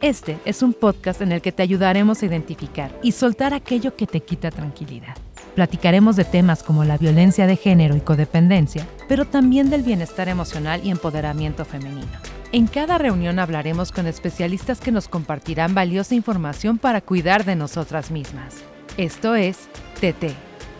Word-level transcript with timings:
Este 0.00 0.38
es 0.44 0.62
un 0.62 0.74
podcast 0.74 1.20
en 1.22 1.32
el 1.32 1.42
que 1.42 1.50
te 1.50 1.64
ayudaremos 1.64 2.22
a 2.22 2.26
identificar 2.26 2.96
y 3.02 3.10
soltar 3.12 3.52
aquello 3.52 3.96
que 3.96 4.06
te 4.06 4.20
quita 4.20 4.52
tranquilidad. 4.52 5.16
Platicaremos 5.56 6.14
de 6.14 6.24
temas 6.24 6.62
como 6.62 6.84
la 6.84 6.96
violencia 6.96 7.48
de 7.48 7.56
género 7.56 7.96
y 7.96 8.00
codependencia, 8.00 8.86
pero 9.08 9.24
también 9.24 9.70
del 9.70 9.82
bienestar 9.82 10.28
emocional 10.28 10.82
y 10.84 10.90
empoderamiento 10.90 11.64
femenino. 11.64 12.06
En 12.52 12.68
cada 12.68 12.96
reunión 12.96 13.40
hablaremos 13.40 13.90
con 13.90 14.06
especialistas 14.06 14.78
que 14.78 14.92
nos 14.92 15.08
compartirán 15.08 15.74
valiosa 15.74 16.14
información 16.14 16.78
para 16.78 17.00
cuidar 17.00 17.44
de 17.44 17.56
nosotras 17.56 18.12
mismas. 18.12 18.54
Esto 18.96 19.34
es 19.34 19.68
TT, 20.00 20.32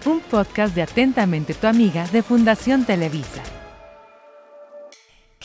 un 0.07 0.21
podcast 0.21 0.77
de 0.77 0.83
Atentamente 0.83 1.55
tu 1.55 1.67
amiga 1.67 2.07
de 2.13 2.23
Fundación 2.23 2.85
Televisa. 2.85 3.43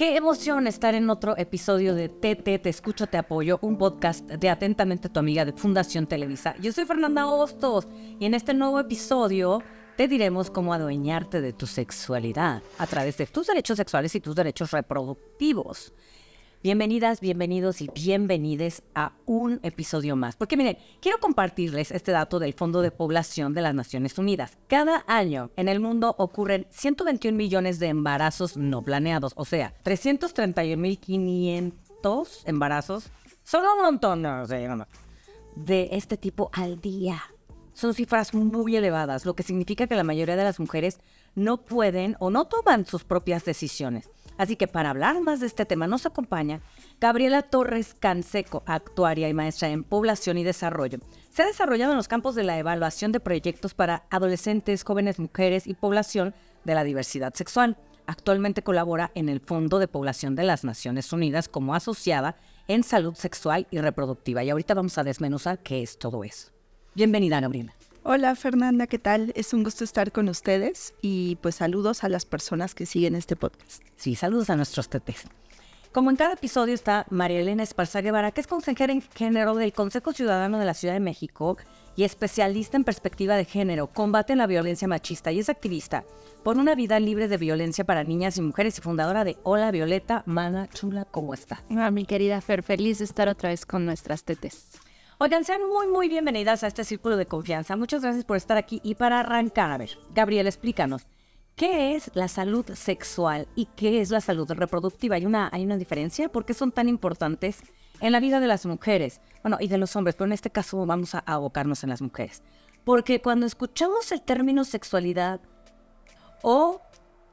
Qué 0.03 0.17
emoción 0.17 0.67
estar 0.67 0.95
en 0.95 1.09
otro 1.09 1.37
episodio 1.37 1.95
de 1.95 2.09
TT, 2.09 2.61
Te 2.61 2.67
Escucho, 2.67 3.07
Te 3.07 3.17
Apoyo, 3.17 3.57
un 3.61 3.77
podcast 3.77 4.25
de 4.25 4.49
Atentamente 4.49 5.07
tu 5.07 5.17
amiga 5.17 5.45
de 5.45 5.53
Fundación 5.53 6.07
Televisa. 6.07 6.57
Yo 6.59 6.73
soy 6.73 6.83
Fernanda 6.83 7.25
Hostos 7.25 7.87
y 8.19 8.25
en 8.25 8.33
este 8.33 8.53
nuevo 8.53 8.81
episodio 8.81 9.63
te 9.95 10.09
diremos 10.09 10.49
cómo 10.49 10.73
adueñarte 10.73 11.39
de 11.39 11.53
tu 11.53 11.67
sexualidad 11.67 12.61
a 12.79 12.85
través 12.85 13.15
de 13.15 13.27
tus 13.27 13.47
derechos 13.47 13.77
sexuales 13.77 14.13
y 14.13 14.19
tus 14.19 14.35
derechos 14.35 14.71
reproductivos. 14.71 15.93
Bienvenidas, 16.63 17.19
bienvenidos 17.19 17.81
y 17.81 17.89
bienvenides 17.93 18.83
a 18.95 19.11
un 19.25 19.59
episodio 19.63 20.15
más. 20.15 20.37
Porque 20.37 20.55
miren, 20.55 20.77
quiero 21.01 21.19
compartirles 21.19 21.91
este 21.91 22.13
dato 22.13 22.39
del 22.39 22.53
Fondo 22.53 22.81
de 22.81 22.89
Población 22.89 23.53
de 23.53 23.59
las 23.59 23.75
Naciones 23.75 24.17
Unidas. 24.17 24.57
Cada 24.69 25.03
año 25.05 25.51
en 25.57 25.67
el 25.67 25.81
mundo 25.81 26.15
ocurren 26.17 26.65
121 26.69 27.37
millones 27.37 27.79
de 27.79 27.87
embarazos 27.87 28.55
no 28.55 28.81
planeados, 28.81 29.33
o 29.35 29.43
sea, 29.43 29.73
331.500 29.83 32.43
embarazos. 32.45 33.11
Son 33.43 33.65
un 33.65 33.81
montón 33.83 34.23
de 35.57 35.89
este 35.91 36.15
tipo 36.15 36.49
al 36.53 36.79
día. 36.79 37.21
Son 37.73 37.93
cifras 37.93 38.33
muy 38.33 38.77
elevadas, 38.77 39.25
lo 39.25 39.35
que 39.35 39.43
significa 39.43 39.85
que 39.85 39.97
la 39.97 40.05
mayoría 40.05 40.37
de 40.37 40.45
las 40.45 40.61
mujeres 40.61 41.01
no 41.35 41.65
pueden 41.65 42.15
o 42.21 42.29
no 42.29 42.45
toman 42.45 42.85
sus 42.85 43.03
propias 43.03 43.43
decisiones. 43.43 44.09
Así 44.37 44.55
que 44.55 44.67
para 44.67 44.89
hablar 44.89 45.21
más 45.21 45.39
de 45.39 45.47
este 45.47 45.65
tema 45.65 45.87
nos 45.87 46.05
acompaña 46.05 46.61
Gabriela 46.99 47.41
Torres 47.41 47.95
Canseco, 47.99 48.63
actuaria 48.65 49.29
y 49.29 49.33
maestra 49.33 49.69
en 49.69 49.83
población 49.83 50.37
y 50.37 50.43
desarrollo. 50.43 50.99
Se 51.29 51.43
ha 51.43 51.47
desarrollado 51.47 51.91
en 51.91 51.97
los 51.97 52.07
campos 52.07 52.35
de 52.35 52.43
la 52.43 52.57
evaluación 52.57 53.11
de 53.11 53.19
proyectos 53.19 53.73
para 53.73 54.05
adolescentes, 54.09 54.83
jóvenes 54.83 55.19
mujeres 55.19 55.67
y 55.67 55.73
población 55.73 56.33
de 56.63 56.75
la 56.75 56.83
diversidad 56.83 57.33
sexual. 57.33 57.77
Actualmente 58.05 58.63
colabora 58.63 59.11
en 59.15 59.29
el 59.29 59.39
Fondo 59.39 59.79
de 59.79 59.87
Población 59.87 60.35
de 60.35 60.43
las 60.43 60.63
Naciones 60.63 61.13
Unidas 61.13 61.47
como 61.47 61.73
asociada 61.73 62.35
en 62.67 62.83
salud 62.83 63.15
sexual 63.15 63.67
y 63.71 63.79
reproductiva. 63.79 64.43
Y 64.43 64.49
ahorita 64.49 64.73
vamos 64.73 64.97
a 64.97 65.03
desmenuzar 65.03 65.59
qué 65.59 65.81
es 65.81 65.97
todo 65.97 66.23
eso. 66.23 66.51
Bienvenida, 66.95 67.39
Gabriela. 67.39 67.73
Hola 68.05 68.35
Fernanda, 68.35 68.85
¿qué 68.85 68.99
tal? 68.99 69.31
Es 69.33 69.53
un 69.53 69.63
gusto 69.63 69.85
estar 69.85 70.11
con 70.11 70.27
ustedes 70.27 70.93
y 71.01 71.37
pues 71.37 71.55
saludos 71.55 72.03
a 72.03 72.09
las 72.09 72.25
personas 72.25 72.75
que 72.75 72.85
siguen 72.85 73.15
este 73.15 73.37
podcast. 73.37 73.81
Sí, 73.95 74.15
saludos 74.15 74.49
a 74.49 74.57
nuestros 74.57 74.89
tetes. 74.89 75.23
Como 75.93 76.09
en 76.09 76.17
cada 76.17 76.33
episodio 76.33 76.73
está 76.73 77.05
María 77.09 77.39
Elena 77.39 77.63
Esparza 77.63 78.01
Guevara, 78.01 78.31
que 78.31 78.41
es 78.41 78.47
consejera 78.47 78.91
en 78.91 79.01
género 79.01 79.55
del 79.55 79.71
Consejo 79.71 80.11
Ciudadano 80.11 80.59
de 80.59 80.65
la 80.65 80.73
Ciudad 80.73 80.95
de 80.95 80.99
México 80.99 81.55
y 81.95 82.03
especialista 82.03 82.75
en 82.75 82.83
perspectiva 82.83 83.37
de 83.37 83.45
género, 83.45 83.87
combate 83.87 84.35
la 84.35 84.47
violencia 84.47 84.89
machista 84.89 85.31
y 85.31 85.39
es 85.39 85.47
activista 85.47 86.03
por 86.43 86.57
una 86.57 86.75
vida 86.75 86.99
libre 86.99 87.29
de 87.29 87.37
violencia 87.37 87.85
para 87.85 88.03
niñas 88.03 88.37
y 88.37 88.41
mujeres 88.41 88.77
y 88.79 88.81
fundadora 88.81 89.23
de 89.23 89.37
Hola 89.43 89.71
Violeta, 89.71 90.23
Mana 90.25 90.67
Chula, 90.67 91.05
¿cómo 91.05 91.33
está? 91.33 91.63
Ah, 91.69 91.89
mi 91.89 92.03
querida 92.03 92.41
Fer, 92.41 92.63
feliz 92.63 92.97
de 92.97 93.05
estar 93.05 93.29
otra 93.29 93.47
vez 93.47 93.65
con 93.65 93.85
nuestras 93.85 94.25
tetes. 94.25 94.71
Oigan, 95.19 95.45
sean 95.45 95.61
muy, 95.67 95.87
muy 95.87 96.09
bienvenidas 96.09 96.63
a 96.63 96.67
este 96.67 96.83
círculo 96.83 97.17
de 97.17 97.27
confianza. 97.27 97.75
Muchas 97.75 98.01
gracias 98.01 98.25
por 98.25 98.35
estar 98.35 98.57
aquí. 98.57 98.81
Y 98.83 98.95
para 98.95 99.19
arrancar, 99.19 99.71
a 99.71 99.77
ver, 99.77 99.91
Gabriel, 100.13 100.47
explícanos, 100.47 101.05
¿qué 101.55 101.95
es 101.95 102.09
la 102.15 102.27
salud 102.27 102.65
sexual 102.73 103.47
y 103.55 103.67
qué 103.75 104.01
es 104.01 104.09
la 104.09 104.21
salud 104.21 104.49
reproductiva? 104.51 105.15
¿Hay 105.15 105.25
una, 105.25 105.49
hay 105.53 105.63
una 105.65 105.77
diferencia? 105.77 106.29
¿Por 106.29 106.45
qué 106.45 106.55
son 106.55 106.71
tan 106.71 106.89
importantes 106.89 107.59
en 108.01 108.11
la 108.11 108.19
vida 108.19 108.39
de 108.39 108.47
las 108.47 108.65
mujeres? 108.65 109.21
Bueno, 109.43 109.57
y 109.59 109.67
de 109.67 109.77
los 109.77 109.95
hombres, 109.95 110.15
pero 110.15 110.25
en 110.25 110.33
este 110.33 110.49
caso 110.49 110.83
vamos 110.85 111.13
a 111.13 111.19
abocarnos 111.19 111.83
en 111.83 111.91
las 111.91 112.01
mujeres. 112.01 112.41
Porque 112.83 113.21
cuando 113.21 113.45
escuchamos 113.45 114.11
el 114.11 114.21
término 114.23 114.63
sexualidad 114.63 115.41
o 116.41 116.81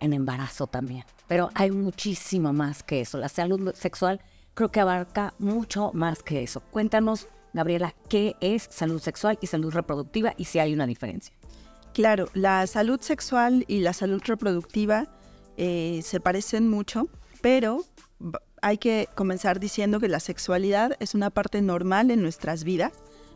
en 0.01 0.13
embarazo 0.13 0.67
también, 0.67 1.05
pero 1.29 1.49
hay 1.55 1.71
muchísimo 1.71 2.53
más 2.53 2.83
que 2.83 3.01
eso. 3.01 3.17
La 3.17 3.31
salud 3.31 3.75
sexual 3.75 4.21
creo 4.53 4.71
que 4.71 4.81
abarca 4.81 5.33
mucho 5.39 5.93
más 5.95 6.23
que 6.23 6.43
eso. 6.43 6.61
Cuéntanos 6.71 7.27
Gabriela, 7.53 7.95
¿qué 8.09 8.37
es 8.41 8.69
salud 8.71 9.01
sexual 9.01 9.39
y 9.41 9.47
salud 9.47 9.73
reproductiva 9.73 10.35
y 10.37 10.45
si 10.45 10.59
hay 10.59 10.73
una 10.73 10.87
diferencia? 10.87 11.35
Claro, 11.93 12.29
la 12.35 12.67
salud 12.67 13.01
sexual 13.01 13.65
y 13.67 13.81
la 13.81 13.93
salud 13.93 14.23
reproductiva 14.25 15.09
eh, 15.57 16.01
se 16.05 16.21
parecen 16.21 16.69
mucho, 16.69 17.09
pero 17.41 17.85
hay 18.63 18.79
que 18.79 19.09
comenzar 19.15 19.59
diciendo 19.59 19.99
que 19.99 20.09
la 20.09 20.21
sexualidad 20.21 20.97
es 21.01 21.15
una 21.15 21.31
parte 21.31 21.63
normal 21.63 22.11
en 22.11 22.23
nuestras 22.23 22.65
vidas. 22.65 22.93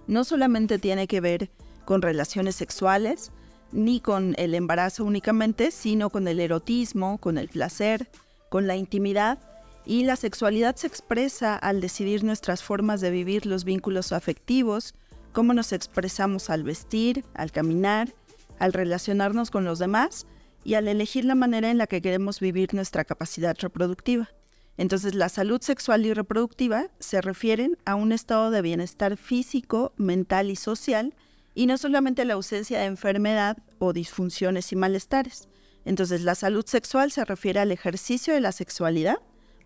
No 0.07 0.25
solamente 0.25 0.79
tiene 0.79 1.07
que 1.09 1.21
ver 1.21 1.51
con 1.85 2.03
relaciones 2.03 2.55
sexuales, 2.55 3.33
ni 3.73 4.01
con 4.01 4.35
el 4.39 4.55
embarazo 4.55 5.05
únicamente, 5.05 5.71
sino 5.71 6.11
con 6.11 6.29
el 6.29 6.39
erotismo, 6.39 7.19
con 7.19 7.39
el 7.39 7.49
placer, 7.49 8.09
con 8.49 8.69
la 8.69 8.77
intimidad 8.77 9.39
y 9.87 10.05
la 10.05 10.17
sexualidad 10.17 10.77
se 10.77 10.87
expresa 10.87 11.57
al 11.57 11.81
decidir 11.81 12.25
nuestras 12.25 12.63
formas 12.63 13.01
de 13.01 13.11
vivir 13.11 13.47
los 13.47 13.65
vínculos 13.65 14.13
afectivos, 14.13 14.95
cómo 15.33 15.53
nos 15.53 15.73
expresamos 15.73 16.49
al 16.49 16.63
vestir, 16.63 17.25
al 17.35 17.53
caminar, 17.53 18.15
al 18.59 18.73
relacionarnos 18.73 19.51
con 19.51 19.65
los 19.65 19.79
demás 19.79 20.27
y 20.65 20.75
al 20.75 20.89
elegir 20.89 21.25
la 21.25 21.35
manera 21.35 21.71
en 21.71 21.79
la 21.79 21.87
que 21.87 22.01
queremos 22.01 22.41
vivir 22.41 22.73
nuestra 22.73 23.05
capacidad 23.05 23.57
reproductiva. 23.61 24.31
Entonces 24.77 25.15
la 25.15 25.29
salud 25.29 25.61
sexual 25.61 26.07
y 26.07 26.15
reproductiva 26.15 26.89
se 26.99 27.21
refieren 27.21 27.77
a 27.85 27.95
un 27.95 28.13
estado 28.13 28.51
de 28.51 28.63
bienestar 28.63 29.17
físico, 29.17 29.93
mental 29.97 30.51
y 30.51 30.57
social 30.57 31.15
y 31.55 31.67
no 31.67 31.79
solamente 31.79 32.25
la 32.25 32.35
ausencia 32.35 32.81
de 32.81 32.87
enfermedad 32.87 33.59
o 33.79 33.93
disfunciones 33.93 34.73
y 34.73 34.77
malestares. 34.77 35.49
Entonces 35.85 36.23
la 36.23 36.35
salud 36.35 36.65
sexual 36.67 37.13
se 37.13 37.25
refiere 37.25 37.61
al 37.61 37.71
ejercicio 37.71 38.35
de 38.35 38.41
la 38.41 38.53
sexualidad 38.53 39.19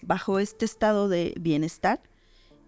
bajo 0.02 0.38
este 0.38 0.64
estado 0.64 1.08
de 1.08 1.34
bienestar. 1.40 2.00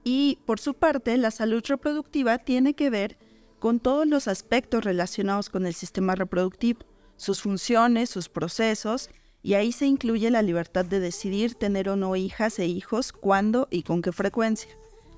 Y 0.05 0.39
por 0.47 0.61
su 0.61 0.75
parte, 0.75 1.17
la 1.17 1.31
salud 1.31 1.63
reproductiva 1.67 2.39
tiene 2.39 2.75
que 2.75 2.91
ver 2.91 3.19
con 3.59 3.79
todos 3.79 4.07
los 4.07 4.29
aspectos 4.29 4.85
relacionados 4.85 5.51
con 5.51 5.67
el 5.67 5.75
sistema 5.75 6.15
reproductivo, 6.15 6.81
sus 7.17 7.43
funciones, 7.43 8.09
sus 8.09 8.29
procesos, 8.29 9.11
y 9.43 9.55
ahí 9.55 9.73
se 9.73 9.87
incluye 9.87 10.31
la 10.31 10.43
libertad 10.43 10.85
de 10.85 11.01
decidir 11.01 11.55
tener 11.55 11.89
o 11.89 11.97
no 11.97 12.17
hijas 12.17 12.59
e 12.59 12.67
hijos, 12.67 13.13
cuándo 13.13 13.69
y 13.71 13.83
con 13.83 14.03
qué 14.03 14.13
frecuencia. 14.13 14.71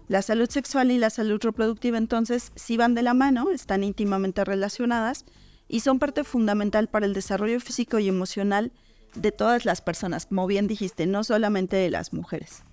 La 0.08 0.22
salud 0.22 0.48
sexual 0.50 0.90
y 0.90 0.98
la 0.98 1.10
salud 1.10 1.40
reproductiva 1.42 1.98
entonces 1.98 2.52
sí 2.54 2.76
van 2.76 2.94
de 2.94 3.02
la 3.02 3.14
mano, 3.14 3.50
están 3.50 3.84
íntimamente 3.84 4.44
relacionadas 4.44 5.24
y 5.68 5.80
son 5.80 5.98
parte 5.98 6.24
fundamental 6.24 6.88
para 6.88 7.06
el 7.06 7.14
desarrollo 7.14 7.60
físico 7.60 7.98
y 7.98 8.08
emocional 8.08 8.72
de 9.14 9.32
todas 9.32 9.64
las 9.64 9.80
personas, 9.80 10.26
como 10.26 10.46
bien 10.46 10.66
dijiste, 10.66 11.06
no 11.06 11.24
solamente 11.24 11.76
de 11.76 11.90
las 11.90 12.12
mujeres. 12.12 12.64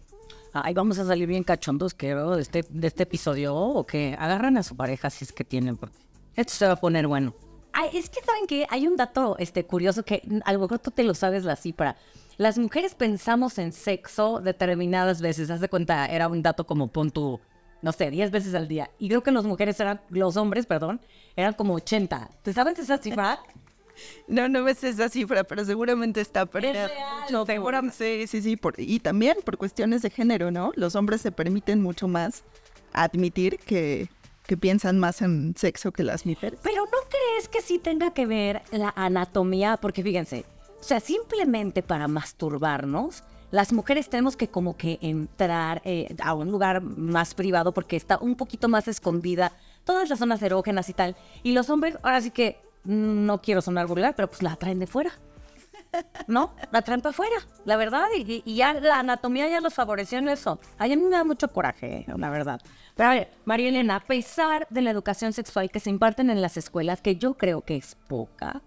Ahí 0.53 0.73
vamos 0.73 0.97
a 0.97 1.05
salir 1.05 1.27
bien 1.27 1.43
cachondos, 1.43 1.93
creo, 1.93 2.35
de 2.35 2.41
este, 2.41 2.65
de 2.69 2.87
este 2.87 3.03
episodio, 3.03 3.55
o 3.55 3.85
que 3.85 4.15
agarran 4.17 4.57
a 4.57 4.63
su 4.63 4.75
pareja 4.75 5.09
si 5.09 5.25
es 5.25 5.31
que 5.31 5.43
tienen, 5.43 5.77
porque 5.77 5.95
esto 6.35 6.53
se 6.53 6.65
va 6.65 6.73
a 6.73 6.75
poner 6.75 7.07
bueno. 7.07 7.35
Ay, 7.71 7.89
es 7.93 8.09
que 8.09 8.21
saben 8.23 8.47
que 8.47 8.65
hay 8.69 8.87
un 8.87 8.95
dato 8.95 9.35
este, 9.37 9.65
curioso 9.65 10.03
que 10.03 10.23
a 10.43 10.53
lo 10.53 10.59
mejor 10.59 10.79
tú 10.79 10.91
te 10.91 11.03
lo 11.03 11.13
sabes 11.13 11.43
la 11.43 11.55
cifra. 11.55 11.95
Las 12.37 12.57
mujeres 12.57 12.95
pensamos 12.95 13.59
en 13.59 13.73
sexo 13.73 14.39
determinadas 14.39 15.21
veces. 15.21 15.51
Haz 15.51 15.59
de 15.59 15.69
cuenta, 15.69 16.05
era 16.07 16.27
un 16.27 16.41
dato 16.41 16.65
como 16.65 16.87
pon 16.87 17.11
tu, 17.11 17.39
no 17.81 17.91
sé, 17.91 18.09
10 18.09 18.31
veces 18.31 18.55
al 18.55 18.67
día. 18.67 18.89
Y 18.97 19.09
creo 19.09 19.21
que 19.21 19.31
los 19.31 19.45
mujeres 19.45 19.79
eran, 19.79 20.01
los 20.09 20.35
hombres, 20.37 20.65
perdón, 20.65 21.01
eran 21.35 21.53
como 21.53 21.75
80. 21.75 22.29
¿Te 22.41 22.53
sabes 22.53 22.79
esa 22.79 22.97
cifra? 22.97 23.39
No, 24.27 24.47
no 24.49 24.63
ves 24.63 24.83
esa 24.83 25.09
cifra, 25.09 25.43
pero 25.43 25.65
seguramente 25.65 26.21
está. 26.21 26.45
Pero 26.45 26.67
es 26.67 26.73
real. 26.73 27.23
No, 27.31 27.45
seguramente, 27.45 28.27
sí, 28.27 28.41
sí, 28.41 28.41
sí. 28.41 28.59
y 28.77 28.99
también 28.99 29.37
por 29.43 29.57
cuestiones 29.57 30.01
de 30.01 30.09
género, 30.09 30.51
¿no? 30.51 30.71
Los 30.75 30.95
hombres 30.95 31.21
se 31.21 31.31
permiten 31.31 31.81
mucho 31.81 32.07
más 32.07 32.43
admitir 32.93 33.59
que, 33.59 34.09
que 34.45 34.57
piensan 34.57 34.99
más 34.99 35.21
en 35.21 35.55
sexo 35.55 35.91
que 35.91 36.03
las 36.03 36.25
mujeres. 36.25 36.59
Pero 36.63 36.85
¿no 36.85 36.97
crees 37.09 37.47
que 37.47 37.61
sí 37.61 37.79
tenga 37.79 38.13
que 38.13 38.25
ver 38.25 38.61
la 38.71 38.93
anatomía? 38.95 39.77
Porque 39.77 40.03
fíjense, 40.03 40.45
o 40.79 40.83
sea, 40.83 40.99
simplemente 40.99 41.83
para 41.83 42.07
masturbarnos, 42.07 43.23
las 43.51 43.73
mujeres 43.73 44.09
tenemos 44.09 44.37
que 44.37 44.47
como 44.47 44.77
que 44.77 44.99
entrar 45.01 45.81
eh, 45.83 46.15
a 46.21 46.33
un 46.33 46.51
lugar 46.51 46.81
más 46.81 47.33
privado 47.33 47.73
porque 47.73 47.95
está 47.95 48.17
un 48.19 48.35
poquito 48.35 48.69
más 48.69 48.87
escondida 48.87 49.51
todas 49.83 50.09
las 50.09 50.19
zonas 50.19 50.41
erógenas 50.41 50.89
y 50.89 50.93
tal. 50.93 51.15
Y 51.43 51.53
los 51.53 51.69
hombres, 51.69 51.97
ahora 52.03 52.21
sí 52.21 52.31
que 52.31 52.59
no 52.89 53.41
quiero 53.41 53.61
sonar 53.61 53.87
vulgar, 53.87 54.15
pero 54.15 54.29
pues 54.29 54.41
la 54.41 54.55
traen 54.55 54.79
de 54.79 54.87
fuera. 54.87 55.11
¿no? 56.27 56.53
La 56.71 56.81
trampa 56.81 57.13
fuera, 57.13 57.35
la 57.65 57.77
verdad, 57.77 58.07
y, 58.15 58.43
y 58.45 58.55
ya 58.55 58.73
la 58.73 58.99
anatomía 58.99 59.47
ya 59.47 59.61
los 59.61 59.73
favoreció 59.73 60.19
en 60.19 60.29
eso. 60.29 60.59
Ay, 60.77 60.93
a 60.93 60.95
mí 60.95 61.03
me 61.03 61.09
da 61.09 61.23
mucho 61.23 61.51
coraje, 61.51 62.05
la 62.15 62.29
verdad. 62.29 62.61
Pero 62.95 63.09
a 63.09 63.13
ver, 63.13 63.31
María 63.45 63.69
Elena, 63.69 63.95
a 63.97 63.99
pesar 64.05 64.67
de 64.69 64.81
la 64.81 64.91
educación 64.91 65.33
sexual 65.33 65.71
que 65.71 65.79
se 65.79 65.89
imparten 65.89 66.29
en 66.29 66.41
las 66.41 66.57
escuelas, 66.57 67.01
que 67.01 67.15
yo 67.15 67.35
creo 67.35 67.61
que 67.61 67.77
es 67.77 67.95
poca, 68.07 68.61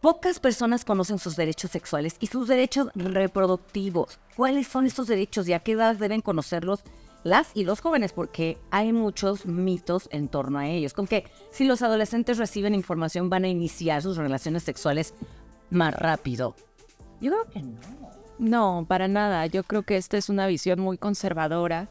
pocas 0.00 0.40
personas 0.40 0.84
conocen 0.84 1.18
sus 1.18 1.36
derechos 1.36 1.70
sexuales 1.70 2.16
y 2.20 2.26
sus 2.26 2.48
derechos 2.48 2.88
reproductivos. 2.94 4.18
¿Cuáles 4.36 4.66
son 4.68 4.86
estos 4.86 5.06
derechos 5.06 5.48
y 5.48 5.52
a 5.52 5.60
qué 5.60 5.72
edad 5.72 5.96
deben 5.96 6.20
conocerlos 6.20 6.82
las 7.24 7.50
y 7.54 7.64
los 7.64 7.80
jóvenes? 7.80 8.12
Porque 8.12 8.58
hay 8.70 8.92
muchos 8.92 9.46
mitos 9.46 10.08
en 10.12 10.28
torno 10.28 10.58
a 10.58 10.68
ellos. 10.68 10.92
Con 10.92 11.06
que 11.06 11.24
si 11.50 11.64
los 11.64 11.82
adolescentes 11.82 12.38
reciben 12.38 12.74
información 12.74 13.28
van 13.30 13.44
a 13.44 13.48
iniciar 13.48 14.02
sus 14.02 14.16
relaciones 14.16 14.62
sexuales 14.62 15.14
más 15.70 15.94
rápido. 15.94 16.54
Yo 17.20 17.32
creo 17.32 17.50
que 17.50 17.62
no. 17.62 17.80
No, 18.38 18.84
para 18.88 19.08
nada. 19.08 19.46
Yo 19.46 19.62
creo 19.64 19.82
que 19.82 19.96
esta 19.96 20.16
es 20.16 20.28
una 20.28 20.46
visión 20.46 20.78
muy 20.80 20.98
conservadora. 20.98 21.88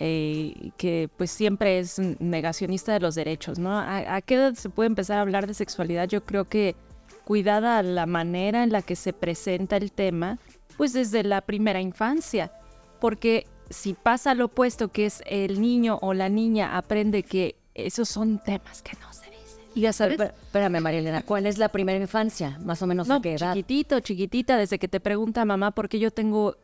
eh, 0.00 0.70
que 0.76 1.10
pues 1.16 1.30
siempre 1.30 1.80
es 1.80 1.98
negacionista 2.20 2.92
de 2.92 3.00
los 3.00 3.16
derechos, 3.16 3.58
¿no? 3.58 3.72
¿A, 3.76 4.14
a 4.14 4.22
qué 4.22 4.36
edad 4.36 4.54
se 4.54 4.70
puede 4.70 4.86
empezar 4.86 5.18
a 5.18 5.22
hablar 5.22 5.46
de 5.48 5.54
sexualidad? 5.54 6.06
Yo 6.08 6.24
creo 6.24 6.44
que 6.48 6.76
cuidada 7.24 7.82
la 7.82 8.06
manera 8.06 8.62
en 8.62 8.70
la 8.70 8.82
que 8.82 8.94
se 8.96 9.12
presenta 9.12 9.76
el 9.76 9.90
tema, 9.90 10.38
pues 10.76 10.92
desde 10.92 11.24
la 11.24 11.40
primera 11.40 11.80
infancia, 11.80 12.52
porque 13.00 13.46
si 13.70 13.94
pasa 13.94 14.34
lo 14.34 14.46
opuesto, 14.46 14.88
que 14.88 15.06
es 15.06 15.22
el 15.26 15.60
niño 15.60 15.98
o 16.02 16.14
la 16.14 16.28
niña 16.28 16.76
aprende 16.76 17.22
que 17.22 17.56
esos 17.74 18.08
son 18.08 18.38
temas 18.42 18.82
que 18.82 18.96
no 19.00 19.12
se 19.12 19.26
dicen. 19.30 19.64
Y 19.74 19.82
ya 19.82 19.92
sabes, 19.92 20.18
Espérame, 20.20 20.80
María 20.80 21.00
Elena, 21.00 21.22
¿cuál 21.22 21.46
es 21.46 21.58
la 21.58 21.68
primera 21.68 21.98
infancia? 21.98 22.58
Más 22.64 22.82
o 22.82 22.86
menos 22.86 23.08
a 23.08 23.14
no, 23.14 23.22
qué 23.22 23.34
edad. 23.34 23.52
chiquitito, 23.54 24.00
chiquitita, 24.00 24.56
desde 24.56 24.78
que 24.78 24.88
te 24.88 25.00
pregunta 25.00 25.44
mamá 25.44 25.70
por 25.72 25.88
qué 25.88 25.98
yo 25.98 26.10
tengo 26.10 26.56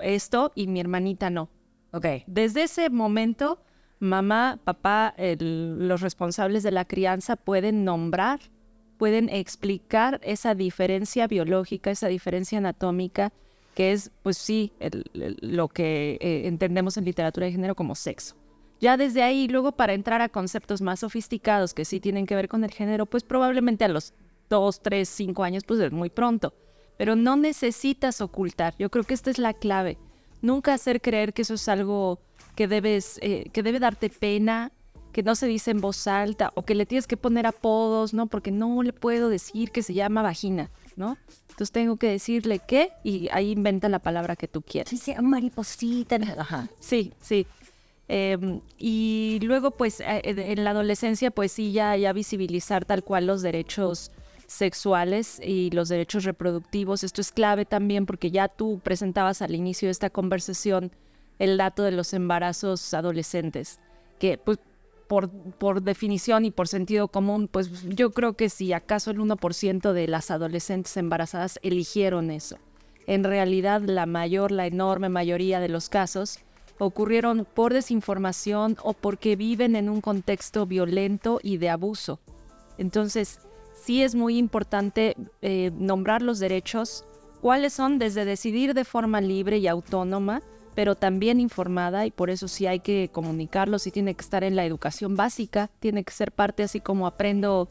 esto 0.00 0.52
y 0.54 0.66
mi 0.66 0.80
hermanita 0.80 1.30
no. 1.30 1.48
Ok. 1.92 2.06
Desde 2.26 2.64
ese 2.64 2.90
momento, 2.90 3.62
mamá, 4.00 4.58
papá, 4.64 5.14
el- 5.16 5.88
los 5.88 6.00
responsables 6.02 6.62
de 6.62 6.72
la 6.72 6.84
crianza 6.84 7.36
pueden 7.36 7.84
nombrar, 7.84 8.40
pueden 8.98 9.28
explicar 9.28 10.20
esa 10.24 10.54
diferencia 10.54 11.26
biológica, 11.28 11.90
esa 11.90 12.08
diferencia 12.08 12.58
anatómica, 12.58 13.32
que 13.78 13.92
es, 13.92 14.10
pues 14.24 14.36
sí, 14.36 14.72
lo 15.40 15.68
que 15.68 16.18
eh, 16.20 16.48
entendemos 16.48 16.96
en 16.96 17.04
literatura 17.04 17.46
de 17.46 17.52
género 17.52 17.76
como 17.76 17.94
sexo. 17.94 18.34
Ya 18.80 18.96
desde 18.96 19.22
ahí, 19.22 19.46
luego 19.46 19.70
para 19.70 19.94
entrar 19.94 20.20
a 20.20 20.28
conceptos 20.28 20.82
más 20.82 20.98
sofisticados 20.98 21.74
que 21.74 21.84
sí 21.84 22.00
tienen 22.00 22.26
que 22.26 22.34
ver 22.34 22.48
con 22.48 22.64
el 22.64 22.72
género, 22.72 23.06
pues 23.06 23.22
probablemente 23.22 23.84
a 23.84 23.88
los 23.88 24.14
2, 24.50 24.80
3, 24.80 25.08
5 25.08 25.44
años, 25.44 25.62
pues 25.62 25.78
es 25.78 25.92
muy 25.92 26.10
pronto. 26.10 26.54
Pero 26.96 27.14
no 27.14 27.36
necesitas 27.36 28.20
ocultar. 28.20 28.74
Yo 28.80 28.90
creo 28.90 29.04
que 29.04 29.14
esta 29.14 29.30
es 29.30 29.38
la 29.38 29.54
clave. 29.54 29.96
Nunca 30.42 30.74
hacer 30.74 31.00
creer 31.00 31.32
que 31.32 31.42
eso 31.42 31.54
es 31.54 31.68
algo 31.68 32.18
que 32.56 32.66
debes, 32.66 33.20
eh, 33.22 33.48
que 33.52 33.62
debe 33.62 33.78
darte 33.78 34.10
pena, 34.10 34.72
que 35.12 35.22
no 35.22 35.36
se 35.36 35.46
dice 35.46 35.70
en 35.70 35.80
voz 35.80 36.08
alta, 36.08 36.50
o 36.56 36.64
que 36.64 36.74
le 36.74 36.84
tienes 36.84 37.06
que 37.06 37.16
poner 37.16 37.46
apodos, 37.46 38.12
¿no? 38.12 38.26
Porque 38.26 38.50
no 38.50 38.82
le 38.82 38.92
puedo 38.92 39.28
decir 39.28 39.70
que 39.70 39.84
se 39.84 39.94
llama 39.94 40.22
vagina, 40.22 40.68
¿no? 40.98 41.16
Entonces 41.48 41.72
tengo 41.72 41.96
que 41.96 42.08
decirle 42.08 42.60
qué 42.66 42.90
y 43.02 43.28
ahí 43.32 43.52
inventa 43.52 43.88
la 43.88 44.00
palabra 44.00 44.36
que 44.36 44.48
tú 44.48 44.62
quieras. 44.62 44.90
Sí, 45.00 45.14
mariposita. 45.20 46.16
Ajá. 46.36 46.68
Sí, 46.80 47.12
sí. 47.20 47.46
Eh, 48.08 48.60
y 48.78 49.38
luego, 49.42 49.70
pues, 49.72 50.00
eh, 50.00 50.22
en 50.24 50.64
la 50.64 50.70
adolescencia, 50.70 51.30
pues 51.30 51.52
sí, 51.52 51.72
ya, 51.72 51.96
ya 51.96 52.12
visibilizar 52.12 52.84
tal 52.84 53.04
cual 53.04 53.26
los 53.26 53.42
derechos 53.42 54.10
sexuales 54.46 55.40
y 55.44 55.70
los 55.70 55.88
derechos 55.88 56.24
reproductivos. 56.24 57.04
Esto 57.04 57.20
es 57.20 57.32
clave 57.32 57.64
también 57.64 58.06
porque 58.06 58.30
ya 58.30 58.48
tú 58.48 58.80
presentabas 58.82 59.42
al 59.42 59.54
inicio 59.54 59.88
de 59.88 59.92
esta 59.92 60.10
conversación 60.10 60.90
el 61.38 61.56
dato 61.58 61.82
de 61.82 61.92
los 61.92 62.14
embarazos 62.14 62.92
adolescentes, 62.94 63.78
que 64.18 64.38
pues 64.38 64.58
por, 65.08 65.30
por 65.30 65.82
definición 65.82 66.44
y 66.44 66.50
por 66.50 66.68
sentido 66.68 67.08
común, 67.08 67.48
pues 67.50 67.82
yo 67.88 68.12
creo 68.12 68.34
que 68.34 68.48
si 68.48 68.72
acaso 68.72 69.10
el 69.10 69.18
1% 69.18 69.92
de 69.92 70.06
las 70.06 70.30
adolescentes 70.30 70.96
embarazadas 70.96 71.58
eligieron 71.62 72.30
eso. 72.30 72.58
En 73.06 73.24
realidad, 73.24 73.80
la 73.80 74.04
mayor, 74.04 74.52
la 74.52 74.66
enorme 74.66 75.08
mayoría 75.08 75.60
de 75.60 75.70
los 75.70 75.88
casos 75.88 76.40
ocurrieron 76.78 77.46
por 77.52 77.72
desinformación 77.72 78.76
o 78.82 78.92
porque 78.92 79.34
viven 79.34 79.76
en 79.76 79.88
un 79.88 80.00
contexto 80.00 80.66
violento 80.66 81.40
y 81.42 81.56
de 81.56 81.70
abuso. 81.70 82.20
Entonces, 82.76 83.40
sí 83.74 84.02
es 84.02 84.14
muy 84.14 84.36
importante 84.36 85.16
eh, 85.42 85.72
nombrar 85.76 86.22
los 86.22 86.38
derechos, 86.38 87.04
cuáles 87.40 87.72
son 87.72 87.98
desde 87.98 88.24
decidir 88.24 88.74
de 88.74 88.84
forma 88.84 89.20
libre 89.20 89.58
y 89.58 89.66
autónoma, 89.66 90.42
pero 90.78 90.94
también 90.94 91.40
informada 91.40 92.06
y 92.06 92.12
por 92.12 92.30
eso 92.30 92.46
sí 92.46 92.68
hay 92.68 92.78
que 92.78 93.10
comunicarlo, 93.12 93.80
sí 93.80 93.90
tiene 93.90 94.14
que 94.14 94.22
estar 94.22 94.44
en 94.44 94.54
la 94.54 94.64
educación 94.64 95.16
básica, 95.16 95.72
tiene 95.80 96.04
que 96.04 96.12
ser 96.12 96.30
parte 96.30 96.62
así 96.62 96.78
como 96.78 97.08
aprendo 97.08 97.68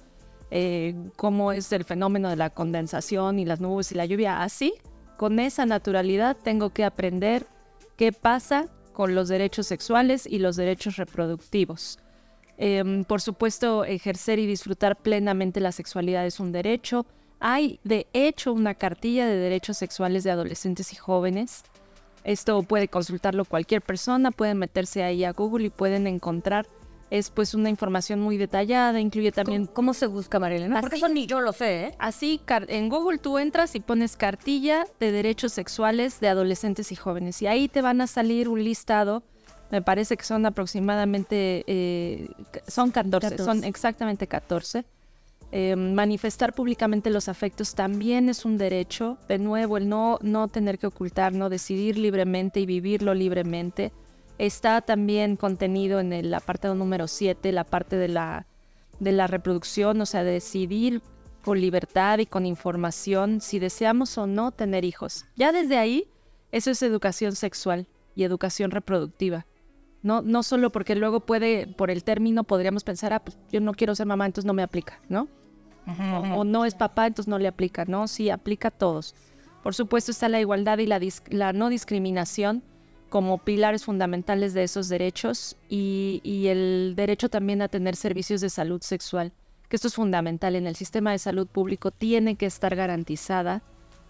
eh, 0.52 0.94
cómo 1.16 1.54
es 1.54 1.72
el 1.72 1.86
fenómeno 1.86 2.30
de 2.30 2.36
la 2.36 2.50
condensación 2.50 3.40
y 3.40 3.46
las 3.46 3.62
nubes 3.62 3.94
y 3.94 3.96
la 3.96 4.06
lluvia, 4.06 4.44
así, 4.44 4.74
con 5.16 5.40
esa 5.40 5.66
naturalidad 5.66 6.36
tengo 6.36 6.72
que 6.72 6.84
aprender 6.84 7.48
qué 7.96 8.12
pasa 8.12 8.68
con 8.92 9.16
los 9.16 9.30
derechos 9.30 9.68
sexuales 9.68 10.28
y 10.30 10.40
los 10.40 10.58
derechos 10.58 10.98
reproductivos. 10.98 12.00
Em, 12.58 13.06
por 13.06 13.22
supuesto, 13.22 13.86
ejercer 13.86 14.38
y 14.38 14.48
disfrutar 14.48 14.98
plenamente 14.98 15.62
la 15.62 15.72
sexualidad 15.72 16.26
es 16.26 16.42
un 16.42 16.52
derecho. 16.52 17.06
Hay, 17.40 17.80
de 17.86 18.08
hecho, 18.12 18.52
una 18.52 18.74
cartilla 18.74 19.26
de 19.28 19.38
derechos 19.38 19.78
sexuales 19.78 20.26
de 20.26 20.32
adolescentes 20.32 20.92
y 20.92 20.98
jóvenes. 20.98 21.64
Esto 22.24 22.62
puede 22.64 22.88
consultarlo 22.88 23.46
cualquier 23.46 23.82
persona, 23.82 24.32
pueden 24.32 24.58
meterse 24.58 25.04
ahí 25.04 25.24
a 25.24 25.32
Google 25.32 25.66
y 25.66 25.70
pueden 25.70 26.08
encontrar. 26.08 26.68
Es 27.10 27.30
pues 27.30 27.54
una 27.54 27.70
información 27.70 28.20
muy 28.20 28.36
detallada, 28.36 29.00
incluye 29.00 29.32
también 29.32 29.66
¿Cómo, 29.66 29.74
cómo 29.74 29.94
se 29.94 30.08
busca, 30.08 30.40
María 30.40 30.58
Elena? 30.58 30.82
Porque 30.82 30.98
eso 30.98 31.08
ni 31.08 31.26
yo 31.26 31.40
lo 31.40 31.54
sé, 31.54 31.86
¿eh? 31.86 31.96
Así, 32.00 32.42
en 32.68 32.90
Google 32.90 33.18
tú 33.18 33.38
entras 33.38 33.76
y 33.76 33.80
pones 33.80 34.18
cartilla 34.18 34.86
de 35.00 35.14
derechos 35.14 35.54
sexuales 35.54 36.20
de 36.20 36.28
adolescentes 36.28 36.92
y 36.92 36.96
jóvenes. 36.98 37.42
Y 37.42 37.48
ahí 37.48 37.70
te 37.70 37.82
van 37.82 38.02
a 38.02 38.08
salir 38.08 38.50
un 38.50 38.62
listado. 38.62 39.24
Me 39.72 39.82
parece 39.82 40.18
que 40.18 40.26
son 40.26 40.46
aproximadamente, 40.46 41.64
eh, 41.68 42.30
son 42.68 42.92
14, 42.92 43.38
son 43.38 43.46
14. 43.46 43.68
exactamente 43.68 44.28
14. 44.28 44.86
Eh, 45.52 45.76
manifestar 45.76 46.54
públicamente 46.54 47.10
los 47.10 47.30
afectos 47.30 47.74
también 47.74 48.30
es 48.30 48.46
un 48.46 48.58
derecho. 48.58 49.18
De 49.28 49.38
nuevo, 49.38 49.78
el 49.78 49.88
no, 49.88 50.20
no 50.22 50.48
tener 50.48 50.78
que 50.78 50.88
ocultar, 50.88 51.34
no 51.34 51.50
decidir 51.50 51.98
libremente 51.98 52.60
y 52.60 52.66
vivirlo 52.66 53.14
libremente. 53.14 53.94
Está 54.38 54.82
también 54.82 55.36
contenido 55.36 56.00
en 56.00 56.14
el 56.14 56.34
apartado 56.34 56.76
número 56.76 57.08
7, 57.08 57.52
la 57.52 57.64
parte 57.64 57.96
de 57.96 58.08
la, 58.08 58.46
de 59.00 59.12
la 59.12 59.28
reproducción, 59.28 60.00
o 60.02 60.06
sea, 60.06 60.24
decidir 60.24 61.02
con 61.44 61.62
libertad 61.62 62.20
y 62.20 62.26
con 62.26 62.46
información 62.46 63.40
si 63.40 63.58
deseamos 63.58 64.18
o 64.18 64.28
no 64.28 64.52
tener 64.52 64.84
hijos. 64.84 65.26
Ya 65.38 65.52
desde 65.54 65.78
ahí, 65.78 66.10
eso 66.52 66.72
es 66.72 66.82
educación 66.84 67.36
sexual 67.36 67.88
y 68.16 68.24
educación 68.24 68.70
reproductiva. 68.72 69.46
No, 70.08 70.22
no 70.22 70.42
solo 70.42 70.70
porque 70.70 70.96
luego 70.96 71.20
puede, 71.20 71.68
por 71.68 71.92
el 71.92 72.06
término, 72.06 72.46
podríamos 72.46 72.86
pensar, 72.86 73.12
ah, 73.12 73.20
pues 73.20 73.38
yo 73.52 73.60
no 73.60 73.74
quiero 73.74 73.94
ser 73.94 74.06
mamá, 74.06 74.26
entonces 74.26 74.48
no 74.48 74.54
me 74.54 74.64
aplica, 74.64 75.02
¿no? 75.10 75.28
O, 75.86 76.40
o 76.40 76.44
no 76.46 76.64
es 76.64 76.76
papá, 76.76 77.08
entonces 77.08 77.30
no 77.30 77.38
le 77.38 77.50
aplica, 77.50 77.84
¿no? 77.84 78.08
Sí, 78.08 78.30
aplica 78.30 78.70
a 78.70 78.72
todos. 78.72 79.16
Por 79.64 79.76
supuesto 79.76 80.12
está 80.12 80.30
la 80.30 80.40
igualdad 80.40 80.78
y 80.78 80.86
la 80.86 81.52
no 81.52 81.68
discriminación 81.68 82.64
como 83.10 83.40
pilares 83.40 83.84
fundamentales 83.84 84.54
de 84.54 84.64
esos 84.64 84.88
derechos 84.88 85.58
y, 85.68 86.22
y 86.24 86.48
el 86.48 86.94
derecho 86.96 87.28
también 87.28 87.62
a 87.62 87.68
tener 87.68 87.98
servicios 87.98 88.40
de 88.40 88.50
salud 88.50 88.82
sexual, 88.82 89.34
que 89.68 89.76
esto 89.76 89.90
es 89.90 89.96
fundamental. 89.96 90.56
En 90.56 90.68
el 90.68 90.78
sistema 90.78 91.12
de 91.12 91.20
salud 91.20 91.48
público 91.48 91.92
tiene 91.92 92.36
que 92.36 92.46
estar 92.46 92.78
garantizada 92.78 93.62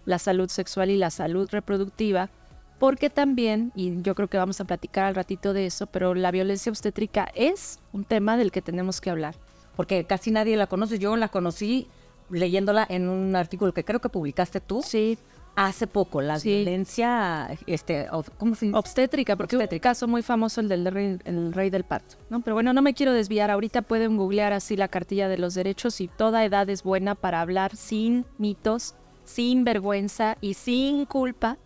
la 0.04 0.20
salud 0.20 0.48
sexual 0.48 0.90
y 0.90 0.96
la 0.96 1.10
salud 1.10 1.48
reproductiva, 1.50 2.30
porque 2.78 3.10
también, 3.10 3.72
y 3.74 4.00
yo 4.02 4.14
creo 4.14 4.28
que 4.28 4.36
vamos 4.38 4.60
a 4.60 4.64
platicar 4.64 5.04
al 5.06 5.14
ratito 5.14 5.52
de 5.52 5.66
eso, 5.66 5.86
pero 5.86 6.14
la 6.14 6.30
violencia 6.30 6.70
obstétrica 6.70 7.28
es 7.34 7.80
un 7.92 8.04
tema 8.04 8.36
del 8.36 8.52
que 8.52 8.62
tenemos 8.62 9.00
que 9.00 9.10
hablar. 9.10 9.34
Porque 9.76 10.04
casi 10.04 10.30
nadie 10.30 10.56
la 10.56 10.66
conoce. 10.66 10.98
Yo 10.98 11.16
la 11.16 11.28
conocí 11.28 11.86
leyéndola 12.30 12.86
en 12.88 13.08
un 13.08 13.36
artículo 13.36 13.72
que 13.72 13.84
creo 13.84 14.00
que 14.00 14.08
publicaste 14.08 14.60
tú 14.60 14.82
Sí, 14.82 15.16
hace 15.56 15.86
poco. 15.86 16.20
La 16.20 16.38
Sí. 16.38 16.48
violencia, 16.56 17.48
este, 17.66 18.08
o- 18.10 18.24
¿cómo 18.38 18.54
se 18.54 18.66
dice? 18.66 18.78
obstétrica, 18.78 19.34
porque 19.36 19.56
hubo 19.56 19.64
un 19.70 19.78
caso 19.78 20.06
muy 20.06 20.22
famoso, 20.22 20.60
el 20.60 20.68
del 20.68 20.84
rey, 20.86 21.18
el 21.24 21.52
rey 21.52 21.70
del 21.70 21.84
parto, 21.84 22.16
¿no? 22.30 22.40
Pero 22.42 22.54
bueno, 22.54 22.72
no 22.72 22.82
me 22.82 22.92
quiero 22.94 23.12
desviar. 23.12 23.50
Ahorita 23.50 23.82
pueden 23.82 24.16
googlear 24.16 24.52
así 24.52 24.76
la 24.76 24.88
cartilla 24.88 25.28
de 25.28 25.38
los 25.38 25.54
derechos 25.54 26.00
y 26.00 26.08
toda 26.08 26.44
edad 26.44 26.68
es 26.70 26.82
buena 26.82 27.14
para 27.14 27.40
hablar 27.40 27.74
sin 27.74 28.24
mitos, 28.38 28.94
sin 29.24 29.64
vergüenza 29.64 30.36
y 30.40 30.54
sin 30.54 31.06
culpa 31.06 31.56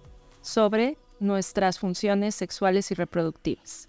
sobre 0.42 0.96
nuestras 1.22 1.78
funciones 1.78 2.34
sexuales 2.34 2.90
y 2.90 2.94
reproductivas. 2.94 3.88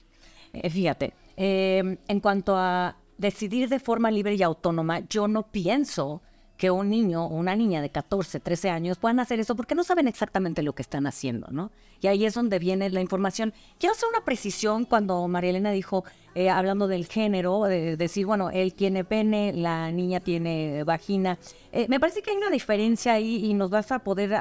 Eh, 0.54 0.70
fíjate, 0.70 1.14
eh, 1.36 1.98
en 2.08 2.20
cuanto 2.20 2.56
a 2.56 2.96
decidir 3.18 3.70
de 3.70 3.80
forma 3.80 4.12
libre 4.12 4.36
y 4.36 4.44
autónoma, 4.44 5.00
yo 5.10 5.28
no 5.28 5.44
pienso 5.44 6.22
que 6.58 6.72
un 6.72 6.90
niño 6.90 7.26
o 7.26 7.36
una 7.36 7.56
niña 7.56 7.82
de 7.82 7.90
14, 7.90 8.40
13 8.40 8.70
años 8.70 8.98
puedan 8.98 9.20
hacer 9.20 9.40
eso 9.40 9.56
porque 9.56 9.76
no 9.76 9.84
saben 9.84 10.08
exactamente 10.08 10.62
lo 10.62 10.74
que 10.74 10.84
están 10.84 11.08
haciendo, 11.08 11.48
¿no? 11.52 11.72
Y 12.00 12.08
ahí 12.08 12.26
es 12.26 12.36
donde 12.36 12.60
viene 12.60 12.90
la 12.90 13.02
información. 13.02 13.54
Quiero 13.80 13.94
hacer 13.94 14.08
una 14.10 14.24
precisión 14.24 14.86
cuando 14.86 15.28
María 15.28 15.50
Elena 15.50 15.72
dijo, 15.72 16.04
eh, 16.36 16.50
hablando 16.50 16.88
del 16.88 17.08
género, 17.08 17.64
de 17.64 17.98
decir, 17.98 18.26
bueno, 18.26 18.50
él 18.50 18.74
tiene 18.74 19.04
pene, 19.04 19.52
la 19.54 19.92
niña 19.92 20.20
tiene 20.20 20.84
vagina. 20.84 21.40
Eh, 21.72 21.88
me 21.90 22.00
parece 22.00 22.22
que 22.22 22.32
hay 22.32 22.38
una 22.38 22.50
diferencia 22.50 23.14
ahí 23.14 23.46
y 23.46 23.54
nos 23.54 23.70
vas 23.70 23.92
a 23.92 24.00
poder 24.00 24.34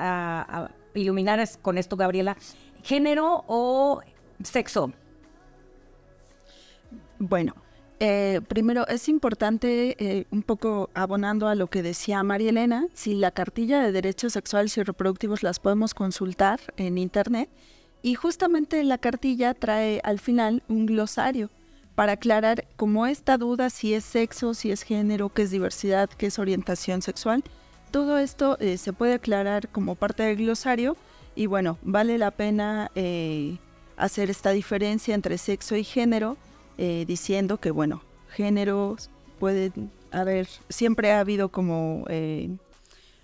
iluminar 0.95 1.49
con 1.63 1.79
esto, 1.79 1.97
Gabriela. 1.97 2.37
¿Género 2.83 3.45
o 3.47 4.01
sexo? 4.43 4.93
Bueno, 7.19 7.55
eh, 8.01 8.41
primero, 8.49 8.85
es 8.89 9.09
importante, 9.09 9.95
eh, 10.05 10.27
un 10.33 10.43
poco 10.43 10.91
abonando 10.93 11.47
a 11.47 11.55
lo 11.55 11.69
que 11.69 11.85
decía 11.85 12.21
María 12.25 12.51
Elena, 12.51 12.89
si 12.95 13.15
la 13.15 13.31
cartilla 13.31 13.81
de 13.81 13.93
derechos 13.93 14.33
sexuales 14.33 14.77
y 14.77 14.83
reproductivos 14.83 15.45
las 15.45 15.61
podemos 15.61 15.95
consultar 15.95 16.59
en 16.77 16.99
Internet. 16.99 17.49
Y 18.03 18.17
justamente 18.17 18.83
la 18.83 18.99
cartilla 18.99 19.55
trae 19.55 20.01
al 20.03 20.19
final 20.19 20.65
un 20.67 20.87
glosario 20.87 21.49
para 21.95 22.15
aclarar 22.15 22.67
cómo 22.75 23.07
esta 23.07 23.39
duda 23.39 23.71
si 23.71 23.95
es 23.95 24.03
sexo, 24.03 24.55
si 24.55 24.73
es 24.73 24.83
género, 24.83 25.29
qué 25.29 25.43
es 25.43 25.53
diversidad, 25.53 26.11
qué 26.11 26.27
es 26.27 26.41
orientación 26.41 27.03
sexual. 27.03 27.45
Todo 27.93 28.19
esto 28.19 28.57
eh, 28.59 28.79
se 28.79 28.93
puede 28.93 29.15
aclarar 29.15 29.69
como 29.69 29.95
parte 29.95 30.25
del 30.25 30.39
glosario 30.39 30.97
y 31.35 31.47
bueno, 31.47 31.79
vale 31.83 32.19
la 32.19 32.31
pena 32.31 32.91
hacer 33.97 34.31
esta 34.31 34.51
diferencia 34.51 35.15
entre 35.15 35.39
sexo 35.39 35.77
y 35.77 35.85
género 35.85 36.37
eh, 36.79 37.05
diciendo 37.07 37.59
que, 37.59 37.71
bueno, 37.71 38.03
géneros 38.31 39.11
pueden 39.39 39.91
haber, 40.11 40.49
siempre 40.69 41.13
ha 41.13 41.21
habido 41.21 41.51
como 41.51 42.05
eh, 42.09 42.51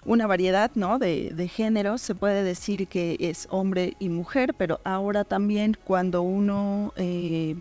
una 0.04 0.26
variedad, 0.26 0.70
¿no? 0.74 0.98
De, 0.98 1.30
de, 1.34 1.48
géneros, 1.48 2.00
se 2.00 2.14
puede 2.14 2.42
decir 2.42 2.86
que 2.88 3.16
es 3.18 3.48
hombre 3.50 3.94
y 3.98 4.08
mujer, 4.08 4.54
pero 4.56 4.80
ahora 4.84 5.24
también 5.24 5.76
cuando 5.82 6.22
uno 6.22 6.92
eh, 6.96 7.56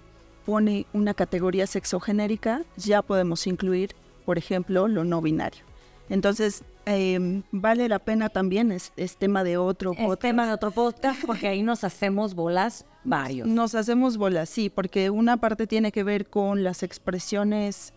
pone 0.45 0.85
una 0.93 1.13
categoría 1.13 1.67
sexogenérica, 1.67 2.63
ya 2.75 3.01
podemos 3.01 3.47
incluir, 3.47 3.95
por 4.25 4.37
ejemplo, 4.37 4.87
lo 4.87 5.03
no 5.03 5.21
binario. 5.21 5.63
Entonces, 6.09 6.63
em, 6.87 7.43
vale 7.51 7.87
la 7.89 7.99
pena 7.99 8.29
también, 8.29 8.71
es, 8.71 8.91
tema 9.17 9.43
de 9.43 9.57
otro 9.57 9.91
es 9.91 10.19
tema 10.19 10.47
de 10.47 10.53
otro 10.53 10.71
podcast, 10.71 11.23
porque 11.25 11.47
ahí 11.47 11.61
nos 11.61 11.83
hacemos 11.83 12.33
bolas 12.33 12.85
varios. 13.03 13.47
Nos 13.47 13.75
hacemos 13.75 14.17
bolas, 14.17 14.49
sí, 14.49 14.69
porque 14.69 15.09
una 15.09 15.37
parte 15.37 15.67
tiene 15.67 15.91
que 15.91 16.03
ver 16.03 16.27
con 16.27 16.63
las 16.63 16.83
expresiones 16.83 17.93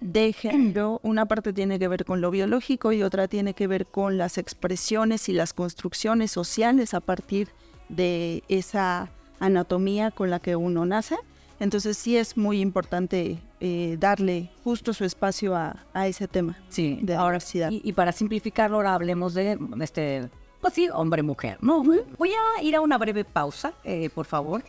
de 0.00 0.32
género, 0.32 1.00
una 1.02 1.26
parte 1.26 1.52
tiene 1.52 1.78
que 1.78 1.88
ver 1.88 2.04
con 2.04 2.20
lo 2.20 2.30
biológico 2.30 2.92
y 2.92 3.02
otra 3.02 3.26
tiene 3.26 3.54
que 3.54 3.66
ver 3.66 3.86
con 3.86 4.18
las 4.18 4.38
expresiones 4.38 5.28
y 5.28 5.32
las 5.32 5.52
construcciones 5.52 6.30
sociales 6.30 6.94
a 6.94 7.00
partir 7.00 7.48
de 7.88 8.42
esa 8.48 9.10
anatomía 9.40 10.10
con 10.10 10.30
la 10.30 10.40
que 10.40 10.56
uno 10.56 10.84
nace. 10.84 11.16
Entonces 11.64 11.96
sí 11.96 12.14
es 12.18 12.36
muy 12.36 12.60
importante 12.60 13.38
eh, 13.58 13.96
darle 13.98 14.50
justo 14.62 14.92
su 14.92 15.02
espacio 15.02 15.56
a, 15.56 15.74
ese 16.06 16.28
tema 16.28 16.58
sí, 16.68 16.98
de 17.00 17.14
ahora, 17.14 17.38
Y, 17.70 17.80
y, 17.82 17.92
para 17.94 18.12
simplificarlo, 18.12 18.76
ahora 18.76 18.92
hablemos 18.92 19.32
de 19.32 19.58
este, 19.80 20.28
pues 20.60 20.74
sí, 20.74 20.90
hombre-mujer. 20.92 21.56
No, 21.62 21.82
voy 21.82 22.32
a 22.32 22.62
ir 22.62 22.76
a 22.76 22.82
una 22.82 22.98
breve 22.98 23.24
pausa, 23.24 23.72
eh, 23.82 24.10
por 24.10 24.26
favor, 24.26 24.62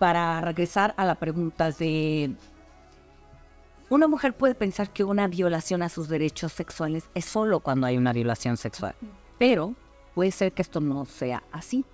para 0.00 0.40
regresar 0.40 0.94
a 0.96 1.04
la 1.04 1.14
pregunta 1.14 1.70
de... 1.70 2.32
Una 3.88 4.08
mujer 4.08 4.36
puede 4.36 4.56
pensar 4.56 4.90
que 4.90 5.04
una 5.04 5.28
violación 5.28 5.80
a 5.80 5.88
sus 5.88 6.08
derechos 6.08 6.52
sexuales 6.52 7.04
es 7.14 7.24
solo 7.24 7.60
cuando 7.60 7.86
hay 7.86 7.96
una 7.96 8.12
violación 8.12 8.56
sexual, 8.56 8.96
pero 9.38 9.76
puede 10.16 10.32
ser 10.32 10.50
que 10.50 10.62
esto 10.62 10.80
no 10.80 11.04
sea 11.04 11.44
así. 11.52 11.84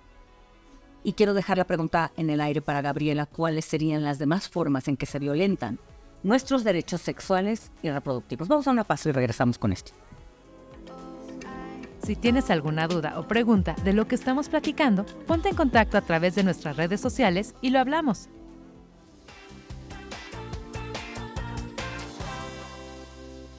Y 1.07 1.13
quiero 1.13 1.33
dejar 1.33 1.57
la 1.57 1.63
pregunta 1.63 2.11
en 2.17 2.29
el 2.29 2.41
aire 2.41 2.61
para 2.61 2.81
Gabriela, 2.81 3.27
¿cuáles 3.27 3.63
serían 3.63 4.03
las 4.03 4.19
demás 4.19 4.49
formas 4.49 4.89
en 4.89 4.97
que 4.97 5.05
se 5.05 5.19
violentan 5.19 5.79
nuestros 6.21 6.65
derechos 6.65 6.99
sexuales 6.99 7.71
y 7.81 7.89
reproductivos? 7.89 8.49
Vamos 8.49 8.67
a 8.67 8.71
una 8.71 8.83
paso 8.83 9.07
y 9.07 9.13
regresamos 9.13 9.57
con 9.57 9.71
esto. 9.71 9.93
Si 12.05 12.17
tienes 12.17 12.49
alguna 12.49 12.89
duda 12.89 13.17
o 13.17 13.25
pregunta 13.25 13.73
de 13.85 13.93
lo 13.93 14.05
que 14.05 14.15
estamos 14.15 14.49
platicando, 14.49 15.05
ponte 15.25 15.47
en 15.47 15.55
contacto 15.55 15.97
a 15.97 16.01
través 16.01 16.35
de 16.35 16.43
nuestras 16.43 16.75
redes 16.75 16.99
sociales 16.99 17.55
y 17.61 17.69
lo 17.69 17.79
hablamos. 17.79 18.27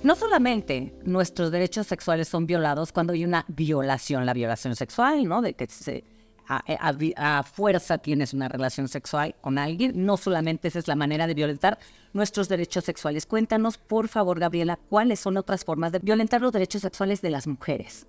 No 0.03 0.17
solamente 0.17 0.93
nuestros 1.03 1.51
derechos 1.51 1.87
sexuales 1.87 2.29
son 2.29 2.45
violados 2.45 2.93
cuando 2.93 3.15
hay 3.15 3.25
una 3.25 3.47
violación, 3.49 4.27
la 4.27 4.35
violación 4.35 4.77
sexual, 4.77 5.25
¿no? 5.25 5.41
De 5.41 5.55
que 5.55 5.67
se 5.67 6.05
a, 6.49 7.43
fuerza 7.43 7.99
tienes 7.99 8.33
una 8.33 8.49
relación 8.49 8.89
sexual 8.89 9.35
con 9.41 9.59
alguien. 9.59 9.93
No 10.07 10.17
solamente 10.17 10.69
esa 10.69 10.79
es 10.79 10.89
la 10.89 10.97
manera 10.97 11.27
de 11.27 11.35
violentar 11.35 11.79
nuestros 12.13 12.49
derechos 12.49 12.85
sexuales. 12.85 13.27
Cuéntanos, 13.27 13.77
por 13.77 14.09
favor, 14.09 14.41
Gabriela, 14.41 14.79
cuáles 14.89 15.21
son 15.21 15.37
otras 15.37 15.65
formas 15.65 15.93
de 15.93 15.99
violentar 15.99 16.41
los 16.41 16.53
derechos 16.53 16.83
sexuales 16.83 17.21
de 17.21 17.31
las 17.31 17.47
mujeres. 17.47 18.07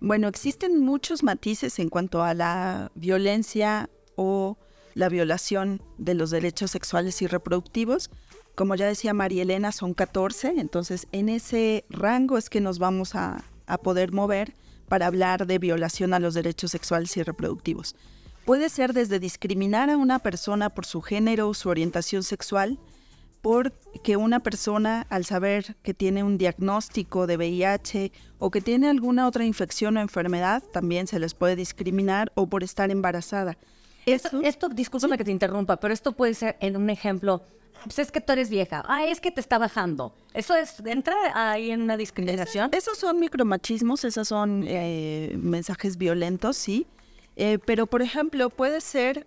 Bueno, 0.00 0.28
existen 0.28 0.80
muchos 0.80 1.22
matices 1.22 1.78
en 1.78 1.88
cuanto 1.88 2.22
a 2.22 2.32
la 2.32 2.90
violencia 2.94 3.90
o 4.16 4.56
la 4.94 5.08
violación 5.08 5.82
de 5.98 6.14
los 6.14 6.30
derechos 6.30 6.70
sexuales 6.70 7.20
y 7.20 7.26
reproductivos. 7.26 8.10
Como 8.54 8.74
ya 8.74 8.86
decía 8.86 9.12
María 9.12 9.42
Elena, 9.42 9.72
son 9.72 9.94
14, 9.94 10.54
entonces 10.58 11.06
en 11.12 11.28
ese 11.28 11.84
rango 11.90 12.38
es 12.38 12.48
que 12.48 12.60
nos 12.60 12.78
vamos 12.78 13.14
a 13.14 13.44
poder 13.82 14.12
mover 14.12 14.54
para 14.88 15.06
hablar 15.06 15.46
de 15.46 15.58
violación 15.58 16.14
a 16.14 16.20
los 16.20 16.34
derechos 16.34 16.70
sexuales 16.70 17.16
y 17.16 17.22
reproductivos. 17.22 17.94
Puede 18.44 18.70
ser 18.70 18.94
desde 18.94 19.20
discriminar 19.20 19.90
a 19.90 19.96
una 19.96 20.18
persona 20.18 20.70
por 20.70 20.86
su 20.86 21.02
género 21.02 21.48
o 21.48 21.54
su 21.54 21.68
orientación 21.68 22.22
sexual, 22.22 22.78
porque 23.42 24.16
una 24.16 24.40
persona 24.40 25.06
al 25.10 25.24
saber 25.24 25.76
que 25.82 25.94
tiene 25.94 26.24
un 26.24 26.38
diagnóstico 26.38 27.26
de 27.26 27.36
VIH 27.36 28.12
o 28.38 28.50
que 28.50 28.60
tiene 28.60 28.88
alguna 28.88 29.26
otra 29.26 29.44
infección 29.44 29.96
o 29.96 30.00
enfermedad, 30.00 30.62
también 30.72 31.06
se 31.06 31.18
les 31.18 31.34
puede 31.34 31.56
discriminar 31.56 32.32
o 32.34 32.46
por 32.46 32.64
estar 32.64 32.90
embarazada. 32.90 33.58
Esto, 34.06 34.40
esto 34.42 34.68
discúlpame 34.70 35.18
que 35.18 35.24
te 35.24 35.30
interrumpa, 35.30 35.76
pero 35.76 35.92
esto 35.92 36.12
puede 36.12 36.32
ser 36.32 36.56
en 36.60 36.76
un 36.76 36.88
ejemplo 36.88 37.42
pues 37.84 37.98
es 37.98 38.10
que 38.10 38.20
tú 38.20 38.32
eres 38.32 38.50
vieja. 38.50 38.82
Ah, 38.86 39.04
es 39.04 39.20
que 39.20 39.30
te 39.30 39.40
está 39.40 39.58
bajando. 39.58 40.12
Eso 40.34 40.54
es, 40.54 40.80
entra 40.84 41.14
ahí 41.34 41.70
en 41.70 41.82
una 41.82 41.96
discriminación. 41.96 42.70
esos 42.72 42.98
son 42.98 43.18
micromachismos, 43.20 44.04
esos 44.04 44.28
son 44.28 44.64
eh, 44.66 45.36
mensajes 45.36 45.96
violentos, 45.96 46.56
sí. 46.56 46.86
Eh, 47.36 47.58
pero, 47.64 47.86
por 47.86 48.02
ejemplo, 48.02 48.50
puede 48.50 48.80
ser 48.80 49.26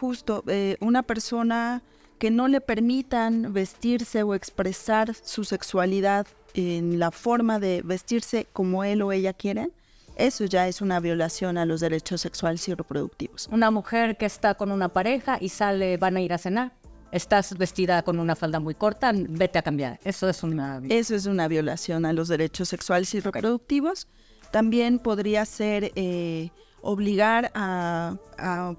justo 0.00 0.44
eh, 0.46 0.76
una 0.80 1.02
persona 1.02 1.82
que 2.18 2.30
no 2.30 2.48
le 2.48 2.60
permitan 2.60 3.52
vestirse 3.52 4.22
o 4.22 4.34
expresar 4.34 5.14
su 5.14 5.44
sexualidad 5.44 6.26
en 6.54 6.98
la 6.98 7.10
forma 7.10 7.58
de 7.58 7.82
vestirse 7.84 8.46
como 8.52 8.84
él 8.84 9.02
o 9.02 9.12
ella 9.12 9.32
quieren. 9.32 9.72
Eso 10.16 10.44
ya 10.46 10.66
es 10.66 10.80
una 10.80 10.98
violación 10.98 11.58
a 11.58 11.64
los 11.64 11.80
derechos 11.80 12.20
sexuales 12.20 12.66
y 12.68 12.74
reproductivos. 12.74 13.48
Una 13.52 13.70
mujer 13.70 14.16
que 14.16 14.26
está 14.26 14.54
con 14.54 14.72
una 14.72 14.88
pareja 14.88 15.38
y 15.40 15.48
sale, 15.48 15.96
van 15.96 16.16
a 16.16 16.20
ir 16.20 16.32
a 16.32 16.38
cenar 16.38 16.72
estás 17.12 17.56
vestida 17.56 18.02
con 18.02 18.18
una 18.18 18.36
falda 18.36 18.60
muy 18.60 18.74
corta, 18.74 19.12
vete 19.14 19.58
a 19.58 19.62
cambiar. 19.62 19.98
Eso 20.04 20.28
es 20.28 20.42
una... 20.42 20.80
Eso 20.88 21.14
es 21.14 21.26
una 21.26 21.48
violación 21.48 22.04
a 22.04 22.12
los 22.12 22.28
derechos 22.28 22.68
sexuales 22.68 23.14
y 23.14 23.20
reproductivos. 23.20 24.06
También 24.50 24.98
podría 24.98 25.44
ser 25.44 25.92
eh, 25.94 26.50
obligar 26.80 27.50
a, 27.54 28.16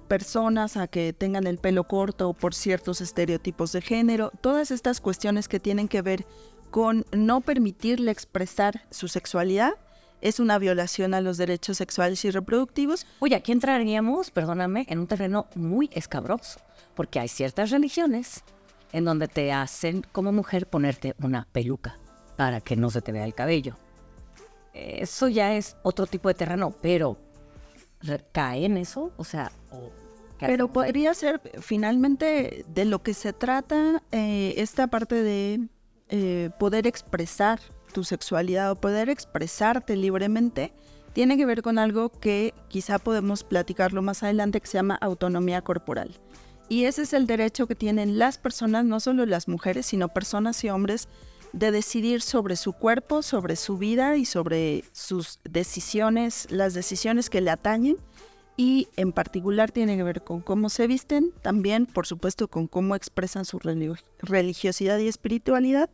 personas 0.08 0.78
a 0.78 0.88
que 0.88 1.14
tengan 1.14 1.48
el 1.48 1.58
pelo 1.58 1.84
corto 1.86 2.34
por 2.34 2.54
ciertos 2.54 3.02
estereotipos 3.02 3.72
de 3.72 3.82
género. 3.82 4.32
Todas 4.42 4.72
estas 4.72 5.02
cuestiones 5.02 5.48
que 5.48 5.60
tienen 5.60 5.88
que 5.88 6.02
ver 6.02 6.26
con 6.72 7.06
no 7.12 7.42
permitirle 7.42 8.12
expresar 8.12 8.84
su 8.90 9.08
sexualidad 9.08 9.74
es 10.22 10.40
una 10.40 10.58
violación 10.60 11.14
a 11.14 11.22
los 11.22 11.38
derechos 11.38 11.78
sexuales 11.78 12.24
y 12.26 12.32
reproductivos. 12.32 13.06
Oye, 13.20 13.36
aquí 13.36 13.52
entraríamos, 13.52 14.32
perdóname, 14.32 14.86
en 14.90 15.00
un 15.00 15.08
terreno 15.08 15.48
muy 15.56 15.90
escabroso 15.94 16.60
porque 17.00 17.20
hay 17.20 17.30
ciertas 17.30 17.70
religiones 17.70 18.44
en 18.92 19.06
donde 19.06 19.30
te 19.30 19.54
hacen 19.54 20.06
como 20.12 20.34
mujer 20.34 20.68
ponerte 20.68 21.16
una 21.22 21.48
peluca 21.52 21.98
para 22.36 22.60
que 22.60 22.76
no 22.76 22.90
se 22.90 23.02
te 23.02 23.14
vea 23.14 23.24
el 23.24 23.34
cabello. 23.34 23.78
Eso 24.74 25.30
ya 25.30 25.56
es 25.56 25.78
otro 25.84 26.08
tipo 26.08 26.28
de 26.28 26.36
terreno, 26.36 26.74
pero 26.82 27.18
¿cae 28.32 28.66
en 28.66 28.76
eso? 28.76 29.12
O 29.16 29.24
sea, 29.24 29.52
pero 30.40 30.72
podría 30.74 31.14
ser 31.14 31.42
finalmente 31.62 32.66
de 32.68 32.86
lo 32.86 33.02
que 33.02 33.14
se 33.14 33.34
trata 33.34 34.04
eh, 34.12 34.54
esta 34.58 34.88
parte 34.88 35.24
de 35.24 35.68
eh, 36.10 36.50
poder 36.60 36.88
expresar 36.88 37.60
tu 37.94 38.04
sexualidad 38.04 38.72
o 38.72 38.76
poder 38.76 39.10
expresarte 39.10 39.96
libremente 39.96 40.74
tiene 41.14 41.38
que 41.38 41.46
ver 41.46 41.62
con 41.62 41.80
algo 41.80 42.10
que 42.10 42.54
quizá 42.68 43.00
podemos 43.00 43.44
platicarlo 43.44 44.02
más 44.02 44.24
adelante 44.24 44.62
que 44.62 44.68
se 44.68 44.78
llama 44.78 44.96
autonomía 45.02 45.62
corporal. 45.62 46.20
Y 46.70 46.86
ese 46.86 47.02
es 47.02 47.14
el 47.14 47.26
derecho 47.26 47.66
que 47.66 47.76
tienen 47.76 48.20
las 48.20 48.38
personas, 48.38 48.86
no 48.86 49.00
solo 49.00 49.26
las 49.26 49.48
mujeres, 49.48 49.88
sino 49.88 50.10
personas 50.10 50.64
y 50.64 50.70
hombres 50.70 51.08
de 51.52 51.72
decidir 51.72 52.22
sobre 52.22 52.56
su 52.56 52.74
cuerpo, 52.74 53.24
sobre 53.24 53.56
su 53.56 53.80
vida 53.80 54.18
y 54.18 54.26
sobre 54.26 54.84
sus 54.92 55.40
decisiones, 55.44 56.48
las 56.52 56.76
decisiones 56.76 57.30
que 57.30 57.42
le 57.42 57.50
atañen 57.50 57.98
y 58.60 58.90
en 58.98 59.14
particular 59.14 59.72
tiene 59.72 59.96
que 59.96 60.04
ver 60.04 60.22
con 60.22 60.42
cómo 60.42 60.68
se 60.68 60.86
visten, 60.86 61.32
también 61.42 61.86
por 61.86 62.06
supuesto 62.06 62.50
con 62.50 62.68
cómo 62.68 62.94
expresan 62.94 63.46
su 63.46 63.58
religiosidad 64.20 65.00
y 65.00 65.08
espiritualidad, 65.08 65.90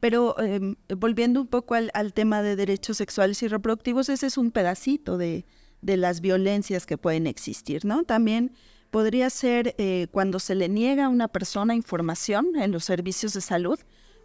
pero 0.00 0.36
em, 0.40 0.74
volviendo 0.96 1.40
un 1.40 1.46
poco 1.46 1.76
al, 1.76 2.12
tema 2.14 2.42
de 2.42 2.56
derechos 2.56 2.96
sexuales 2.96 3.40
y 3.44 3.46
reproductivos, 3.46 4.08
ese 4.08 4.26
es 4.26 4.36
un 4.36 4.50
pedacito 4.50 5.16
de, 5.16 5.44
las 5.80 6.20
violencias 6.20 6.86
que 6.86 6.98
pueden 6.98 7.28
existir, 7.28 7.84
¿no? 7.84 8.02
También 8.02 8.50
podría 8.90 9.30
ser 9.30 9.76
eh, 9.78 10.08
cuando 10.10 10.40
se 10.40 10.56
le 10.56 10.68
niega 10.68 11.04
a 11.04 11.08
una 11.10 11.28
persona 11.28 11.76
información 11.76 12.56
en 12.56 12.72
los 12.72 12.82
servicios 12.82 13.32
de 13.34 13.42
salud, 13.42 13.78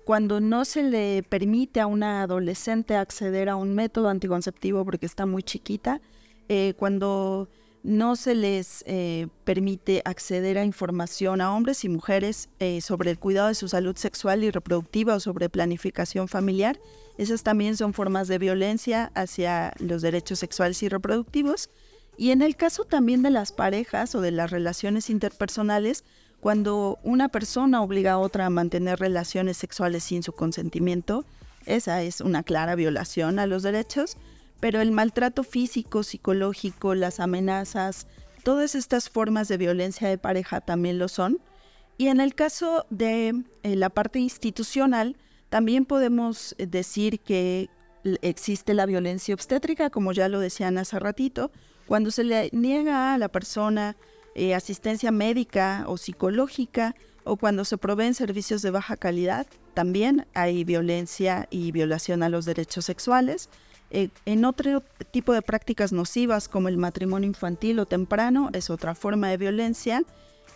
cuando 0.04 0.42
no 0.42 0.66
se 0.66 0.82
le 0.82 1.22
permite 1.22 1.80
a 1.80 1.86
una 1.86 2.24
adolescente 2.24 2.96
acceder 2.96 3.50
a 3.50 3.56
un 3.56 3.76
método 3.76 4.10
anticonceptivo 4.10 4.84
porque 4.84 5.06
está 5.06 5.28
muy 5.28 5.44
chiquita, 5.44 6.02
eh, 6.50 6.74
cuando 6.76 7.50
no 7.84 8.16
se 8.16 8.34
les 8.34 8.84
eh, 8.88 9.28
permite 9.44 10.02
acceder 10.06 10.58
a 10.58 10.64
información 10.64 11.42
a 11.42 11.54
hombres 11.54 11.84
y 11.84 11.90
mujeres 11.90 12.50
eh, 12.60 12.80
sobre 12.80 13.12
el 13.12 13.20
cuidado 13.20 13.50
de 13.50 13.56
su 13.56 13.68
salud 13.68 13.96
sexual 13.98 14.44
y 14.44 14.52
reproductiva 14.52 15.16
o 15.16 15.20
sobre 15.20 15.50
planificación 15.50 16.30
familiar. 16.30 16.80
Esas 17.18 17.44
también 17.44 17.76
son 17.76 17.94
formas 17.94 18.30
de 18.30 18.38
violencia 18.38 19.12
hacia 19.16 19.74
los 19.80 20.02
derechos 20.02 20.40
sexuales 20.40 20.82
y 20.82 20.90
reproductivos. 20.90 21.70
Y 22.18 22.32
en 22.32 22.42
el 22.42 22.56
caso 22.56 22.86
también 22.86 23.22
de 23.22 23.32
las 23.32 23.52
parejas 23.52 24.16
o 24.16 24.22
de 24.22 24.32
las 24.32 24.50
relaciones 24.50 25.10
interpersonales, 25.10 26.06
cuando 26.40 27.00
una 27.04 27.30
persona 27.30 27.82
obliga 27.82 28.14
a 28.14 28.18
otra 28.18 28.46
a 28.46 28.50
mantener 28.50 29.00
relaciones 29.00 29.58
sexuales 29.58 30.04
sin 30.04 30.24
su 30.24 30.32
consentimiento, 30.34 31.26
esa 31.66 32.02
es 32.02 32.22
una 32.22 32.44
clara 32.44 32.76
violación 32.76 33.40
a 33.40 33.48
los 33.48 33.64
derechos, 33.64 34.18
pero 34.64 34.80
el 34.80 34.94
maltrato 34.94 35.44
físico, 35.44 36.04
psicológico, 36.04 36.96
las 36.96 37.20
amenazas, 37.20 38.08
todas 38.44 38.76
estas 38.76 39.10
formas 39.10 39.50
de 39.50 39.58
violencia 39.58 40.08
de 40.08 40.18
pareja 40.18 40.62
también 40.62 41.00
lo 41.00 41.10
son. 41.10 41.40
Y 41.98 42.08
en 42.08 42.22
el 42.22 42.34
caso 42.34 42.86
de 42.90 43.44
eh, 43.64 43.76
la 43.76 43.90
parte 43.90 44.20
institucional, 44.20 45.18
también 45.50 45.84
podemos 45.84 46.56
decir 46.58 47.20
que 47.20 47.70
existe 48.22 48.74
la 48.74 48.86
violencia 48.86 49.34
obstétrica, 49.34 49.90
como 49.90 50.14
ya 50.14 50.30
lo 50.30 50.40
decían 50.40 50.78
hace 50.78 50.98
ratito, 50.98 51.52
cuando 51.86 52.10
se 52.10 52.24
le 52.24 52.50
niega 52.54 53.14
a 53.14 53.18
la 53.18 53.28
persona 53.28 53.98
eh, 54.34 54.56
asistencia 54.56 55.12
médica 55.12 55.84
o 55.88 55.98
psicológica 55.98 56.96
o 57.26 57.36
cuando 57.36 57.66
se 57.66 57.78
proveen 57.78 58.14
servicios 58.14 58.62
de 58.62 58.72
baja 58.72 58.96
calidad, 58.96 59.46
también 59.74 60.26
hay 60.34 60.64
violencia 60.64 61.50
y 61.52 61.74
violación 61.74 62.24
a 62.24 62.30
los 62.30 62.46
derechos 62.46 62.86
sexuales. 62.86 63.50
Eh, 63.94 64.10
en 64.26 64.44
otro 64.44 64.84
tipo 65.12 65.34
de 65.34 65.44
prácticas 65.44 65.94
nocivas 65.94 66.50
como 66.50 66.68
el 66.68 66.78
matrimonio 66.78 67.28
infantil 67.28 67.80
o 67.80 67.86
temprano 67.86 68.50
es 68.54 68.72
otra 68.72 68.96
forma 68.96 69.30
de 69.30 69.38
violencia. 69.38 70.04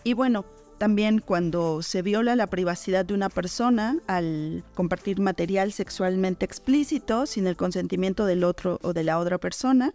Y 0.03 0.13
bueno, 0.13 0.43
también 0.79 1.19
cuando 1.19 1.83
se 1.83 2.01
viola 2.01 2.35
la 2.35 2.47
privacidad 2.47 3.05
de 3.05 3.13
una 3.13 3.29
persona 3.29 3.97
al 4.07 4.63
compartir 4.73 5.19
material 5.19 5.71
sexualmente 5.71 6.45
explícito 6.45 7.27
sin 7.27 7.45
el 7.45 7.55
consentimiento 7.55 8.25
del 8.25 8.43
otro 8.43 8.79
o 8.81 8.93
de 8.93 9.03
la 9.03 9.19
otra 9.19 9.37
persona, 9.37 9.93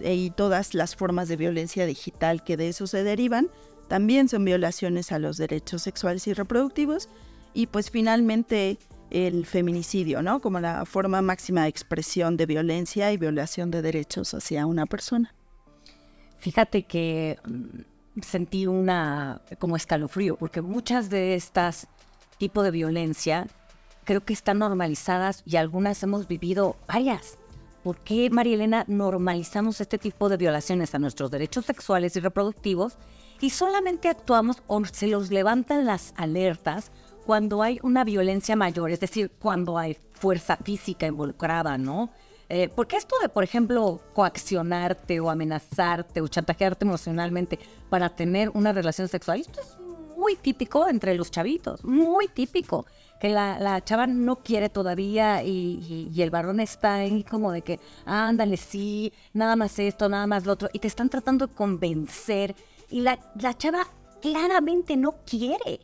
y 0.00 0.30
todas 0.30 0.74
las 0.74 0.96
formas 0.96 1.28
de 1.28 1.36
violencia 1.36 1.86
digital 1.86 2.42
que 2.42 2.56
de 2.56 2.68
eso 2.68 2.86
se 2.86 3.04
derivan, 3.04 3.48
también 3.88 4.28
son 4.28 4.44
violaciones 4.44 5.12
a 5.12 5.18
los 5.18 5.36
derechos 5.36 5.82
sexuales 5.82 6.26
y 6.26 6.32
reproductivos. 6.32 7.08
Y 7.52 7.66
pues 7.66 7.90
finalmente 7.90 8.78
el 9.10 9.46
feminicidio, 9.46 10.22
¿no? 10.22 10.40
Como 10.40 10.60
la 10.60 10.84
forma 10.86 11.22
máxima 11.22 11.62
de 11.62 11.68
expresión 11.68 12.36
de 12.36 12.46
violencia 12.46 13.12
y 13.12 13.16
violación 13.16 13.70
de 13.70 13.82
derechos 13.82 14.34
hacia 14.34 14.66
una 14.66 14.86
persona. 14.86 15.34
Fíjate 16.38 16.84
que 16.84 17.38
mm, 17.44 18.20
sentí 18.22 18.66
una 18.66 19.42
como 19.58 19.76
escalofrío, 19.76 20.36
porque 20.36 20.62
muchas 20.62 21.10
de 21.10 21.34
estas 21.34 21.88
tipos 22.38 22.64
de 22.64 22.70
violencia 22.70 23.46
creo 24.04 24.24
que 24.24 24.32
están 24.32 24.58
normalizadas 24.58 25.42
y 25.44 25.56
algunas 25.56 26.02
hemos 26.02 26.26
vivido 26.26 26.76
varias. 26.88 27.38
¿Por 27.82 27.98
qué, 27.98 28.28
María 28.30 28.54
Elena, 28.54 28.84
normalizamos 28.88 29.80
este 29.80 29.98
tipo 29.98 30.28
de 30.28 30.36
violaciones 30.36 30.94
a 30.94 30.98
nuestros 30.98 31.30
derechos 31.30 31.64
sexuales 31.64 32.16
y 32.16 32.20
reproductivos 32.20 32.98
y 33.40 33.50
solamente 33.50 34.08
actuamos 34.08 34.62
o 34.66 34.84
se 34.84 35.06
los 35.06 35.30
levantan 35.30 35.86
las 35.86 36.12
alertas 36.16 36.92
cuando 37.26 37.62
hay 37.62 37.78
una 37.82 38.04
violencia 38.04 38.56
mayor, 38.56 38.90
es 38.90 39.00
decir, 39.00 39.30
cuando 39.38 39.78
hay 39.78 39.96
fuerza 40.12 40.56
física 40.56 41.06
involucrada, 41.06 41.78
¿no? 41.78 42.10
Eh, 42.48 42.68
porque 42.74 42.96
esto 42.96 43.14
de, 43.22 43.28
por 43.28 43.44
ejemplo, 43.44 44.00
coaccionarte 44.12 45.20
o 45.20 45.30
amenazarte 45.30 46.20
o 46.20 46.26
chantajearte 46.26 46.84
emocionalmente 46.84 47.58
para 47.88 48.08
tener 48.08 48.50
una 48.54 48.72
relación 48.72 49.06
sexual, 49.06 49.40
esto 49.40 49.60
es 49.60 49.78
muy 50.16 50.34
típico 50.36 50.88
entre 50.88 51.14
los 51.14 51.30
chavitos, 51.30 51.84
muy 51.84 52.28
típico 52.28 52.86
que 53.20 53.28
la, 53.28 53.82
chava 53.84 54.06
no 54.06 54.36
quiere 54.36 54.70
todavía 54.70 55.42
y, 55.44 56.10
el 56.18 56.30
varón 56.30 56.58
está 56.58 56.94
ahí 56.94 57.22
como 57.22 57.52
de 57.52 57.62
que, 57.62 57.78
ándale, 58.06 58.56
sí, 58.56 59.12
nada 59.34 59.56
más 59.56 59.78
esto, 59.78 60.08
nada 60.08 60.26
más 60.26 60.46
lo 60.46 60.54
otro, 60.54 60.70
y 60.72 60.78
te 60.78 60.88
están 60.88 61.10
tratando 61.10 61.46
de 61.46 61.54
convencer. 61.54 62.56
Y 62.88 63.02
la, 63.02 63.18
la 63.38 63.56
chava 63.56 63.86
claramente 64.22 64.96
no 64.96 65.16
quiere. 65.24 65.80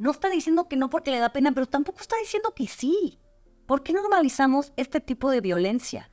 No 0.00 0.12
está 0.12 0.30
diciendo 0.30 0.66
que 0.66 0.76
no 0.76 0.88
porque 0.88 1.10
le 1.10 1.18
da 1.18 1.28
pena, 1.28 1.52
pero 1.52 1.66
tampoco 1.66 2.00
está 2.00 2.16
diciendo 2.16 2.54
que 2.56 2.66
sí. 2.66 3.18
¿Por 3.66 3.82
qué 3.82 3.92
normalizamos 3.92 4.72
este 4.78 4.98
tipo 4.98 5.30
de 5.30 5.42
violencia? 5.42 6.10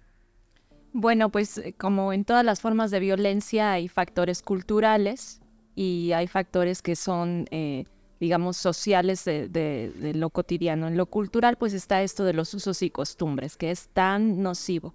Bueno, 0.91 1.31
pues 1.31 1.57
eh, 1.57 1.73
como 1.73 2.11
en 2.11 2.25
todas 2.25 2.43
las 2.43 2.59
formas 2.59 2.91
de 2.91 2.99
violencia 2.99 3.71
hay 3.71 3.87
factores 3.87 4.41
culturales 4.41 5.39
y 5.73 6.11
hay 6.11 6.27
factores 6.27 6.81
que 6.81 6.97
son 6.97 7.45
eh, 7.49 7.85
digamos, 8.19 8.57
sociales 8.57 9.23
de, 9.23 10.13
lo 10.15 10.31
cotidiano. 10.31 10.89
En 10.89 10.97
lo 10.97 11.05
cultural, 11.05 11.55
pues 11.55 11.71
está 11.71 12.01
esto 12.01 12.25
de 12.25 12.33
los 12.33 12.53
usos 12.53 12.81
y 12.81 12.89
costumbres, 12.89 13.55
que 13.55 13.71
es 13.71 13.87
tan 13.93 14.41
nocivo. 14.43 14.93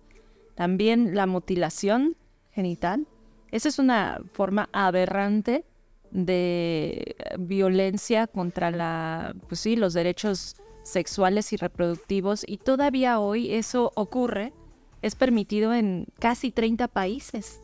También 0.54 1.14
la 1.14 1.26
mutilación 1.26 2.14
genital. 2.50 3.06
Esa 3.52 3.70
es 3.70 3.78
una 3.78 4.20
forma 4.34 4.68
aberrante 4.70 5.64
de 6.12 7.16
violencia 7.38 8.26
contra 8.26 8.70
la, 8.70 9.34
pues 9.48 9.60
sí, 9.60 9.76
los 9.76 9.94
derechos 9.94 10.56
sexuales 10.82 11.52
y 11.52 11.56
reproductivos. 11.56 12.44
Y 12.46 12.58
todavía 12.58 13.18
hoy 13.18 13.52
eso 13.52 13.92
ocurre, 13.94 14.52
es 15.00 15.14
permitido 15.14 15.74
en 15.74 16.06
casi 16.18 16.52
30 16.52 16.88
países. 16.88 17.62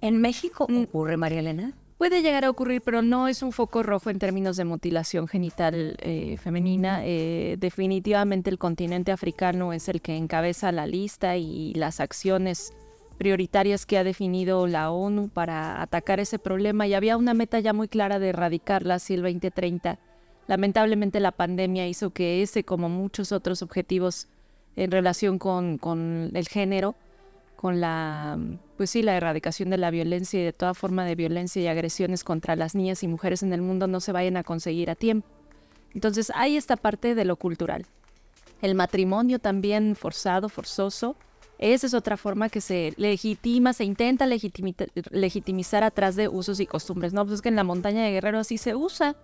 ¿En 0.00 0.20
México 0.20 0.66
mm. 0.68 0.82
ocurre, 0.84 1.16
María 1.16 1.40
Elena? 1.40 1.74
Puede 1.98 2.22
llegar 2.22 2.44
a 2.44 2.50
ocurrir, 2.50 2.82
pero 2.82 3.02
no 3.02 3.28
es 3.28 3.42
un 3.42 3.52
foco 3.52 3.82
rojo 3.82 4.10
en 4.10 4.18
términos 4.18 4.56
de 4.56 4.64
mutilación 4.64 5.28
genital 5.28 5.96
eh, 6.00 6.36
femenina. 6.38 7.00
Eh, 7.04 7.56
definitivamente 7.58 8.50
el 8.50 8.58
continente 8.58 9.12
africano 9.12 9.72
es 9.72 9.88
el 9.88 10.02
que 10.02 10.16
encabeza 10.16 10.72
la 10.72 10.86
lista 10.86 11.36
y 11.36 11.72
las 11.74 12.00
acciones 12.00 12.74
prioritarias 13.18 13.86
que 13.86 13.98
ha 13.98 14.04
definido 14.04 14.66
la 14.66 14.90
ONU 14.90 15.28
para 15.28 15.80
atacar 15.80 16.20
ese 16.20 16.38
problema 16.38 16.86
y 16.86 16.94
había 16.94 17.16
una 17.16 17.34
meta 17.34 17.60
ya 17.60 17.72
muy 17.72 17.88
clara 17.88 18.18
de 18.18 18.30
erradicarla 18.30 18.94
hacia 18.94 19.16
el 19.16 19.22
2030. 19.22 19.98
Lamentablemente 20.46 21.20
la 21.20 21.32
pandemia 21.32 21.86
hizo 21.86 22.10
que 22.10 22.42
ese, 22.42 22.64
como 22.64 22.88
muchos 22.88 23.32
otros 23.32 23.62
objetivos 23.62 24.28
en 24.76 24.90
relación 24.90 25.38
con, 25.38 25.78
con 25.78 26.30
el 26.34 26.48
género, 26.48 26.96
con 27.56 27.80
la, 27.80 28.38
pues 28.76 28.90
sí, 28.90 29.02
la 29.02 29.16
erradicación 29.16 29.70
de 29.70 29.78
la 29.78 29.90
violencia 29.90 30.40
y 30.40 30.44
de 30.44 30.52
toda 30.52 30.74
forma 30.74 31.04
de 31.04 31.14
violencia 31.14 31.62
y 31.62 31.66
agresiones 31.66 32.24
contra 32.24 32.56
las 32.56 32.74
niñas 32.74 33.02
y 33.02 33.08
mujeres 33.08 33.42
en 33.42 33.52
el 33.52 33.62
mundo 33.62 33.86
no 33.86 34.00
se 34.00 34.12
vayan 34.12 34.36
a 34.36 34.44
conseguir 34.44 34.90
a 34.90 34.94
tiempo. 34.94 35.26
Entonces 35.94 36.30
hay 36.34 36.56
esta 36.56 36.76
parte 36.76 37.14
de 37.14 37.24
lo 37.24 37.36
cultural. 37.36 37.86
El 38.60 38.74
matrimonio 38.74 39.38
también 39.38 39.96
forzado, 39.96 40.48
forzoso, 40.48 41.16
esa 41.58 41.86
es 41.86 41.94
otra 41.94 42.16
forma 42.16 42.48
que 42.48 42.60
se 42.60 42.94
legitima, 42.96 43.72
se 43.72 43.84
intenta 43.84 44.26
legitimizar 44.26 45.84
atrás 45.84 46.16
de 46.16 46.28
usos 46.28 46.60
y 46.60 46.66
costumbres. 46.66 47.12
No, 47.12 47.24
pues 47.24 47.36
es 47.36 47.42
que 47.42 47.48
en 47.48 47.56
la 47.56 47.64
montaña 47.64 48.04
de 48.04 48.10
Guerrero 48.10 48.40
así 48.40 48.58
se 48.58 48.74
usa. 48.74 49.16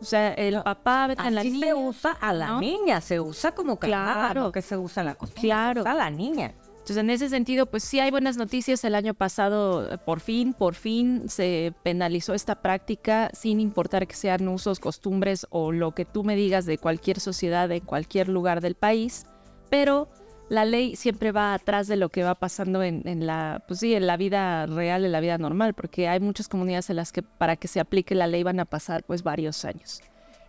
O 0.00 0.04
sea, 0.04 0.32
el 0.34 0.62
papá 0.62 1.04
a 1.04 1.30
la 1.30 1.42
niña. 1.42 1.66
se 1.66 1.74
usa 1.74 2.12
a 2.12 2.32
la 2.32 2.60
niña, 2.60 3.00
se 3.00 3.20
usa 3.20 3.52
como 3.52 3.78
claro, 3.78 4.52
que 4.52 4.62
se 4.62 4.76
usa 4.76 5.02
la 5.02 5.14
costumbre. 5.14 5.42
Claro. 5.42 5.82
a 5.86 5.94
la 5.94 6.10
niña. 6.10 6.54
Entonces, 6.88 7.04
en 7.04 7.10
ese 7.10 7.28
sentido, 7.28 7.66
pues 7.66 7.84
sí 7.84 8.00
hay 8.00 8.10
buenas 8.10 8.38
noticias. 8.38 8.82
El 8.82 8.94
año 8.94 9.12
pasado, 9.12 9.92
eh, 9.92 9.98
por 9.98 10.20
fin, 10.20 10.54
por 10.54 10.74
fin 10.74 11.28
se 11.28 11.74
penalizó 11.82 12.32
esta 12.32 12.62
práctica 12.62 13.30
sin 13.34 13.60
importar 13.60 14.06
que 14.06 14.14
sean 14.14 14.48
usos, 14.48 14.80
costumbres 14.80 15.46
o 15.50 15.70
lo 15.70 15.92
que 15.92 16.06
tú 16.06 16.24
me 16.24 16.34
digas 16.34 16.64
de 16.64 16.78
cualquier 16.78 17.20
sociedad 17.20 17.70
en 17.72 17.80
cualquier 17.80 18.28
lugar 18.28 18.62
del 18.62 18.74
país. 18.74 19.26
Pero 19.68 20.08
la 20.48 20.64
ley 20.64 20.96
siempre 20.96 21.32
va 21.32 21.54
atrás 21.54 21.88
de 21.88 21.96
lo 21.96 22.08
que 22.08 22.22
va 22.22 22.34
pasando 22.34 22.82
en, 22.82 23.26
la, 23.26 23.62
pues 23.66 23.80
sí, 23.80 23.94
en 23.94 24.06
la 24.06 24.16
vida 24.16 24.66
real, 24.66 25.04
en 25.04 25.12
la 25.12 25.20
vida 25.20 25.36
normal, 25.36 25.74
porque 25.74 26.08
hay 26.08 26.20
muchas 26.20 26.48
comunidades 26.48 26.88
en 26.90 26.96
las 26.96 27.12
que 27.12 27.22
para 27.22 27.56
que 27.56 27.68
se 27.68 27.80
aplique 27.80 28.14
la 28.14 28.26
ley 28.26 28.42
van 28.42 28.60
a 28.60 28.64
pasar 28.64 29.04
pues 29.04 29.22
varios 29.22 29.64
años. 29.64 30.00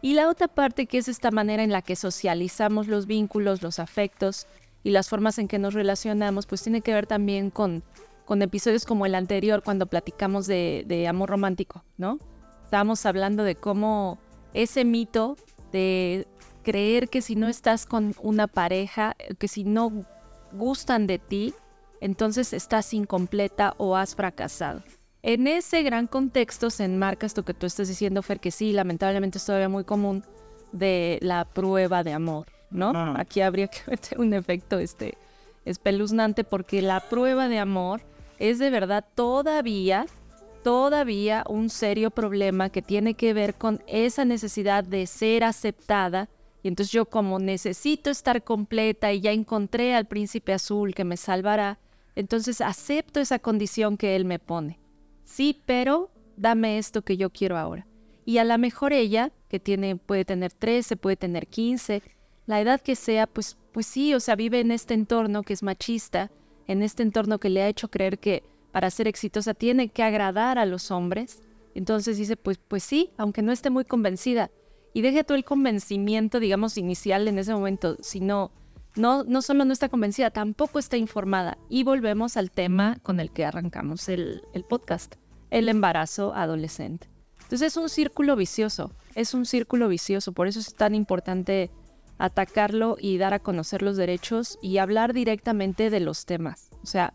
Y 0.02 0.14
la 0.14 0.30
otra 0.30 0.48
parte 0.48 0.86
que 0.86 0.98
es 0.98 1.10
esta 1.10 1.32
manera 1.32 1.64
en 1.64 1.72
la 1.72 1.82
que 1.82 1.98
socializamos 1.98 2.88
los 2.88 3.06
vínculos, 3.06 3.62
los 3.62 3.80
afectos 3.80 4.48
y 4.84 4.92
las 4.92 5.10
formas 5.10 5.38
en 5.38 5.50
que 5.50 5.60
nos 5.60 5.74
relacionamos, 5.74 6.46
pues 6.46 6.64
tiene 6.64 6.80
que 6.80 6.94
ver 6.94 7.06
también 7.06 7.50
con, 7.50 7.84
con 8.24 8.42
episodios 8.42 8.86
como 8.86 9.06
el 9.06 9.16
anterior, 9.16 9.62
cuando 9.64 9.88
platicamos 9.88 10.48
de, 10.48 10.86
de 10.88 11.10
amor 11.10 11.30
romántico, 11.30 11.84
¿no? 11.98 12.20
Estábamos 12.64 13.06
hablando 13.06 13.44
de 13.44 13.56
cómo 13.56 14.20
ese 14.54 14.86
mito 14.86 15.36
de 15.74 16.28
creer 16.70 17.10
que 17.10 17.24
si 17.24 17.36
no 17.36 17.48
estás 17.48 17.88
con 17.88 18.14
una 18.22 18.46
pareja, 18.46 19.16
que 19.40 19.48
si 19.48 19.64
no 19.64 20.06
gustan 20.52 21.08
de 21.08 21.18
ti, 21.18 21.56
entonces 22.00 22.54
estás 22.54 22.94
incompleta 22.94 23.74
o 23.78 23.96
has 23.96 24.14
fracasado. 24.14 24.84
En 25.24 25.48
ese 25.48 25.82
gran 25.82 26.06
contexto 26.06 26.70
se 26.70 26.84
enmarca 26.86 27.26
esto 27.26 27.44
que 27.44 27.56
tú 27.56 27.66
estás 27.66 27.88
diciendo, 27.88 28.22
Fer, 28.22 28.40
que 28.40 28.52
sí, 28.52 28.72
lamentablemente 28.72 29.40
es 29.40 29.46
todavía 29.46 29.68
muy 29.68 29.84
común 29.84 30.24
de 30.72 31.18
la 31.24 31.44
prueba 31.44 32.04
de 32.04 32.14
amor, 32.14 32.46
¿no? 32.70 32.92
Aquí 33.18 33.42
habría 33.42 33.68
que 33.68 33.80
meter 33.88 34.20
un 34.20 34.36
efecto 34.36 34.78
este, 34.78 35.18
espeluznante 35.66 36.44
porque 36.44 36.84
la 36.84 37.00
prueba 37.00 37.48
de 37.50 37.58
amor 37.58 38.02
es 38.38 38.60
de 38.60 38.70
verdad 38.70 39.04
todavía, 39.16 40.06
todavía 40.64 41.44
un 41.50 41.72
serio 41.72 42.12
problema 42.12 42.70
que 42.70 42.84
tiene 42.84 43.16
que 43.16 43.34
ver 43.34 43.56
con 43.56 43.82
esa 43.88 44.24
necesidad 44.24 44.84
de 44.84 45.08
ser 45.08 45.44
aceptada. 45.44 46.30
Y 46.64 46.68
entonces 46.68 46.92
yo 46.92 47.06
como 47.06 47.40
necesito 47.40 48.10
estar 48.10 48.44
completa 48.44 49.14
y 49.14 49.22
ya 49.22 49.32
encontré 49.32 49.96
al 49.96 50.08
príncipe 50.08 50.54
azul 50.54 50.94
que 50.94 51.06
me 51.06 51.18
salvará, 51.18 51.80
entonces 52.16 52.62
acepto 52.62 53.20
esa 53.20 53.40
condición 53.40 53.98
que 53.98 54.16
él 54.16 54.26
me 54.26 54.40
pone. 54.40 54.80
Sí, 55.24 55.62
pero 55.66 56.12
dame 56.36 56.78
esto 56.78 57.02
que 57.02 57.18
yo 57.18 57.30
quiero 57.30 57.58
ahora. 57.58 57.88
Y 58.26 58.38
a 58.38 58.44
lo 58.44 58.58
mejor 58.58 58.94
ella, 58.94 59.32
que 59.48 59.60
tiene, 59.60 59.96
puede 59.96 60.26
tener 60.26 60.52
13, 60.52 60.98
puede 60.98 61.16
tener 61.16 61.48
15, 61.48 62.04
la 62.46 62.60
edad 62.60 62.82
que 62.82 62.96
sea, 62.96 63.28
pues, 63.28 63.58
pues 63.72 63.86
sí, 63.86 64.14
o 64.14 64.20
sea, 64.20 64.36
vive 64.36 64.60
en 64.60 64.72
este 64.72 64.94
entorno 64.94 65.44
que 65.44 65.54
es 65.54 65.64
machista, 65.64 66.32
en 66.68 66.82
este 66.82 67.04
entorno 67.04 67.40
que 67.40 67.50
le 67.50 67.62
ha 67.62 67.68
hecho 67.68 67.90
creer 67.90 68.20
que 68.20 68.44
para 68.72 68.90
ser 68.90 69.08
exitosa 69.08 69.54
tiene 69.54 69.90
que 69.90 70.04
agradar 70.04 70.60
a 70.60 70.66
los 70.66 70.92
hombres. 70.92 71.42
Entonces 71.76 72.18
dice, 72.18 72.38
pues, 72.38 72.58
pues 72.58 72.84
sí, 72.84 73.12
aunque 73.18 73.42
no 73.42 73.52
esté 73.52 73.70
muy 73.70 73.86
convencida. 73.86 74.52
Y 74.94 75.02
deje 75.02 75.24
todo 75.24 75.38
el 75.38 75.46
convencimiento, 75.46 76.40
digamos, 76.40 76.78
inicial 76.78 77.28
en 77.28 77.38
ese 77.38 77.54
momento, 77.54 77.98
sino 78.02 78.52
no, 78.96 79.24
no 79.24 79.42
solo 79.42 79.66
no 79.66 79.74
está 79.74 79.90
convencida, 79.90 80.32
tampoco 80.32 80.80
está 80.80 80.98
informada. 80.98 81.58
Y 81.70 81.84
volvemos 81.84 82.38
al 82.38 82.52
tema 82.52 82.98
con 83.04 83.20
el 83.20 83.32
que 83.32 83.46
arrancamos 83.46 84.10
el, 84.10 84.44
el 84.54 84.64
podcast, 84.64 85.16
el 85.52 85.70
embarazo 85.70 86.34
adolescente. 86.34 87.10
Entonces 87.44 87.74
es 87.74 87.78
un 87.78 87.90
círculo 87.90 88.36
vicioso, 88.36 88.92
es 89.16 89.34
un 89.34 89.46
círculo 89.46 89.88
vicioso, 89.88 90.34
por 90.34 90.48
eso 90.48 90.60
es 90.60 90.76
tan 90.76 90.94
importante 90.94 91.72
atacarlo 92.20 92.98
y 93.00 93.18
dar 93.18 93.34
a 93.34 93.40
conocer 93.40 93.82
los 93.82 93.98
derechos 93.98 94.60
y 94.62 94.78
hablar 94.78 95.14
directamente 95.14 95.90
de 95.90 96.00
los 96.00 96.26
temas. 96.26 96.70
O 96.84 96.86
sea, 96.86 97.14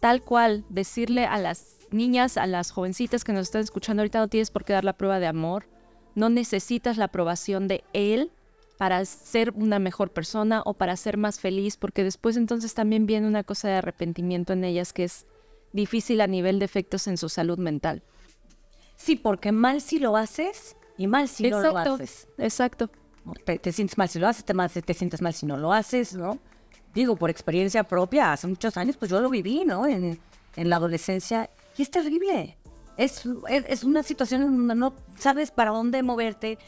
tal 0.00 0.22
cual, 0.22 0.64
decirle 0.68 1.26
a 1.26 1.38
las 1.38 1.76
niñas, 1.92 2.38
a 2.38 2.46
las 2.46 2.70
jovencitas 2.70 3.22
que 3.22 3.32
nos 3.32 3.42
están 3.42 3.60
escuchando 3.60 4.00
ahorita, 4.02 4.18
no 4.18 4.28
tienes 4.28 4.50
por 4.50 4.64
qué 4.64 4.72
dar 4.72 4.84
la 4.84 4.96
prueba 4.96 5.20
de 5.20 5.26
amor, 5.26 5.66
no 6.14 6.28
necesitas 6.28 6.96
la 6.96 7.06
aprobación 7.06 7.68
de 7.68 7.84
él 7.92 8.30
para 8.78 9.04
ser 9.04 9.52
una 9.52 9.78
mejor 9.78 10.10
persona 10.10 10.62
o 10.64 10.74
para 10.74 10.96
ser 10.96 11.16
más 11.16 11.38
feliz, 11.38 11.76
porque 11.76 12.02
después 12.04 12.36
entonces 12.36 12.74
también 12.74 13.06
viene 13.06 13.28
una 13.28 13.44
cosa 13.44 13.68
de 13.68 13.74
arrepentimiento 13.74 14.52
en 14.52 14.64
ellas 14.64 14.92
que 14.92 15.04
es 15.04 15.26
difícil 15.72 16.20
a 16.20 16.26
nivel 16.26 16.58
de 16.58 16.64
efectos 16.64 17.06
en 17.06 17.16
su 17.16 17.28
salud 17.28 17.58
mental. 17.58 18.02
Sí, 18.96 19.16
porque 19.16 19.52
mal 19.52 19.80
si 19.80 19.98
lo 19.98 20.16
haces 20.16 20.76
y 20.98 21.06
mal 21.06 21.28
si 21.28 21.48
no 21.48 21.60
lo 21.60 21.76
haces. 21.76 22.28
Exacto. 22.38 22.90
Te, 23.44 23.58
te, 23.58 23.72
sientes 23.72 23.96
mal 23.96 24.08
si 24.08 24.18
lo 24.18 24.26
haces, 24.26 24.44
te, 24.44 24.82
te 24.82 24.94
sientes 24.94 25.22
mal 25.22 25.32
si 25.32 25.46
no 25.46 25.56
lo 25.56 25.72
haces, 25.72 26.14
¿no? 26.14 26.38
Digo, 26.92 27.16
por 27.16 27.30
experiencia 27.30 27.84
propia, 27.84 28.32
hace 28.32 28.46
muchos 28.48 28.76
años, 28.76 28.96
pues 28.96 29.10
yo 29.10 29.20
lo 29.20 29.30
viví, 29.30 29.64
¿no? 29.64 29.86
En, 29.86 30.18
en 30.56 30.68
la 30.68 30.76
adolescencia. 30.76 31.48
Y 31.76 31.82
es 31.82 31.90
terrible. 31.90 32.58
Es, 32.96 33.24
es, 33.48 33.84
una 33.84 34.02
situación 34.02 34.42
en 34.42 34.56
donde 34.56 34.74
no 34.74 34.94
sabes 35.18 35.50
para 35.50 35.70
dónde 35.70 36.02
moverte. 36.02 36.58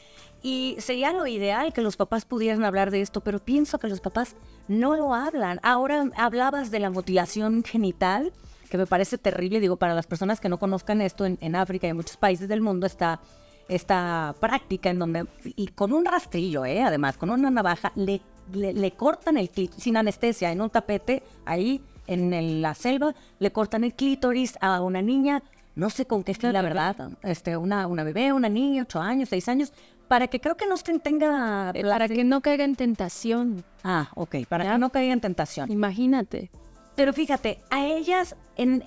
Y 0.43 0.77
sería 0.79 1.13
lo 1.13 1.27
ideal 1.27 1.73
que 1.73 1.81
los 1.81 1.97
papás 1.97 2.25
pudieran 2.25 2.65
hablar 2.65 2.91
de 2.91 3.01
esto, 3.01 3.23
pero 3.23 3.39
pienso 3.39 3.79
que 3.79 3.89
los 3.89 4.01
papás 4.01 4.37
no 4.69 4.95
lo 4.95 5.15
hablan. 5.15 5.59
Ahora 5.63 6.05
hablabas 6.17 6.71
de 6.71 6.81
la 6.81 6.91
mutilación 6.91 7.65
genital, 7.65 8.33
que 8.69 8.77
me 8.77 8.87
parece 8.87 9.17
terrible. 9.17 9.61
Digo, 9.61 9.77
para 9.77 9.95
las 9.95 10.07
personas 10.07 10.41
que 10.41 10.49
no 10.49 10.59
conozcan 10.59 11.01
esto, 11.01 11.25
en, 11.25 11.57
África 11.57 11.87
y 11.87 11.91
en 11.91 11.97
muchos 11.97 12.17
países 12.17 12.49
del 12.49 12.61
mundo 12.61 12.87
está 12.87 13.21
esta 13.69 14.35
práctica 14.41 14.91
en 14.91 14.99
donde, 14.99 15.27
y 15.45 15.69
con 15.69 15.95
un 15.95 16.05
rastrillo, 16.05 16.67
¿eh? 16.67 16.83
además, 16.83 17.17
con 17.17 17.31
una 17.31 17.51
navaja, 17.51 17.93
le, 17.95 18.21
le, 18.53 18.91
cortan 18.93 19.39
el 19.39 19.49
clítoris, 19.49 19.83
sin 19.83 19.97
anestesia, 19.97 20.53
en 20.53 20.61
un 20.61 20.69
tapete, 20.69 21.23
ahí 21.47 21.81
en 22.07 22.61
la 22.61 22.75
selva, 22.75 23.15
le 23.39 23.53
cortan 23.53 23.85
el 23.85 23.95
clítoris 23.95 24.59
a 24.61 24.83
una 24.83 25.01
niña, 25.01 25.43
no 25.75 25.91
sé 25.91 26.07
con 26.07 26.23
qué 26.23 26.35
fin, 26.35 26.53
la 26.53 26.63
verdad, 26.63 27.11
este, 27.23 27.57
una, 27.57 27.87
una 27.87 28.05
bebé, 28.05 28.33
una 28.33 28.49
niña, 28.49 28.83
ocho 28.83 29.01
años, 29.01 29.29
seis 29.29 29.49
años, 29.49 29.73
para 30.09 30.29
que 30.29 30.41
creo 30.41 30.57
que 30.57 30.67
no 30.67 30.77
tenga... 30.77 31.73
Eh, 31.75 31.83
para 31.83 32.09
que 32.09 32.25
no 32.25 32.41
caiga 32.41 32.65
en 32.65 32.77
tentación. 32.77 33.65
Ah, 33.83 34.11
ok, 34.15 34.47
para 34.49 34.65
¿Ya? 34.65 34.73
que 34.73 34.79
no 34.79 34.91
caiga 34.91 35.13
en 35.13 35.21
tentación. 35.21 35.71
Imagínate. 35.71 36.51
Pero 36.95 37.13
fíjate, 37.13 37.61
a 37.71 37.85
ellas, 37.85 38.37
en, 38.57 38.85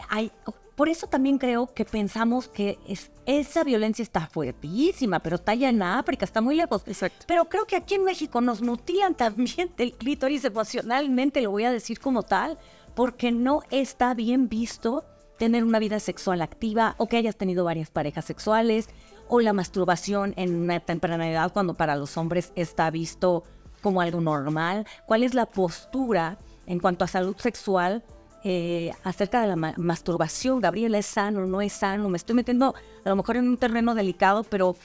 por 0.76 0.89
eso 0.89 1.08
también 1.08 1.39
creo 1.39 1.73
que 1.73 1.86
pensamos 1.86 2.47
que 2.47 2.78
es, 2.88 3.12
esa 3.26 3.63
violencia 3.63 4.04
está 4.04 4.28
fuertísima, 4.28 5.19
pero 5.19 5.36
está 5.36 5.54
allá 5.54 5.69
en 5.69 5.82
África, 5.82 6.23
está 6.23 6.39
muy 6.39 6.56
lejos. 6.56 6.84
Exacto. 6.86 7.26
Pero 7.28 7.45
creo 7.45 7.65
que 7.65 7.76
aquí 7.76 7.95
en 7.95 8.04
México 8.04 8.39
nos 8.39 8.62
mutilan 8.62 9.15
también 9.15 9.71
del 9.76 9.93
clítoris 9.93 10.45
emocionalmente, 10.45 11.41
lo 11.41 11.52
voy 11.52 11.65
a 11.65 11.71
decir 11.71 12.00
como 12.00 12.23
tal, 12.23 12.58
porque 12.95 13.32
no 13.32 13.62
está 13.71 14.13
bien 14.13 14.47
visto 14.47 15.04
tener 15.38 15.63
una 15.63 15.80
vida 15.80 16.00
sexual 16.00 16.41
activa 16.41 16.95
o 16.97 17.08
que 17.08 17.17
hayas 17.17 17.36
tenido 17.36 17.63
varias 17.63 17.89
parejas 17.89 18.26
sexuales 18.26 18.89
o 19.28 19.41
la 19.41 19.54
masturbación 19.54 20.34
en 20.38 20.56
una 20.56 20.80
temprana 20.80 21.30
edad 21.30 21.52
cuando 21.54 21.76
para 21.76 21.95
los 21.95 22.17
hombres 22.17 22.52
está 22.56 22.89
visto 22.89 23.43
como 23.82 24.02
algo 24.02 24.21
normal. 24.21 24.86
¿Cuál 25.06 25.23
es 25.23 25.34
la 25.34 25.45
postura 25.45 26.38
en 26.65 26.80
cuanto 26.80 27.06
a 27.06 27.08
salud 27.08 27.36
sexual 27.38 28.04
eh, 28.43 28.91
acerca 29.04 29.41
de 29.41 29.47
la 29.47 29.56
ma 29.56 29.73
masturbación. 29.78 30.62
Gabriela, 30.62 31.00
¿es 31.00 31.08
sano? 31.08 31.45
¿No 31.47 31.60
es 31.60 31.73
sano? 31.73 32.08
Me 32.08 32.17
estoy 32.17 32.36
metiendo 32.36 32.76
a 33.04 33.10
lo 33.10 33.15
mejor 33.15 33.36
en 33.36 33.47
un 33.47 33.58
terreno 33.58 33.95
delicado, 33.95 34.43
pero 34.43 34.76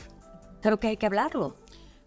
creo 0.63 0.81
que 0.81 0.89
hay 0.89 0.97
que 0.97 1.07
hablarlo. 1.07 1.57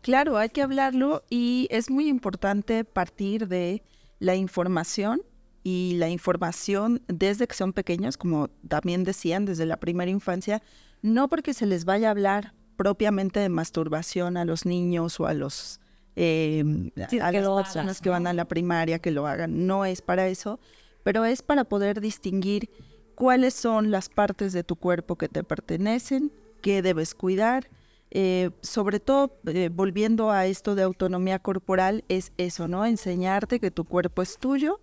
Claro, 0.01 0.37
hay 0.37 0.49
que 0.49 0.61
hablarlo 0.61 1.23
y 1.29 1.67
es 1.71 1.89
muy 1.89 2.09
importante 2.09 2.83
partir 2.83 3.47
de 3.47 3.83
la 4.19 4.35
información 4.35 5.21
y 5.67 5.95
la 5.97 6.09
información 6.09 7.01
desde 7.07 7.47
que 7.47 7.55
son 7.55 7.73
pequeños, 7.73 8.17
como 8.17 8.49
también 8.67 9.03
decían, 9.03 9.45
desde 9.45 9.65
la 9.65 9.77
primera 9.77 10.11
infancia, 10.11 10.61
no 11.01 11.27
porque 11.27 11.55
se 11.55 11.65
les 11.65 11.85
vaya 11.85 12.09
a 12.09 12.11
hablar 12.11 12.53
propiamente 12.77 13.39
de 13.39 13.49
masturbación 13.49 14.37
a 14.37 14.45
los 14.45 14.67
niños 14.67 15.19
o 15.19 15.25
a 15.25 15.33
los 15.33 15.79
eh, 16.15 16.63
sí, 17.09 17.19
a 17.19 17.31
las 17.31 17.47
personas 17.47 17.99
que 17.99 18.11
van 18.11 18.27
a 18.27 18.33
la 18.33 18.45
primaria 18.45 18.99
que 18.99 19.09
lo 19.09 19.25
hagan, 19.25 19.65
no 19.65 19.85
es 19.85 20.03
para 20.03 20.27
eso, 20.27 20.59
pero 21.01 21.25
es 21.25 21.41
para 21.41 21.63
poder 21.63 21.99
distinguir 21.99 22.69
cuáles 23.15 23.55
son 23.55 23.89
las 23.89 24.07
partes 24.07 24.53
de 24.53 24.63
tu 24.63 24.75
cuerpo 24.75 25.15
que 25.15 25.29
te 25.29 25.43
pertenecen, 25.43 26.31
qué 26.61 26.83
debes 26.83 27.15
cuidar. 27.15 27.71
Eh, 28.11 28.51
sobre 28.61 28.99
todo, 28.99 29.39
eh, 29.47 29.71
volviendo 29.73 30.29
a 30.29 30.45
esto 30.45 30.75
de 30.75 30.83
autonomía 30.83 31.39
corporal, 31.39 32.05
es 32.07 32.33
eso, 32.37 32.67
¿no? 32.67 32.85
Enseñarte 32.85 33.59
que 33.59 33.71
tu 33.71 33.83
cuerpo 33.83 34.21
es 34.21 34.37
tuyo 34.37 34.79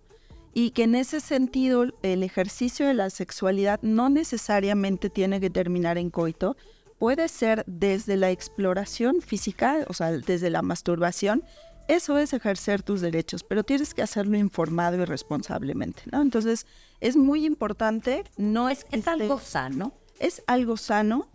y 0.53 0.71
que 0.71 0.83
en 0.83 0.95
ese 0.95 1.19
sentido 1.19 1.85
el 2.01 2.23
ejercicio 2.23 2.87
de 2.87 2.93
la 2.93 3.09
sexualidad 3.09 3.81
no 3.81 4.09
necesariamente 4.09 5.09
tiene 5.09 5.39
que 5.39 5.49
terminar 5.49 5.97
en 5.97 6.09
coito, 6.09 6.55
puede 6.99 7.27
ser 7.27 7.63
desde 7.67 8.17
la 8.17 8.31
exploración 8.31 9.21
física, 9.21 9.79
o 9.87 9.93
sea, 9.93 10.11
desde 10.11 10.49
la 10.49 10.61
masturbación, 10.61 11.43
eso 11.87 12.17
es 12.17 12.31
ejercer 12.31 12.81
tus 12.81 13.01
derechos, 13.01 13.43
pero 13.43 13.63
tienes 13.63 13.93
que 13.93 14.01
hacerlo 14.01 14.37
informado 14.37 15.01
y 15.01 15.05
responsablemente, 15.05 16.03
¿no? 16.11 16.21
Entonces, 16.21 16.65
es 17.01 17.17
muy 17.17 17.45
importante, 17.45 18.23
no 18.37 18.69
es, 18.69 18.85
es 18.91 18.99
este, 18.99 19.09
algo 19.09 19.39
sano. 19.39 19.93
Es 20.19 20.43
algo 20.47 20.77
sano 20.77 21.27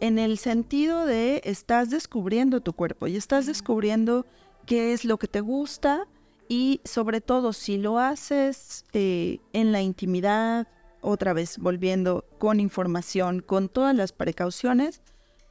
en 0.00 0.18
el 0.18 0.36
sentido 0.36 1.06
de 1.06 1.40
estás 1.44 1.88
descubriendo 1.88 2.60
tu 2.60 2.74
cuerpo 2.74 3.06
y 3.06 3.16
estás 3.16 3.46
descubriendo 3.46 4.26
qué 4.66 4.92
es 4.92 5.04
lo 5.06 5.18
que 5.18 5.28
te 5.28 5.40
gusta 5.40 6.06
y 6.48 6.80
sobre 6.84 7.20
todo 7.20 7.52
si 7.52 7.78
lo 7.78 7.98
haces 7.98 8.84
eh, 8.92 9.38
en 9.52 9.72
la 9.72 9.80
intimidad, 9.82 10.68
otra 11.00 11.32
vez 11.32 11.58
volviendo 11.58 12.24
con 12.38 12.60
información, 12.60 13.40
con 13.40 13.68
todas 13.68 13.94
las 13.94 14.12
precauciones, 14.12 15.02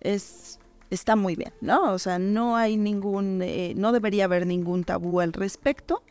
es 0.02 0.60
está 0.90 1.16
muy 1.16 1.36
bien, 1.36 1.54
¿no? 1.62 1.92
O 1.92 1.98
sea, 1.98 2.20
no 2.20 2.56
hay 2.56 2.78
ningún, 2.78 3.42
eh, 3.42 3.74
no 3.76 3.92
debería 3.92 4.26
haber 4.26 4.46
ningún 4.46 4.84
tabú 4.84 5.20
al 5.22 5.34
respecto, 5.34 6.04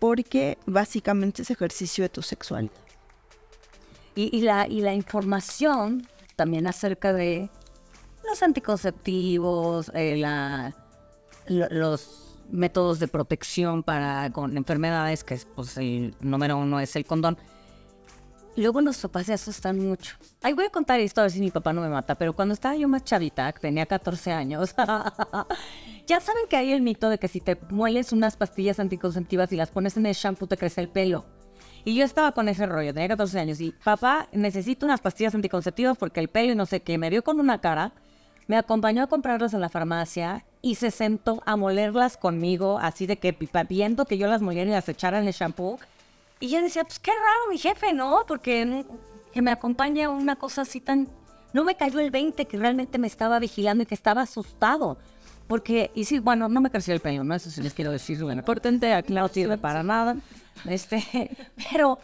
porque 0.00 0.58
básicamente 0.66 1.42
es 1.42 1.50
ejercicio 1.50 2.02
de 2.02 2.08
tu 2.08 2.20
sexualidad. 2.20 2.72
Y, 4.16 4.42
la, 4.42 4.66
y 4.68 4.80
la 4.80 4.92
información 4.94 6.06
también 6.36 6.66
acerca 6.66 7.12
de 7.12 7.48
los 8.28 8.42
anticonceptivos, 8.42 9.90
eh, 9.94 10.16
la, 10.16 10.74
lo- 11.46 11.68
los 11.70 12.33
métodos 12.50 12.98
de 12.98 13.08
protección 13.08 13.82
para 13.82 14.30
con 14.30 14.56
enfermedades, 14.56 15.24
que 15.24 15.34
es, 15.34 15.44
pues 15.44 15.76
el 15.76 16.14
número 16.20 16.58
uno 16.58 16.80
es 16.80 16.96
el 16.96 17.04
condón. 17.04 17.38
Luego 18.56 18.80
los 18.80 18.98
papás 18.98 19.26
se 19.26 19.32
asustan 19.32 19.80
mucho. 19.80 20.16
Ay, 20.40 20.52
voy 20.52 20.66
a 20.66 20.70
contar 20.70 21.00
esto 21.00 21.20
a 21.20 21.24
ver 21.24 21.32
si 21.32 21.40
mi 21.40 21.50
papá 21.50 21.72
no 21.72 21.80
me 21.80 21.88
mata, 21.88 22.14
pero 22.14 22.34
cuando 22.34 22.54
estaba 22.54 22.76
yo 22.76 22.86
más 22.86 23.02
chavita, 23.02 23.52
que 23.52 23.58
tenía 23.58 23.84
14 23.84 24.30
años, 24.30 24.74
ya 26.06 26.20
saben 26.20 26.44
que 26.48 26.56
hay 26.56 26.72
el 26.72 26.80
mito 26.80 27.08
de 27.08 27.18
que 27.18 27.26
si 27.26 27.40
te 27.40 27.58
mueles 27.70 28.12
unas 28.12 28.36
pastillas 28.36 28.78
anticonceptivas 28.78 29.50
y 29.52 29.56
las 29.56 29.70
pones 29.70 29.96
en 29.96 30.06
el 30.06 30.14
shampoo 30.14 30.46
te 30.46 30.56
crece 30.56 30.80
el 30.80 30.88
pelo. 30.88 31.24
Y 31.84 31.96
yo 31.96 32.04
estaba 32.04 32.32
con 32.32 32.48
ese 32.48 32.66
rollo, 32.66 32.94
tenía 32.94 33.08
14 33.08 33.40
años 33.40 33.60
y 33.60 33.72
papá, 33.72 34.28
necesito 34.32 34.86
unas 34.86 35.00
pastillas 35.00 35.34
anticonceptivas 35.34 35.98
porque 35.98 36.20
el 36.20 36.28
pelo 36.28 36.52
y 36.52 36.56
no 36.56 36.64
sé 36.64 36.80
qué, 36.80 36.96
me 36.96 37.10
vio 37.10 37.24
con 37.24 37.40
una 37.40 37.60
cara, 37.60 37.92
me 38.46 38.56
acompañó 38.56 39.02
a 39.02 39.06
comprarlas 39.08 39.52
en 39.54 39.60
la 39.62 39.68
farmacia 39.68 40.44
y 40.64 40.76
se 40.76 40.90
sentó 40.90 41.42
a 41.44 41.56
molerlas 41.56 42.16
conmigo, 42.16 42.78
así 42.80 43.06
de 43.06 43.18
que 43.18 43.36
viendo 43.68 44.06
que 44.06 44.16
yo 44.16 44.28
las 44.28 44.40
moliera 44.40 44.70
y 44.70 44.72
las 44.72 44.88
echara 44.88 45.18
en 45.18 45.26
el 45.26 45.34
shampoo. 45.34 45.78
Y 46.40 46.48
yo 46.48 46.62
decía, 46.62 46.84
pues 46.84 46.98
qué 46.98 47.10
raro 47.10 47.50
mi 47.50 47.58
jefe, 47.58 47.92
¿no? 47.92 48.24
Porque 48.26 48.64
mm, 48.64 48.84
que 49.30 49.42
me 49.42 49.50
acompañe 49.50 50.04
a 50.04 50.08
una 50.08 50.36
cosa 50.36 50.62
así 50.62 50.80
tan... 50.80 51.06
No 51.52 51.64
me 51.64 51.76
cayó 51.76 52.00
el 52.00 52.10
20 52.10 52.46
que 52.46 52.56
realmente 52.56 52.96
me 52.96 53.06
estaba 53.06 53.38
vigilando 53.40 53.82
y 53.82 53.86
que 53.86 53.94
estaba 53.94 54.22
asustado. 54.22 54.96
Porque, 55.48 55.90
y 55.94 56.06
sí, 56.06 56.18
bueno, 56.18 56.48
no 56.48 56.62
me 56.62 56.70
creció 56.70 56.94
el 56.94 57.00
pelo, 57.00 57.24
¿no? 57.24 57.34
Eso 57.34 57.50
sí 57.50 57.60
les 57.60 57.74
quiero 57.74 57.90
decir. 57.90 58.22
Bueno, 58.22 58.40
Importante 58.40 59.04
no 59.08 59.28
sirve 59.28 59.58
para 59.58 59.82
nada. 59.82 60.16
Este, 60.64 61.30
pero 61.70 61.98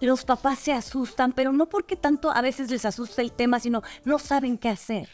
los 0.00 0.24
papás 0.24 0.60
se 0.60 0.72
asustan, 0.72 1.32
pero 1.32 1.50
no 1.50 1.66
porque 1.66 1.96
tanto 1.96 2.30
a 2.30 2.40
veces 2.42 2.70
les 2.70 2.84
asusta 2.84 3.22
el 3.22 3.32
tema, 3.32 3.58
sino 3.58 3.82
no 4.04 4.20
saben 4.20 4.56
qué 4.56 4.68
hacer. 4.68 5.08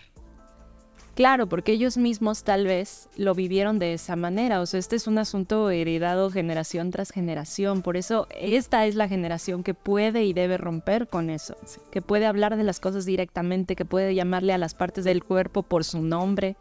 Claro, 1.14 1.48
porque 1.48 1.72
ellos 1.72 1.96
mismos 1.96 2.42
tal 2.42 2.66
vez 2.66 3.09
lo 3.16 3.35
vivieron 3.35 3.79
de 3.79 3.94
esa 3.94 4.16
manera. 4.16 4.61
O 4.61 4.66
sea, 4.66 4.81
este 4.81 4.96
es 4.96 5.07
un 5.07 5.18
asunto 5.18 5.70
heredado 5.70 6.29
generación 6.31 6.90
tras 6.90 7.12
generación. 7.12 7.83
Por 7.83 7.96
eso 7.96 8.27
esta 8.31 8.85
es 8.87 8.96
la 8.96 9.07
generación 9.07 9.62
que 9.62 9.74
puede 9.74 10.24
y 10.24 10.33
debe 10.33 10.59
romper 10.59 11.07
con 11.07 11.31
eso. 11.31 11.57
Que 11.92 12.03
puede 12.03 12.27
hablar 12.27 12.57
de 12.57 12.64
las 12.64 12.81
cosas 12.81 13.05
directamente, 13.05 13.77
que 13.77 13.85
puede 13.85 14.16
llamarle 14.16 14.53
a 14.55 14.59
las 14.59 14.74
partes 14.74 15.05
del 15.05 15.22
cuerpo 15.22 15.62
por 15.62 15.85
su 15.85 16.03
nombre. 16.03 16.57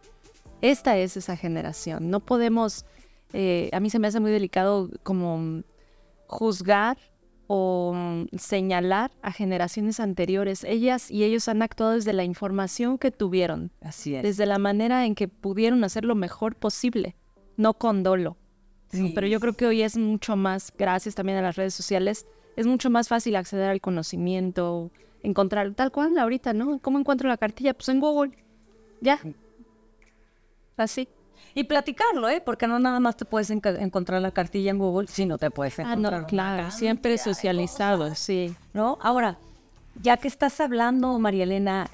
Esta 0.61 0.97
es 0.97 1.17
esa 1.17 1.35
generación. 1.35 2.11
No 2.11 2.19
podemos, 2.19 2.85
eh, 3.33 3.71
a 3.73 3.79
mí 3.79 3.89
se 3.89 3.97
me 3.97 4.07
hace 4.07 4.19
muy 4.19 4.31
delicado 4.31 4.91
como 5.01 5.63
juzgar 6.27 6.97
o 7.47 7.93
mm, 7.93 8.37
señalar 8.37 9.11
a 9.21 9.31
generaciones 9.31 9.99
anteriores. 9.99 10.63
Ellas 10.63 11.11
y 11.11 11.23
ellos 11.23 11.47
han 11.47 11.61
actuado 11.61 11.93
desde 11.93 12.13
la 12.13 12.23
información 12.23 12.97
que 12.97 13.11
tuvieron, 13.11 13.71
Así 13.81 14.15
es. 14.15 14.23
desde 14.23 14.45
la 14.45 14.57
manera 14.59 15.05
en 15.05 15.15
que 15.15 15.27
pudieron 15.27 15.83
hacer 15.83 16.05
lo 16.05 16.15
mejor 16.15 16.55
posible, 16.55 17.15
no 17.57 17.73
con 17.73 18.03
dolo. 18.03 18.37
Sí. 18.89 19.11
Pero 19.15 19.25
yo 19.27 19.39
creo 19.39 19.53
que 19.53 19.65
hoy 19.65 19.81
es 19.81 19.97
mucho 19.97 20.35
más, 20.35 20.71
gracias 20.77 21.15
también 21.15 21.39
a 21.39 21.41
las 21.41 21.55
redes 21.55 21.73
sociales, 21.73 22.27
es 22.55 22.67
mucho 22.67 22.89
más 22.89 23.07
fácil 23.07 23.35
acceder 23.35 23.69
al 23.69 23.81
conocimiento, 23.81 24.91
encontrar 25.23 25.73
tal 25.73 25.91
cual 25.91 26.17
ahorita, 26.17 26.53
¿no? 26.53 26.79
¿Cómo 26.79 26.99
encuentro 26.99 27.27
la 27.27 27.37
cartilla? 27.37 27.73
Pues 27.73 27.89
en 27.89 27.99
Google. 27.99 28.37
Ya. 29.01 29.19
Así. 30.77 31.07
Y 31.55 31.65
platicarlo, 31.65 32.27
¿eh? 32.29 32.41
Porque 32.43 32.65
no 32.67 32.79
nada 32.79 32.99
más 32.99 33.15
te 33.15 33.25
puedes 33.25 33.49
encontrar 33.51 34.21
la 34.21 34.31
cartilla 34.31 34.71
en 34.71 34.79
Google, 34.79 35.07
sino 35.07 35.37
te 35.37 35.51
puedes 35.51 35.77
Ah, 35.79 35.83
encontrar. 35.83 36.13
no, 36.13 36.17
una 36.19 36.27
claro, 36.27 36.71
siempre 36.71 37.17
socializado, 37.17 38.15
sí. 38.15 38.55
¿no? 38.73 38.97
Ahora, 39.01 39.37
ya 40.01 40.17
que 40.17 40.27
estás 40.27 40.59
hablando, 40.59 41.19
María 41.19 41.43
Elena, 41.43 41.89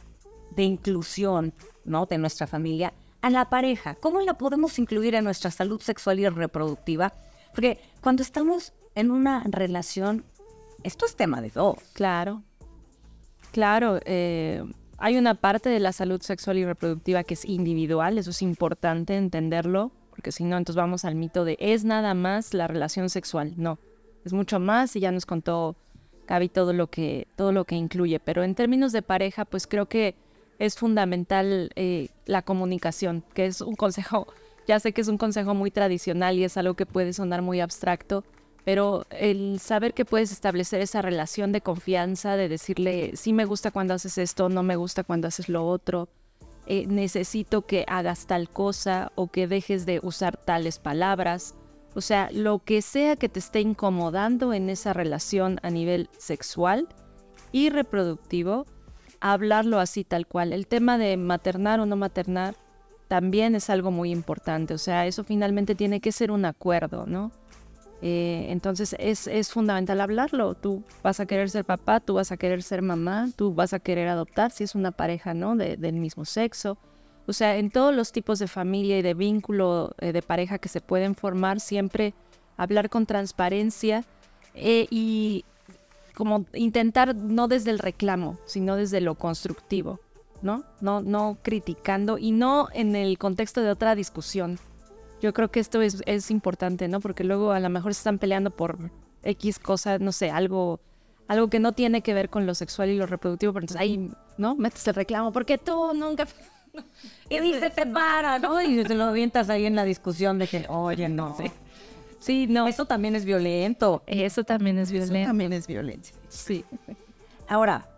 de 0.55 0.63
inclusión, 0.63 1.53
¿no? 1.83 2.05
De 2.05 2.17
nuestra 2.17 2.47
familia, 2.47 2.93
a 3.21 3.29
la 3.29 3.49
pareja, 3.49 3.95
¿cómo 3.95 4.21
la 4.21 4.35
podemos 4.35 4.79
incluir 4.79 5.13
en 5.15 5.25
nuestra 5.25 5.51
salud 5.51 5.81
sexual 5.81 6.19
y 6.19 6.29
reproductiva? 6.29 7.11
Porque 7.53 7.81
cuando 8.01 8.23
estamos 8.23 8.71
en 8.95 9.11
una 9.11 9.43
relación, 9.45 10.23
esto 10.83 11.05
es 11.05 11.17
tema 11.17 11.41
de 11.41 11.49
dos. 11.49 11.77
Claro, 11.93 12.43
claro. 13.51 13.99
eh, 14.05 14.63
hay 14.99 15.17
una 15.17 15.35
parte 15.35 15.69
de 15.69 15.79
la 15.79 15.91
salud 15.91 16.21
sexual 16.21 16.57
y 16.57 16.65
reproductiva 16.65 17.23
que 17.23 17.33
es 17.33 17.45
individual, 17.45 18.17
eso 18.17 18.31
es 18.31 18.41
importante 18.41 19.15
entenderlo, 19.15 19.91
porque 20.09 20.31
si 20.31 20.43
no, 20.43 20.57
entonces 20.57 20.75
vamos 20.75 21.05
al 21.05 21.15
mito 21.15 21.45
de 21.45 21.57
es 21.59 21.85
nada 21.85 22.13
más 22.13 22.53
la 22.53 22.67
relación 22.67 23.09
sexual. 23.09 23.53
No, 23.55 23.79
es 24.25 24.33
mucho 24.33 24.59
más 24.59 24.95
y 24.95 24.99
ya 24.99 25.11
nos 25.11 25.25
contó 25.25 25.75
Gaby 26.27 26.49
todo 26.49 26.73
lo 26.73 26.87
que, 26.87 27.27
todo 27.35 27.51
lo 27.51 27.65
que 27.65 27.75
incluye. 27.75 28.19
Pero 28.19 28.43
en 28.43 28.55
términos 28.55 28.91
de 28.91 29.01
pareja, 29.01 29.45
pues 29.45 29.65
creo 29.65 29.87
que 29.87 30.15
es 30.59 30.75
fundamental 30.75 31.71
eh, 31.75 32.09
la 32.25 32.41
comunicación, 32.41 33.23
que 33.33 33.45
es 33.45 33.61
un 33.61 33.75
consejo, 33.75 34.27
ya 34.67 34.79
sé 34.79 34.91
que 34.91 35.01
es 35.01 35.07
un 35.07 35.17
consejo 35.17 35.55
muy 35.55 35.71
tradicional 35.71 36.37
y 36.37 36.43
es 36.43 36.57
algo 36.57 36.73
que 36.73 36.85
puede 36.85 37.13
sonar 37.13 37.41
muy 37.41 37.61
abstracto, 37.61 38.25
pero 38.69 39.07
el 39.09 39.59
saber 39.59 39.95
que 39.95 40.05
puedes 40.05 40.31
establecer 40.31 40.79
esa 40.79 41.01
relación 41.01 41.51
de 41.51 41.61
confianza, 41.61 42.37
de 42.37 42.47
decirle, 42.47 43.13
sí 43.15 43.33
me 43.33 43.45
gusta 43.45 43.71
cuando 43.71 43.95
haces 43.95 44.19
esto, 44.19 44.47
no 44.47 44.61
me 44.61 44.75
gusta 44.75 45.03
cuando 45.03 45.27
haces 45.27 45.49
lo 45.49 45.65
otro, 45.65 46.07
eh, 46.67 46.85
necesito 46.85 47.65
que 47.65 47.83
hagas 47.87 48.27
tal 48.27 48.47
cosa 48.47 49.11
o 49.15 49.25
que 49.25 49.47
dejes 49.47 49.87
de 49.87 49.99
usar 50.03 50.37
tales 50.37 50.77
palabras. 50.77 51.55
O 51.95 52.01
sea, 52.01 52.29
lo 52.31 52.59
que 52.59 52.83
sea 52.83 53.15
que 53.15 53.27
te 53.27 53.39
esté 53.39 53.61
incomodando 53.61 54.53
en 54.53 54.69
esa 54.69 54.93
relación 54.93 55.59
a 55.63 55.71
nivel 55.71 56.07
sexual 56.19 56.87
y 57.51 57.71
reproductivo, 57.71 58.67
hablarlo 59.19 59.79
así 59.79 60.03
tal 60.03 60.27
cual. 60.27 60.53
El 60.53 60.67
tema 60.67 60.99
de 60.99 61.17
maternar 61.17 61.79
o 61.79 61.87
no 61.87 61.95
maternar 61.95 62.55
también 63.07 63.55
es 63.55 63.71
algo 63.71 63.89
muy 63.89 64.11
importante. 64.11 64.75
O 64.75 64.77
sea, 64.77 65.07
eso 65.07 65.23
finalmente 65.23 65.73
tiene 65.73 66.01
que 66.01 66.11
ser 66.11 66.29
un 66.29 66.45
acuerdo, 66.45 67.07
¿no? 67.07 67.31
Eh, 68.01 68.47
entonces 68.49 68.95
es, 68.97 69.51
fundamental 69.51 69.99
hablarlo. 70.01 70.55
Tú 70.55 70.83
vas 71.03 71.19
a 71.19 71.25
querer 71.25 71.49
ser 71.49 71.65
papá, 71.65 71.99
tú 71.99 72.13
vas 72.15 72.31
a 72.31 72.37
querer 72.37 72.63
ser 72.63 72.81
mamá, 72.81 73.29
tú 73.35 73.53
vas 73.53 73.73
a 73.73 73.79
querer 73.79 74.07
adoptar 74.07 74.51
si 74.51 74.63
es 74.63 74.75
una 74.75 74.91
pareja, 74.91 75.33
¿no? 75.33 75.55
De- 75.55 75.77
del 75.77 75.95
mismo 75.95 76.25
sexo. 76.25 76.77
O 77.27 77.33
sea, 77.33 77.57
en 77.57 77.69
todos 77.69 77.93
los 77.93 78.11
tipos 78.11 78.39
de 78.39 78.47
familia 78.47 78.97
y 78.97 79.01
de 79.01 79.13
vínculo 79.13 79.93
eh, 79.99 80.13
de 80.13 80.21
pareja 80.21 80.57
que 80.57 80.69
se 80.69 80.81
pueden 80.81 81.13
formar, 81.13 81.59
siempre 81.59 82.13
hablar 82.57 82.89
con 82.89 83.05
transparencia 83.05 84.03
eh, 84.55 84.87
y 84.89 85.45
como 86.15 86.45
intentar 86.53 87.15
no 87.15 87.47
desde 87.47 87.71
el 87.71 87.79
reclamo, 87.79 88.37
sino 88.45 88.75
desde 88.75 88.99
lo 88.99 89.15
constructivo, 89.15 89.99
¿no? 90.41 90.63
No, 90.81 91.01
no 91.01 91.37
criticando 91.41 92.17
y 92.17 92.31
no 92.31 92.67
en 92.73 92.95
el 92.95 93.17
contexto 93.17 93.61
de 93.61 93.69
otra 93.69 93.95
discusión. 93.95 94.59
Yo 95.21 95.33
creo 95.33 95.49
que 95.51 95.59
esto 95.59 95.81
es, 95.81 96.01
es 96.05 96.31
importante, 96.31 96.87
¿no? 96.87 96.99
Porque 96.99 97.23
luego 97.23 97.51
a 97.51 97.59
lo 97.59 97.69
mejor 97.69 97.93
se 97.93 97.99
están 97.99 98.19
peleando 98.19 98.51
por 98.51 98.77
X 99.23 99.59
cosa, 99.59 99.97
no 99.99 100.11
sé, 100.11 100.31
algo, 100.31 100.79
algo 101.27 101.49
que 101.49 101.59
no 101.59 101.73
tiene 101.73 102.01
que 102.01 102.13
ver 102.13 102.29
con 102.29 102.45
lo 102.45 102.55
sexual 102.55 102.89
y 102.89 102.97
lo 102.97 103.05
reproductivo, 103.05 103.51
pero 103.53 103.63
entonces 103.63 103.81
ahí, 103.81 104.11
¿no? 104.37 104.55
Metes 104.55 104.87
el 104.87 104.95
reclamo, 104.95 105.31
porque 105.31 105.57
tú 105.57 105.93
nunca... 105.93 106.27
Y 107.29 107.39
dice, 107.39 107.69
te 107.71 107.85
para, 107.85 108.39
¿no? 108.39 108.61
Y 108.61 108.83
te 108.83 108.93
lo 108.95 109.05
avientas 109.05 109.49
ahí 109.49 109.65
en 109.65 109.75
la 109.75 109.83
discusión 109.83 110.37
de 110.39 110.47
que, 110.47 110.65
oye, 110.69 111.09
no. 111.09 111.35
Sí, 112.19 112.47
no, 112.47 112.67
Eso 112.67 112.85
también 112.85 113.15
es 113.15 113.25
violento. 113.25 114.03
eso 114.05 114.43
también 114.43 114.77
es 114.77 114.89
Eso 114.91 115.05
violento. 115.05 115.27
también 115.29 115.53
es 115.53 115.67
violencia. 115.67 116.15
Sí, 116.29 116.63
Ahora, 117.47 117.89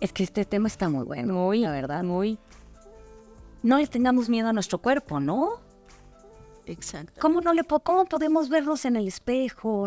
es 0.00 0.12
que 0.12 0.22
este 0.22 0.46
tema 0.46 0.68
está 0.68 0.88
muy 0.88 1.04
bueno, 1.04 1.34
muy, 1.34 1.60
la 1.60 1.70
verdad. 1.70 2.02
muy. 2.02 2.38
No 3.62 3.76
les 3.76 3.90
tengamos 3.90 4.30
miedo 4.30 4.48
a 4.48 4.52
nuestro 4.54 4.78
cuerpo, 4.78 5.20
¿no? 5.20 5.60
Exacto. 6.70 7.20
¿Cómo, 7.20 7.40
no 7.40 7.52
le 7.52 7.64
po- 7.64 7.80
cómo 7.80 8.04
podemos 8.04 8.48
vernos 8.48 8.84
en 8.84 8.96
el 8.96 9.08
espejo, 9.08 9.86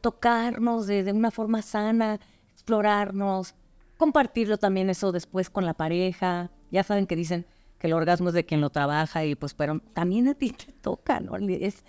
tocarnos 0.00 0.86
de, 0.86 1.02
de 1.04 1.12
una 1.12 1.30
forma 1.30 1.62
sana, 1.62 2.20
explorarnos, 2.52 3.54
compartirlo 3.96 4.58
también 4.58 4.90
eso 4.90 5.12
después 5.12 5.50
con 5.50 5.64
la 5.64 5.74
pareja? 5.74 6.50
Ya 6.70 6.82
saben 6.82 7.06
que 7.06 7.16
dicen 7.16 7.46
que 7.78 7.86
el 7.86 7.92
orgasmo 7.92 8.28
es 8.28 8.34
de 8.34 8.44
quien 8.44 8.60
lo 8.60 8.70
trabaja 8.70 9.24
y 9.24 9.34
pues, 9.34 9.54
pero 9.54 9.80
también 9.92 10.28
a 10.28 10.34
ti 10.34 10.50
te 10.50 10.72
toca, 10.72 11.20
¿no? 11.20 11.36
Es, 11.36 11.84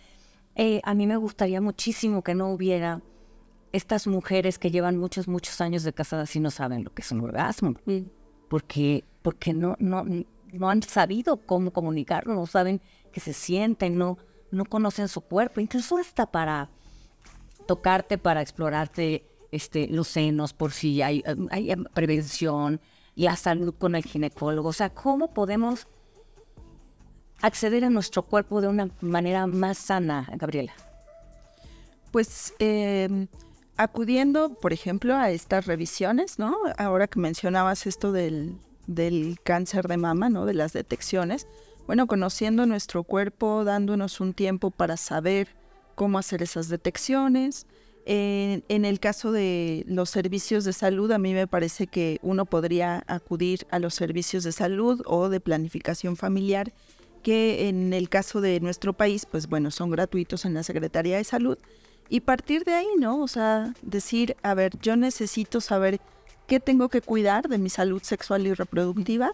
eh, 0.55 0.81
a 0.83 0.93
mí 0.93 1.07
me 1.07 1.17
gustaría 1.17 1.61
muchísimo 1.61 2.23
que 2.23 2.35
no 2.35 2.49
hubiera 2.51 3.01
estas 3.71 4.07
mujeres 4.07 4.57
que 4.57 4.71
llevan 4.71 4.97
muchos, 4.97 5.27
muchos 5.27 5.59
años 5.59 5.83
de 5.83 5.91
casadas 5.91 6.33
y 6.35 6.39
no 6.39 6.49
saben 6.49 6.83
lo 6.85 6.93
que 6.93 7.01
es 7.01 7.11
un 7.11 7.21
orgasmo 7.21 7.73
porque, 8.47 9.03
porque 9.21 9.53
no, 9.53 9.75
no, 9.79 10.05
no 10.53 10.69
han 10.69 10.81
sabido 10.81 11.37
cómo 11.45 11.71
comunicarlo, 11.71 12.33
no 12.35 12.45
saben 12.45 12.79
que 13.15 13.21
se 13.21 13.31
sienten, 13.31 13.97
no, 13.97 14.17
no 14.51 14.65
conocen 14.65 15.07
su 15.07 15.21
cuerpo, 15.21 15.61
incluso 15.61 15.97
hasta 15.97 16.25
para 16.25 16.69
tocarte, 17.65 18.17
para 18.17 18.41
explorarte 18.41 19.25
este, 19.53 19.87
los 19.87 20.09
senos, 20.09 20.51
por 20.51 20.73
si 20.73 21.01
hay, 21.01 21.23
hay 21.49 21.71
em, 21.71 21.85
prevención, 21.85 22.81
la 23.15 23.37
salud 23.37 23.73
con 23.73 23.95
el 23.95 24.03
ginecólogo, 24.03 24.67
o 24.67 24.73
sea, 24.73 24.89
cómo 24.89 25.33
podemos 25.33 25.87
acceder 27.41 27.85
a 27.85 27.89
nuestro 27.89 28.23
cuerpo 28.23 28.59
de 28.59 28.67
una 28.67 28.89
manera 28.99 29.47
más 29.47 29.77
sana, 29.77 30.27
Gabriela. 30.35 30.73
Pues 32.11 32.53
eh, 32.59 33.27
acudiendo, 33.77 34.55
por 34.55 34.73
ejemplo, 34.73 35.15
a 35.15 35.29
estas 35.29 35.67
revisiones, 35.67 36.37
¿no? 36.37 36.53
Ahora 36.77 37.07
que 37.07 37.21
mencionabas 37.21 37.87
esto 37.87 38.11
del, 38.11 38.59
del 38.87 39.37
cáncer 39.41 39.87
de 39.87 39.95
mama, 39.95 40.29
¿no? 40.29 40.45
De 40.45 40.53
las 40.53 40.73
detecciones, 40.73 41.47
bueno, 41.87 42.07
conociendo 42.07 42.65
nuestro 42.65 43.03
cuerpo, 43.03 43.63
dándonos 43.63 44.19
un 44.19 44.33
tiempo 44.33 44.71
para 44.71 44.97
saber 44.97 45.49
cómo 45.95 46.17
hacer 46.17 46.41
esas 46.41 46.67
detecciones. 46.69 47.67
En, 48.07 48.85
el 48.85 48.99
caso 48.99 49.31
de 49.31 49.83
los 49.87 50.11
servicios 50.11 50.63
de 50.63 50.73
salud, 50.73 51.11
a 51.11 51.17
mí 51.17 51.33
me 51.33 51.47
parece 51.47 51.87
que 51.87 52.19
uno 52.21 52.45
podría 52.45 53.03
acudir 53.07 53.65
a 53.71 53.79
los 53.79 53.95
servicios 53.95 54.43
de 54.43 54.51
salud 54.51 55.01
o 55.05 55.29
de 55.29 55.39
planificación 55.39 56.15
familiar, 56.15 56.71
que 57.23 57.67
en 57.67 57.93
el 57.93 58.09
caso 58.09 58.41
de 58.41 58.59
nuestro 58.59 58.93
país, 58.93 59.25
pues 59.25 59.47
bueno, 59.47 59.71
son 59.71 59.89
gratuitos 59.89 60.45
en 60.45 60.53
la 60.53 60.61
Secretaría 60.61 61.17
de 61.17 61.23
Salud. 61.23 61.57
Y 62.07 62.19
partir 62.19 62.63
de 62.63 62.73
ahí, 62.73 62.87
¿no? 62.99 63.19
O 63.21 63.27
sea, 63.27 63.73
decir, 63.81 64.37
a 64.43 64.53
ver, 64.53 64.73
yo 64.79 64.95
necesito 64.95 65.59
saber 65.59 65.99
qué 66.45 66.59
tengo 66.59 66.89
que 66.89 67.01
cuidar 67.01 67.47
de 67.47 67.57
mi 67.57 67.71
salud 67.71 68.03
sexual 68.03 68.45
y 68.45 68.53
reproductiva 68.53 69.33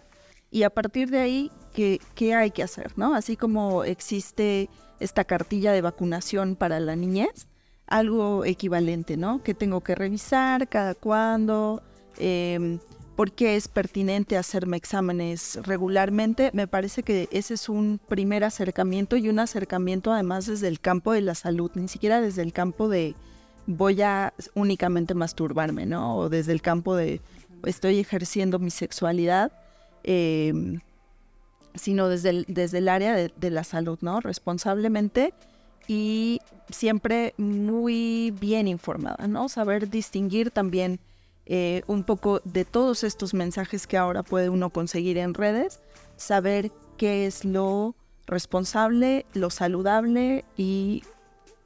y 0.52 0.62
a 0.62 0.70
partir 0.70 1.10
de 1.10 1.18
ahí, 1.18 1.50
¿qué, 1.72 2.00
qué 2.14 2.34
hay 2.34 2.50
que 2.52 2.62
hacer? 2.62 2.92
¿no? 2.96 3.14
Así 3.14 3.36
como 3.36 3.82
existe 3.84 4.68
esta 5.00 5.24
cartilla 5.24 5.72
de 5.72 5.80
vacunación 5.80 6.54
para 6.54 6.78
la 6.78 6.94
niñez, 6.94 7.48
algo 7.86 8.44
equivalente, 8.44 9.16
¿no? 9.16 9.42
¿Qué 9.42 9.54
tengo 9.54 9.80
que 9.80 9.94
revisar? 9.94 10.68
¿Cada 10.68 10.94
cuándo? 10.94 11.82
Eh, 12.18 12.78
¿Por 13.16 13.32
qué 13.32 13.56
es 13.56 13.68
pertinente 13.68 14.36
hacerme 14.36 14.76
exámenes 14.76 15.58
regularmente? 15.62 16.50
Me 16.54 16.66
parece 16.66 17.02
que 17.02 17.28
ese 17.30 17.54
es 17.54 17.68
un 17.68 18.00
primer 18.08 18.44
acercamiento 18.44 19.16
y 19.16 19.28
un 19.28 19.38
acercamiento 19.38 20.12
además 20.12 20.46
desde 20.46 20.68
el 20.68 20.80
campo 20.80 21.12
de 21.12 21.20
la 21.20 21.34
salud, 21.34 21.70
ni 21.74 21.88
siquiera 21.88 22.20
desde 22.20 22.42
el 22.42 22.52
campo 22.52 22.88
de 22.88 23.14
voy 23.66 24.00
a 24.02 24.32
únicamente 24.54 25.14
masturbarme, 25.14 25.86
¿no? 25.86 26.16
O 26.16 26.28
desde 26.28 26.52
el 26.52 26.62
campo 26.62 26.96
de 26.96 27.20
estoy 27.64 27.98
ejerciendo 27.98 28.58
mi 28.58 28.70
sexualidad, 28.70 29.52
eh, 30.04 30.52
sino 31.74 32.08
desde 32.08 32.30
el, 32.30 32.44
desde 32.48 32.78
el 32.78 32.88
área 32.88 33.14
de, 33.14 33.32
de, 33.36 33.50
la 33.50 33.64
salud, 33.64 33.98
¿no? 34.02 34.20
Responsablemente 34.20 35.32
y 35.88 36.40
siempre 36.70 37.34
muy 37.38 38.32
bien 38.40 38.68
informada, 38.68 39.26
¿no? 39.26 39.48
Saber 39.48 39.88
distinguir 39.88 40.50
también 40.50 41.00
eh, 41.46 41.82
un 41.88 42.04
poco 42.04 42.40
de 42.44 42.64
todos 42.64 43.02
estos 43.02 43.34
mensajes 43.34 43.86
que 43.86 43.96
ahora 43.96 44.22
puede 44.22 44.48
uno 44.48 44.70
conseguir 44.70 45.18
en 45.18 45.34
redes, 45.34 45.80
saber 46.16 46.70
qué 46.96 47.26
es 47.26 47.44
lo 47.44 47.96
responsable, 48.26 49.26
lo 49.34 49.50
saludable 49.50 50.44
y 50.56 51.02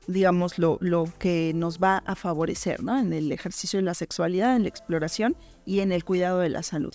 digamos, 0.07 0.59
lo, 0.59 0.79
lo, 0.81 1.09
que 1.18 1.53
nos 1.55 1.79
va 1.79 1.99
a 2.07 2.14
favorecer 2.14 2.83
¿no? 2.83 2.96
en 2.96 3.12
el 3.12 3.33
ejercicio 3.33 3.79
de 3.79 3.83
la 3.83 3.94
sexualidad, 3.94 4.55
en 4.55 4.62
la 4.62 4.68
exploración 4.68 5.37
y 5.66 5.81
en 5.81 5.90
el 5.90 6.05
cuidado 6.05 6.38
de 6.38 6.49
la 6.49 6.62
salud. 6.62 6.94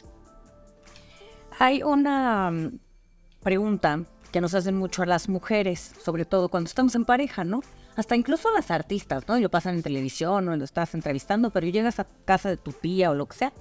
Hay 1.59 1.83
una 1.83 2.49
um, 2.49 2.79
pregunta 3.41 4.03
que 4.31 4.41
nos 4.41 4.53
hacen 4.53 4.75
mucho 4.77 5.03
a 5.03 5.05
las 5.05 5.29
mujeres, 5.29 5.93
sobre 6.03 6.25
todo 6.25 6.49
cuando 6.49 6.67
estamos 6.67 6.95
en 6.95 7.05
pareja, 7.05 7.43
¿no? 7.43 7.61
Hasta 7.95 8.15
incluso 8.15 8.49
a 8.49 8.53
las 8.53 8.71
artistas, 8.71 9.27
¿no? 9.27 9.37
Y 9.37 9.41
lo 9.41 9.49
pasan 9.49 9.75
en 9.75 9.83
televisión 9.83 10.47
o 10.47 10.55
lo 10.55 10.63
estás 10.63 10.93
entrevistando, 10.93 11.49
pero 11.49 11.67
llegas 11.67 11.99
a 11.99 12.07
casa 12.25 12.49
de 12.49 12.57
tu 12.57 12.71
tía 12.71 13.11
o 13.11 13.13
lo 13.13 13.25
que 13.27 13.35
sea 13.35 13.51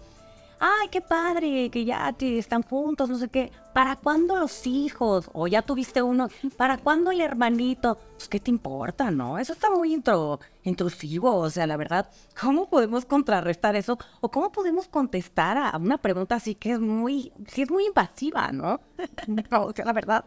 ay, 0.61 0.89
qué 0.91 1.01
padre, 1.01 1.71
que 1.71 1.85
ya 1.85 2.13
te 2.13 2.39
están 2.39 2.63
juntos, 2.63 3.09
no 3.09 3.19
sé 3.19 3.29
qué. 3.29 3.51
¿Para 3.73 3.97
cuándo 3.97 4.37
los 4.37 4.67
hijos? 4.67 5.31
O 5.33 5.47
ya 5.47 5.63
tuviste 5.63 6.03
uno, 6.03 6.29
¿para 6.57 6.77
cuándo 6.77 7.11
el 7.11 7.21
hermanito? 7.21 7.99
Pues, 8.17 8.29
¿qué 8.29 8.39
te 8.39 8.51
importa, 8.51 9.11
no? 9.11 9.39
Eso 9.39 9.55
está 9.55 9.71
muy 9.71 9.95
intro, 9.95 10.39
intrusivo, 10.63 11.35
o 11.35 11.51
sea, 11.51 11.67
la 11.67 11.79
verdad, 11.79 12.11
¿cómo 12.39 12.69
podemos 12.69 13.07
contrarrestar 13.07 13.75
eso? 13.75 13.99
¿O 14.21 14.31
cómo 14.31 14.53
podemos 14.53 14.87
contestar 14.87 15.57
a 15.57 15.77
una 15.79 15.99
pregunta 15.99 16.35
así 16.35 16.55
que 16.55 16.73
es 16.73 16.81
muy, 16.81 17.33
sí 17.49 17.63
es 17.63 17.71
muy 17.71 17.87
invasiva, 17.87 18.53
¿no? 18.53 18.81
o 19.53 19.73
sea, 19.73 19.85
la 19.87 19.93
verdad. 19.93 20.25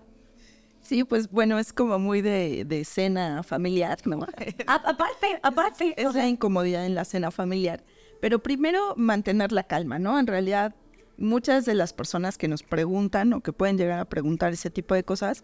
Sí, 0.81 1.05
pues 1.05 1.29
bueno, 1.31 1.59
es 1.59 1.71
como 1.71 1.97
muy 1.97 2.21
de, 2.21 2.65
de 2.65 2.83
cena 2.83 3.41
familiar, 3.43 3.99
¿no? 4.05 4.27
aparte, 4.67 5.39
aparte. 5.41 5.93
Es 5.95 6.13
la 6.13 6.27
incomodidad 6.27 6.85
en 6.85 6.93
la 6.93 7.05
cena 7.05 7.31
familiar. 7.31 7.81
Pero 8.23 8.39
primero 8.39 8.93
mantener 8.95 9.51
la 9.51 9.63
calma, 9.63 9.99
¿no? 9.99 10.17
En 10.17 10.27
realidad, 10.27 10.73
muchas 11.17 11.65
de 11.65 11.73
las 11.73 11.91
personas 11.91 12.37
que 12.37 12.47
nos 12.47 12.63
preguntan 12.63 13.33
o 13.33 13.41
que 13.41 13.51
pueden 13.51 13.77
llegar 13.77 13.99
a 13.99 14.05
preguntar 14.05 14.53
ese 14.53 14.69
tipo 14.69 14.95
de 14.95 15.03
cosas, 15.03 15.43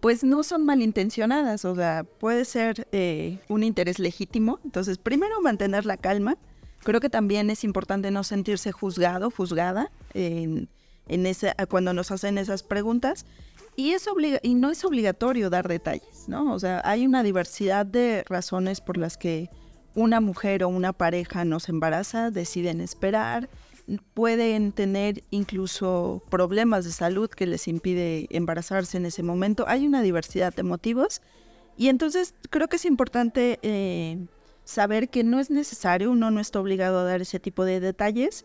pues 0.00 0.24
no 0.24 0.42
son 0.42 0.66
malintencionadas, 0.66 1.64
o 1.64 1.74
sea, 1.74 2.04
puede 2.04 2.44
ser 2.44 2.86
eh, 2.92 3.38
un 3.48 3.62
interés 3.62 3.98
legítimo. 3.98 4.60
Entonces, 4.62 4.98
primero 4.98 5.40
mantener 5.40 5.86
la 5.86 5.96
calma. 5.96 6.36
Creo 6.80 7.00
que 7.00 7.08
también 7.08 7.48
es 7.48 7.64
importante 7.64 8.10
no 8.10 8.22
sentirse 8.22 8.72
juzgado, 8.72 9.30
juzgada 9.30 9.90
en, 10.12 10.68
en 11.06 11.24
ese, 11.24 11.54
cuando 11.70 11.94
nos 11.94 12.10
hacen 12.10 12.36
esas 12.36 12.62
preguntas. 12.62 13.24
Y, 13.74 13.92
es 13.92 14.06
obliga 14.06 14.38
y 14.42 14.52
no 14.52 14.70
es 14.70 14.84
obligatorio 14.84 15.48
dar 15.48 15.66
detalles, 15.66 16.28
¿no? 16.28 16.52
O 16.52 16.58
sea, 16.58 16.82
hay 16.84 17.06
una 17.06 17.22
diversidad 17.22 17.86
de 17.86 18.22
razones 18.28 18.82
por 18.82 18.98
las 18.98 19.16
que 19.16 19.48
una 19.98 20.20
mujer 20.20 20.62
o 20.62 20.68
una 20.68 20.92
pareja 20.92 21.44
nos 21.44 21.68
embaraza, 21.68 22.30
deciden 22.30 22.80
esperar, 22.80 23.48
pueden 24.14 24.70
tener 24.70 25.24
incluso 25.30 26.22
problemas 26.30 26.84
de 26.84 26.92
salud 26.92 27.28
que 27.28 27.46
les 27.46 27.66
impide 27.66 28.28
embarazarse 28.30 28.96
en 28.96 29.06
ese 29.06 29.24
momento. 29.24 29.64
Hay 29.66 29.86
una 29.86 30.02
diversidad 30.02 30.54
de 30.54 30.62
motivos 30.62 31.20
y 31.76 31.88
entonces 31.88 32.34
creo 32.48 32.68
que 32.68 32.76
es 32.76 32.84
importante 32.84 33.58
eh, 33.62 34.18
saber 34.62 35.08
que 35.08 35.24
no 35.24 35.40
es 35.40 35.50
necesario, 35.50 36.12
uno 36.12 36.30
no 36.30 36.38
está 36.38 36.60
obligado 36.60 37.00
a 37.00 37.04
dar 37.04 37.20
ese 37.20 37.40
tipo 37.40 37.64
de 37.64 37.80
detalles, 37.80 38.44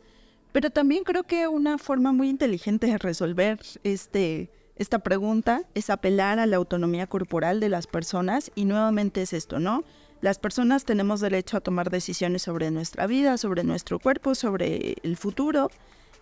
pero 0.54 0.72
también 0.72 1.04
creo 1.04 1.24
que 1.24 1.48
una 1.48 1.78
forma 1.78 2.12
muy 2.13 2.30
inteligente 2.30 2.88
de 2.88 2.98
resolver 2.98 3.60
este, 3.84 4.50
esta 4.76 5.00
pregunta 5.00 5.63
es 5.76 5.92
apelar 5.92 6.39
a 6.39 6.48
la 6.48 6.58
autonomía 6.58 7.06
corporal 7.06 7.60
de 7.60 7.70
las 7.70 7.86
personas 7.86 8.52
y 8.56 8.66
nuevamente 8.66 9.22
es 9.22 9.34
esto, 9.34 9.60
¿no? 9.60 9.84
Las 10.24 10.40
personas 10.40 10.86
tenemos 10.86 11.20
derecho 11.20 11.58
a 11.58 11.60
tomar 11.60 11.90
decisiones 11.90 12.44
sobre 12.44 12.72
nuestra 12.72 13.08
vida, 13.08 13.38
sobre 13.38 13.66
nuestro 13.66 14.00
cuerpo, 14.00 14.36
sobre 14.36 14.96
el 15.04 15.18
futuro. 15.18 15.70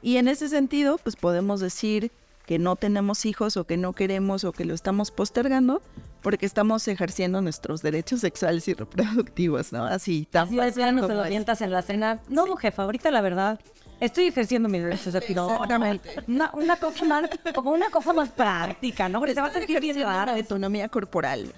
Y 0.01 0.17
en 0.17 0.27
ese 0.27 0.49
sentido, 0.49 0.97
pues 0.97 1.15
podemos 1.15 1.59
decir 1.59 2.11
que 2.47 2.57
no 2.57 2.75
tenemos 2.75 3.27
hijos 3.27 3.57
o 3.57 3.65
que 3.65 3.77
no 3.77 3.93
queremos 3.93 4.43
o 4.43 4.53
que 4.53 4.65
lo 4.65 4.73
estamos 4.73 5.11
postergando 5.11 5.83
porque 6.23 6.47
estamos 6.47 6.87
ejerciendo 6.87 7.43
nuestros 7.43 7.83
derechos 7.83 8.21
sexuales 8.21 8.67
y 8.67 8.73
reproductivos, 8.73 9.71
¿no? 9.71 9.85
Así, 9.85 10.27
tan 10.31 10.49
nos 10.95 11.07
lo 11.07 11.23
en 11.23 11.71
la 11.71 11.83
cena. 11.83 12.21
No, 12.27 12.47
sí. 12.47 12.53
jefa, 12.59 12.81
ahorita 12.81 13.11
la 13.11 13.21
verdad, 13.21 13.59
estoy 14.01 14.27
ejerciendo 14.27 14.67
mis 14.67 14.83
derechos 14.83 15.13
de 15.13 15.19
Exactamente. 15.19 16.23
Una, 16.27 16.51
una, 16.53 16.75
cosa 16.75 17.05
más, 17.05 17.29
como 17.53 17.71
una 17.71 17.89
cosa 17.89 18.11
más 18.11 18.29
práctica, 18.29 19.07
¿no? 19.07 19.19
Porque 19.19 19.35
te 19.35 19.41
vas 19.41 19.55
a 19.55 19.59
ejercitar 19.59 20.29
autonomía 20.29 20.89
corporal. 20.89 21.53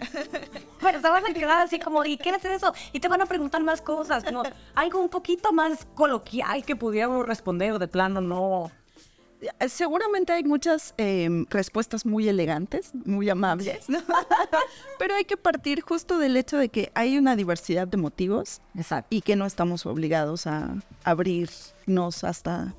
Bueno, 0.81 0.99
te 0.99 1.09
vas 1.09 1.23
a 1.27 1.33
quedar 1.33 1.61
así 1.61 1.79
como, 1.79 2.03
¿y 2.03 2.17
qué 2.17 2.31
es 2.31 2.43
eso? 2.43 2.73
Y 2.91 2.99
te 2.99 3.07
van 3.07 3.21
a 3.21 3.25
preguntar 3.25 3.63
más 3.63 3.81
cosas, 3.81 4.23
como 4.23 4.43
algo 4.75 4.99
un 4.99 5.07
poquito 5.09 5.53
más 5.53 5.85
coloquial 5.95 6.65
que 6.65 6.75
pudiéramos 6.75 7.25
responder 7.25 7.79
de 7.79 7.87
plano, 7.87 8.19
no. 8.19 8.69
Eh, 9.59 9.69
seguramente 9.69 10.33
hay 10.33 10.43
muchas 10.43 10.93
eh, 10.97 11.45
respuestas 11.49 12.05
muy 12.05 12.27
elegantes, 12.27 12.91
muy 13.05 13.29
amables, 13.29 13.89
¿no? 13.89 13.99
pero 14.99 15.15
hay 15.15 15.25
que 15.25 15.37
partir 15.37 15.81
justo 15.81 16.17
del 16.17 16.37
hecho 16.37 16.57
de 16.57 16.69
que 16.69 16.91
hay 16.95 17.17
una 17.17 17.35
diversidad 17.35 17.87
de 17.87 17.97
motivos 17.97 18.61
Exacto. 18.75 19.07
y 19.15 19.21
que 19.21 19.35
no 19.35 19.45
estamos 19.45 19.85
obligados 19.85 20.47
a 20.47 20.75
abrirnos 21.03 22.23
hasta 22.23 22.73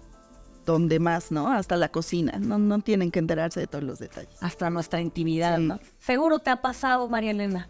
donde 0.64 0.98
más, 0.98 1.30
¿no? 1.30 1.52
Hasta 1.52 1.76
la 1.76 1.90
cocina. 1.90 2.38
No, 2.38 2.58
no 2.58 2.80
tienen 2.80 3.10
que 3.10 3.18
enterarse 3.18 3.60
de 3.60 3.66
todos 3.66 3.84
los 3.84 3.98
detalles. 3.98 4.42
Hasta 4.42 4.70
nuestra 4.70 5.00
intimidad, 5.00 5.58
sí. 5.58 5.64
¿no? 5.64 5.78
Seguro 5.98 6.38
te 6.38 6.50
ha 6.50 6.62
pasado, 6.62 7.08
María 7.08 7.32
Elena. 7.32 7.68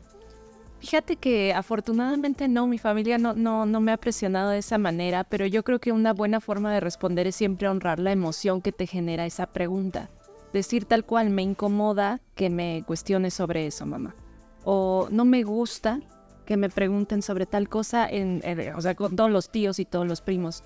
Fíjate 0.85 1.17
que 1.17 1.55
afortunadamente 1.55 2.47
no, 2.47 2.67
mi 2.67 2.77
familia 2.77 3.17
no, 3.17 3.33
no, 3.33 3.65
no 3.65 3.81
me 3.81 3.91
ha 3.91 3.97
presionado 3.97 4.51
de 4.51 4.59
esa 4.59 4.77
manera, 4.77 5.25
pero 5.25 5.47
yo 5.47 5.65
creo 5.65 5.79
que 5.79 5.93
una 5.93 6.13
buena 6.13 6.43
forma 6.43 6.75
de 6.75 6.81
responder 6.81 7.27
es 7.27 7.37
siempre 7.37 7.69
honrar 7.69 7.99
la 7.99 8.13
emoción 8.13 8.61
que 8.61 8.71
te 8.71 8.87
genera 8.87 9.25
esa 9.25 9.47
pregunta. 9.47 10.11
Decir 10.53 10.85
tal 10.85 11.07
cual, 11.07 11.31
me 11.31 11.41
incomoda 11.41 12.21
que 12.35 12.51
me 12.51 12.85
cuestiones 12.87 13.33
sobre 13.33 13.67
eso, 13.67 13.87
mamá. 13.87 14.15
O 14.63 15.09
no 15.11 15.25
me 15.25 15.43
gusta 15.43 16.01
que 16.45 16.59
me 16.59 16.69
pregunten 16.69 17.23
sobre 17.23 17.47
tal 17.47 17.71
cosa, 17.71 18.07
en, 18.07 18.43
en, 18.45 18.75
o 18.75 18.81
sea, 18.83 18.95
con 18.95 19.17
todos 19.17 19.31
los 19.31 19.49
tíos 19.49 19.79
y 19.79 19.87
todos 19.87 20.07
los 20.07 20.21
primos. 20.21 20.65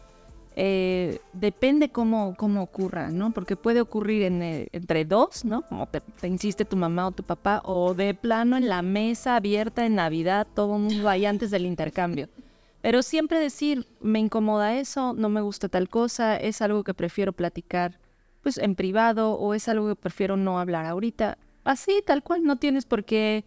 Eh, 0.60 1.20
depende 1.34 1.90
cómo, 1.90 2.34
cómo 2.36 2.62
ocurra, 2.62 3.10
¿no? 3.10 3.30
Porque 3.30 3.54
puede 3.54 3.80
ocurrir 3.80 4.24
en, 4.24 4.42
eh, 4.42 4.68
entre 4.72 5.04
dos, 5.04 5.44
¿no? 5.44 5.62
Como 5.62 5.86
te, 5.86 6.00
te, 6.00 6.26
insiste 6.26 6.64
tu 6.64 6.76
mamá 6.76 7.06
o 7.06 7.12
tu 7.12 7.22
papá, 7.22 7.62
o 7.64 7.94
de 7.94 8.12
plano 8.12 8.56
en 8.56 8.68
la 8.68 8.82
mesa 8.82 9.36
abierta 9.36 9.86
en 9.86 9.94
Navidad, 9.94 10.48
todo 10.56 10.74
el 10.74 10.82
mundo 10.82 11.08
ahí 11.08 11.26
antes 11.26 11.52
del 11.52 11.64
intercambio. 11.64 12.28
Pero 12.80 13.02
siempre 13.02 13.38
decir, 13.38 13.86
me 14.00 14.18
incomoda 14.18 14.74
eso, 14.74 15.12
no 15.12 15.28
me 15.28 15.42
gusta 15.42 15.68
tal 15.68 15.88
cosa, 15.88 16.36
es 16.36 16.60
algo 16.60 16.82
que 16.82 16.92
prefiero 16.92 17.32
platicar 17.32 18.00
pues 18.42 18.58
en 18.58 18.74
privado 18.74 19.34
o 19.34 19.54
es 19.54 19.68
algo 19.68 19.86
que 19.86 19.94
prefiero 19.94 20.36
no 20.36 20.58
hablar 20.58 20.86
ahorita. 20.86 21.38
Así, 21.62 22.02
tal 22.04 22.24
cual, 22.24 22.42
no 22.42 22.56
tienes 22.56 22.84
por 22.84 23.04
qué 23.04 23.44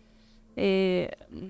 eh, 0.56 1.10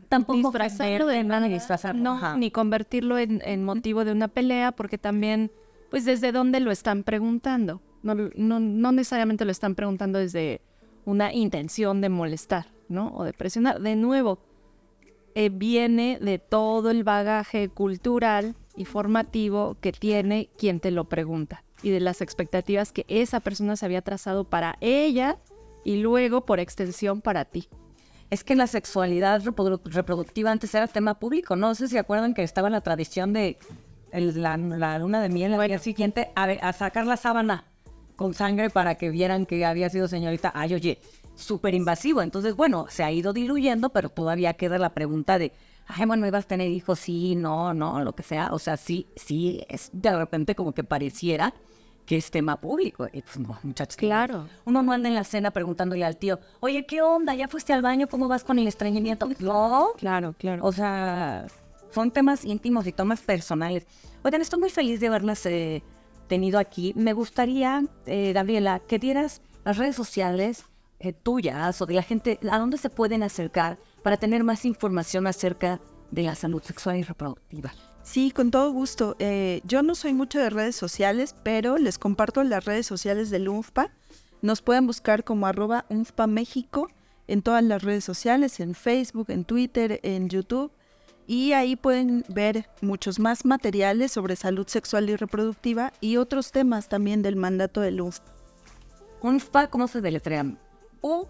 tampoco 0.10 0.38
disfrazarlo 0.38 1.08
de 1.08 1.24
nada 1.24 1.48
disfrazarlo. 1.48 2.02
No, 2.02 2.14
Ajá. 2.14 2.38
ni 2.38 2.52
convertirlo 2.52 3.18
en, 3.18 3.42
en, 3.44 3.64
motivo 3.64 4.06
de 4.06 4.12
una 4.12 4.28
pelea, 4.28 4.72
porque 4.72 4.98
también, 4.98 5.52
pues 5.92 6.06
desde 6.06 6.32
dónde 6.32 6.62
lo 6.62 6.72
están 6.72 7.04
preguntando. 7.04 7.82
No, 8.02 8.16
no, 8.16 8.60
no 8.60 8.92
necesariamente 8.92 9.46
lo 9.46 9.52
están 9.52 9.76
preguntando 9.76 10.18
desde 10.18 10.62
una 11.06 11.34
intención 11.34 12.02
de 12.02 12.10
molestar, 12.10 12.68
¿no? 12.88 13.10
O 13.10 13.26
de 13.26 13.34
presionar. 13.34 13.80
De 13.82 13.96
nuevo, 13.96 14.40
eh, 15.36 15.50
viene 15.50 16.18
de 16.20 16.40
todo 16.40 16.90
el 16.90 17.04
bagaje 17.04 17.70
cultural 17.70 18.56
y 18.76 18.86
formativo 18.86 19.78
que 19.82 19.92
tiene 19.92 20.50
quien 20.58 20.80
te 20.80 20.92
lo 20.92 21.10
pregunta 21.10 21.64
y 21.84 21.90
de 21.90 22.00
las 22.00 22.22
expectativas 22.22 22.94
que 22.94 23.06
esa 23.10 23.42
persona 23.42 23.76
se 23.76 23.86
había 23.86 24.02
trazado 24.02 24.46
para 24.46 24.78
ella 24.80 25.40
y 25.84 25.98
luego 25.98 26.46
por 26.46 26.60
extensión 26.60 27.22
para 27.22 27.44
ti. 27.46 27.68
Es 28.30 28.46
que 28.46 28.56
la 28.56 28.68
sexualidad 28.68 29.44
reproductiva 29.84 30.52
antes 30.52 30.74
era 30.74 30.88
tema 30.88 31.20
público, 31.20 31.58
no 31.58 31.76
sé 31.76 31.90
si 31.90 31.98
acuerdan 31.98 32.34
que 32.34 32.44
estaba 32.44 32.70
la 32.70 32.80
tradición 32.80 33.34
de 33.34 33.58
la, 34.14 35.00
luna 35.00 35.22
de 35.22 35.30
miel 35.30 35.54
al 35.54 35.68
día 35.68 35.80
siguiente 35.80 36.32
a, 36.36 36.74
sacar 36.74 37.06
la 37.06 37.18
sábana 37.18 37.66
con 38.16 38.34
sangre 38.34 38.70
para 38.70 38.96
que 38.96 39.10
vieran 39.10 39.46
que 39.46 39.66
había 39.66 39.90
sido 39.90 40.08
señorita. 40.08 40.52
Ay, 40.54 40.74
oye, 40.74 41.00
súper 41.36 41.74
invasivo. 41.74 42.22
Entonces, 42.22 42.56
bueno, 42.56 42.86
se 42.90 43.04
ha 43.04 43.12
ido 43.12 43.34
diluyendo, 43.34 43.90
pero 43.90 44.10
todavía 44.10 44.54
queda 44.54 44.78
la 44.78 44.94
pregunta 44.94 45.40
de, 45.40 45.54
ay, 45.88 46.06
bueno, 46.06 46.28
¿ibas 46.28 46.46
a 46.46 46.48
tener 46.48 46.70
hijos? 46.70 47.00
Sí, 47.00 47.36
no, 47.36 47.74
no, 47.74 48.04
lo 48.04 48.14
que 48.14 48.24
sea. 48.24 48.50
O 48.52 48.60
sea, 48.60 48.78
sí, 48.78 49.08
sí, 49.16 49.64
es 49.70 49.90
de 49.94 50.16
repente 50.16 50.56
como 50.56 50.74
que 50.74 50.84
pareciera 50.84 51.54
que 52.06 52.18
es 52.18 52.30
tema 52.30 52.60
público. 52.60 53.08
Y 53.12 53.22
pues 53.22 53.40
no, 53.40 53.58
muchachos. 53.64 53.96
Claro. 53.96 54.48
Uno 54.66 54.84
no 54.84 54.92
anda 54.92 55.10
en 55.10 55.16
la 55.16 55.24
cena 55.24 55.52
preguntándole 55.52 56.04
al 56.04 56.18
tío, 56.18 56.40
oye, 56.60 56.86
¿qué 56.86 57.02
onda? 57.02 57.34
¿Ya 57.36 57.48
fuiste 57.48 57.74
al 57.74 57.82
baño? 57.82 58.08
¿Cómo 58.08 58.28
vas 58.28 58.44
con 58.44 58.60
el 58.60 58.68
estreñimiento? 58.68 59.30
No. 59.40 59.92
Claro, 59.98 60.36
claro. 60.38 60.66
O 60.66 60.72
sea, 60.72 61.48
son 61.92 62.12
temas 62.12 62.46
íntimos 62.46 62.88
y 62.88 62.92
temas 62.92 63.22
personales. 63.22 63.86
Oigan, 64.24 64.42
estoy 64.42 64.60
muy 64.60 64.70
feliz 64.70 65.00
de 65.00 65.08
haberlas 65.08 65.46
eh, 65.46 65.84
tenido 66.28 66.60
aquí. 66.60 66.94
Me 66.96 67.14
gustaría, 67.14 67.84
eh, 68.06 68.34
Gabriela, 68.34 68.80
que 68.80 69.00
dieras 69.00 69.42
las 69.66 69.78
redes 69.78 69.96
sociales 69.96 70.66
eh, 71.00 71.14
tuyas 71.14 71.82
o 71.82 71.86
de 71.86 71.96
la 71.96 72.04
gente, 72.04 72.40
a 72.50 72.58
dónde 72.60 72.78
se 72.78 72.90
pueden 72.90 73.24
acercar 73.24 73.78
para 74.04 74.18
tener 74.18 74.44
más 74.44 74.66
información 74.66 75.28
acerca 75.28 75.80
de 76.12 76.24
la 76.24 76.36
salud 76.36 76.62
sexual 76.62 76.98
y 76.98 77.04
reproductiva. 77.04 77.74
Sí, 78.04 78.32
con 78.32 78.50
todo 78.50 78.72
gusto. 78.72 79.16
yo 79.64 79.84
no 79.84 79.94
soy 79.94 80.14
mucho 80.14 80.40
de 80.40 80.50
redes 80.50 80.76
sociales, 80.76 81.36
pero 81.44 81.78
les 81.78 82.00
comparto 82.00 82.44
las 82.44 82.66
redes 82.66 82.88
sociales 82.88 83.30
del 83.30 83.48
UNFPA. 83.48 83.92
Nos 84.42 84.64
pueden 84.64 84.88
buscar 84.88 85.24
como 85.24 85.46
arroba 85.46 85.86
UNFPA 85.90 86.26
México 86.26 86.88
en 87.28 87.44
todas 87.44 87.64
las 87.64 87.84
redes 87.84 88.04
sociales, 88.04 88.60
en 88.60 88.74
Facebook, 88.74 89.30
en 89.30 89.46
Twitter, 89.46 90.00
en 90.02 90.30
YouTube 90.30 90.72
y 91.28 91.54
ahí 91.54 91.76
pueden 91.76 92.24
ver 92.30 92.68
muchos 92.82 93.20
más 93.20 93.46
materiales 93.46 94.12
sobre 94.12 94.36
salud 94.36 94.68
sexual 94.68 95.10
y 95.10 95.16
reproductiva 95.16 95.94
y 96.02 96.18
otros 96.18 96.52
temas 96.52 96.90
también 96.90 97.22
del 97.22 97.36
mandato 97.36 97.82
del 97.82 98.02
UNFPA. 98.02 98.34
¿UNFPA 99.22 99.68
cómo 99.68 99.88
se 99.88 100.02
deletrea? 100.02 100.46
U-N-F-P-A. 101.02 101.28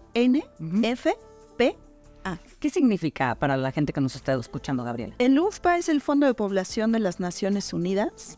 ¿Qué 2.58 2.70
significa 2.70 3.34
para 3.34 3.56
la 3.56 3.72
gente 3.72 3.92
que 3.92 4.00
nos 4.00 4.16
está 4.16 4.34
escuchando, 4.34 4.84
Gabriela? 4.84 5.14
El 5.18 5.38
UNFPA 5.38 5.78
es 5.78 5.88
el 5.88 6.00
Fondo 6.00 6.26
de 6.26 6.34
Población 6.34 6.92
de 6.92 6.98
las 6.98 7.20
Naciones 7.20 7.72
Unidas. 7.72 8.36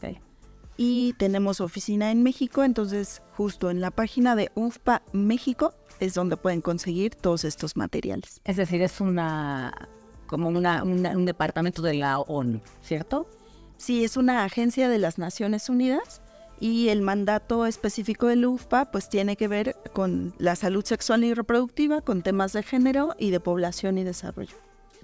Y 0.77 1.13
tenemos 1.15 1.61
oficina 1.61 2.11
en 2.11 2.25
México, 2.25 2.65
entonces 2.65 3.23
justo 3.37 3.71
en 3.71 3.81
la 3.81 3.93
página 3.93 4.35
de 4.35 4.51
UNFPA 4.57 5.03
México 5.13 5.73
es 6.01 6.15
donde 6.15 6.37
pueden 6.37 6.61
conseguir 6.61 7.15
todos 7.15 7.45
estos 7.45 7.77
materiales. 7.77 8.41
Es 8.45 8.57
decir, 8.57 8.83
es 8.83 9.01
una 9.01 9.89
como 10.35 10.49
un 10.49 11.25
departamento 11.27 11.81
de 11.81 11.95
la 11.95 12.19
ONU, 12.19 12.61
¿cierto? 12.83 13.29
Sí, 13.77 14.03
es 14.03 14.17
una 14.17 14.43
agencia 14.43 14.89
de 14.89 14.99
las 14.99 15.17
Naciones 15.17 15.69
Unidas 15.69 16.21
y 16.59 16.89
el 16.89 17.03
mandato 17.03 17.67
específico 17.67 18.27
del 18.27 18.45
UFPA 18.45 18.91
pues 18.91 19.09
tiene 19.09 19.37
que 19.37 19.47
ver 19.47 19.77
con 19.93 20.35
la 20.39 20.57
salud 20.57 20.85
sexual 20.85 21.23
y 21.23 21.35
reproductiva, 21.35 22.01
con 22.01 22.23
temas 22.23 22.53
de 22.53 22.65
género 22.65 23.15
y 23.17 23.31
de 23.31 23.39
población 23.39 23.97
y 23.97 24.03
desarrollo. 24.03 24.57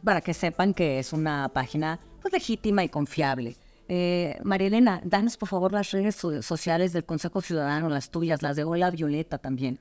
Para 0.03 0.21
que 0.21 0.35
sepan 0.35 0.75
que 0.75 0.99
es 0.99 1.13
una 1.13 1.49
página 1.51 2.01
pues, 2.23 2.33
legítima 2.33 2.83
y 2.83 2.89
confiable. 2.89 3.57
Eh, 3.87 4.37
María 4.43 4.67
Elena, 4.67 5.01
danos 5.05 5.37
por 5.37 5.49
favor 5.49 5.73
las 5.73 5.93
redes 5.93 6.17
sociales 6.17 6.93
del 6.93 7.05
Consejo 7.05 7.41
Ciudadano, 7.41 7.89
las 7.89 8.11
tuyas, 8.11 8.43
las 8.43 8.57
de 8.57 8.65
Hola 8.65 8.91
Violeta 8.91 9.39
también. 9.39 9.79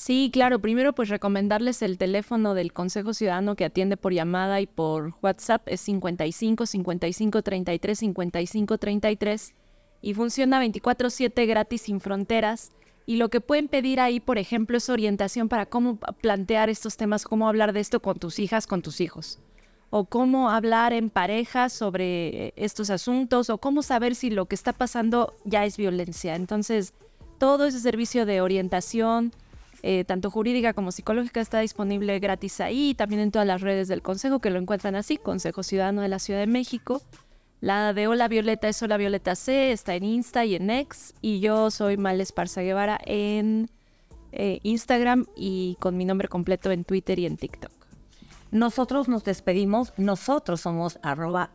Sí, 0.00 0.30
claro. 0.32 0.60
Primero, 0.60 0.94
pues 0.94 1.10
recomendarles 1.10 1.82
el 1.82 1.98
teléfono 1.98 2.54
del 2.54 2.72
Consejo 2.72 3.12
Ciudadano 3.12 3.54
que 3.54 3.66
atiende 3.66 3.98
por 3.98 4.14
llamada 4.14 4.58
y 4.62 4.66
por 4.66 5.12
WhatsApp. 5.20 5.68
Es 5.68 5.82
55 5.82 6.64
55 6.64 7.42
33 7.42 7.98
55 7.98 8.78
33 8.78 9.54
y 10.00 10.14
funciona 10.14 10.58
24/7 10.64 11.46
gratis 11.46 11.82
sin 11.82 12.00
fronteras. 12.00 12.70
Y 13.04 13.16
lo 13.16 13.28
que 13.28 13.42
pueden 13.42 13.68
pedir 13.68 14.00
ahí, 14.00 14.20
por 14.20 14.38
ejemplo, 14.38 14.78
es 14.78 14.88
orientación 14.88 15.50
para 15.50 15.66
cómo 15.66 15.96
plantear 15.96 16.70
estos 16.70 16.96
temas, 16.96 17.24
cómo 17.24 17.46
hablar 17.46 17.74
de 17.74 17.80
esto 17.80 18.00
con 18.00 18.18
tus 18.18 18.38
hijas, 18.38 18.66
con 18.66 18.80
tus 18.80 19.02
hijos. 19.02 19.38
O 19.90 20.06
cómo 20.06 20.48
hablar 20.48 20.94
en 20.94 21.10
pareja 21.10 21.68
sobre 21.68 22.46
eh, 22.46 22.52
estos 22.56 22.88
asuntos, 22.88 23.50
o 23.50 23.58
cómo 23.58 23.82
saber 23.82 24.14
si 24.14 24.30
lo 24.30 24.46
que 24.46 24.54
está 24.54 24.72
pasando 24.72 25.34
ya 25.44 25.66
es 25.66 25.76
violencia. 25.76 26.36
Entonces, 26.36 26.94
todo 27.36 27.66
ese 27.66 27.80
servicio 27.80 28.24
de 28.24 28.40
orientación, 28.40 29.32
eh, 29.82 30.04
tanto 30.04 30.30
jurídica 30.30 30.72
como 30.72 30.92
psicológica, 30.92 31.40
está 31.40 31.60
disponible 31.60 32.18
gratis 32.18 32.60
ahí, 32.60 32.94
también 32.94 33.20
en 33.20 33.30
todas 33.30 33.46
las 33.46 33.60
redes 33.60 33.88
del 33.88 34.02
Consejo, 34.02 34.40
que 34.40 34.50
lo 34.50 34.58
encuentran 34.58 34.94
así, 34.94 35.16
Consejo 35.16 35.62
Ciudadano 35.62 36.02
de 36.02 36.08
la 36.08 36.18
Ciudad 36.18 36.40
de 36.40 36.46
México. 36.46 37.02
La 37.60 37.92
de 37.92 38.06
Hola 38.06 38.28
Violeta 38.28 38.68
es 38.68 38.82
Hola 38.82 38.96
Violeta 38.96 39.34
C, 39.34 39.72
está 39.72 39.94
en 39.94 40.04
Insta 40.04 40.44
y 40.44 40.54
en 40.54 40.70
X, 40.70 41.14
y 41.20 41.40
yo 41.40 41.70
soy 41.70 41.96
Mal 41.96 42.20
Esparza 42.20 42.62
Guevara 42.62 42.98
en 43.04 43.70
eh, 44.32 44.60
Instagram 44.62 45.26
y 45.36 45.76
con 45.80 45.96
mi 45.96 46.04
nombre 46.04 46.28
completo 46.28 46.70
en 46.70 46.84
Twitter 46.84 47.18
y 47.18 47.26
en 47.26 47.36
TikTok. 47.36 47.79
Nosotros 48.50 49.08
nos 49.08 49.22
despedimos, 49.22 49.92
nosotros 49.96 50.60
somos 50.60 50.98
arroba 51.02 51.50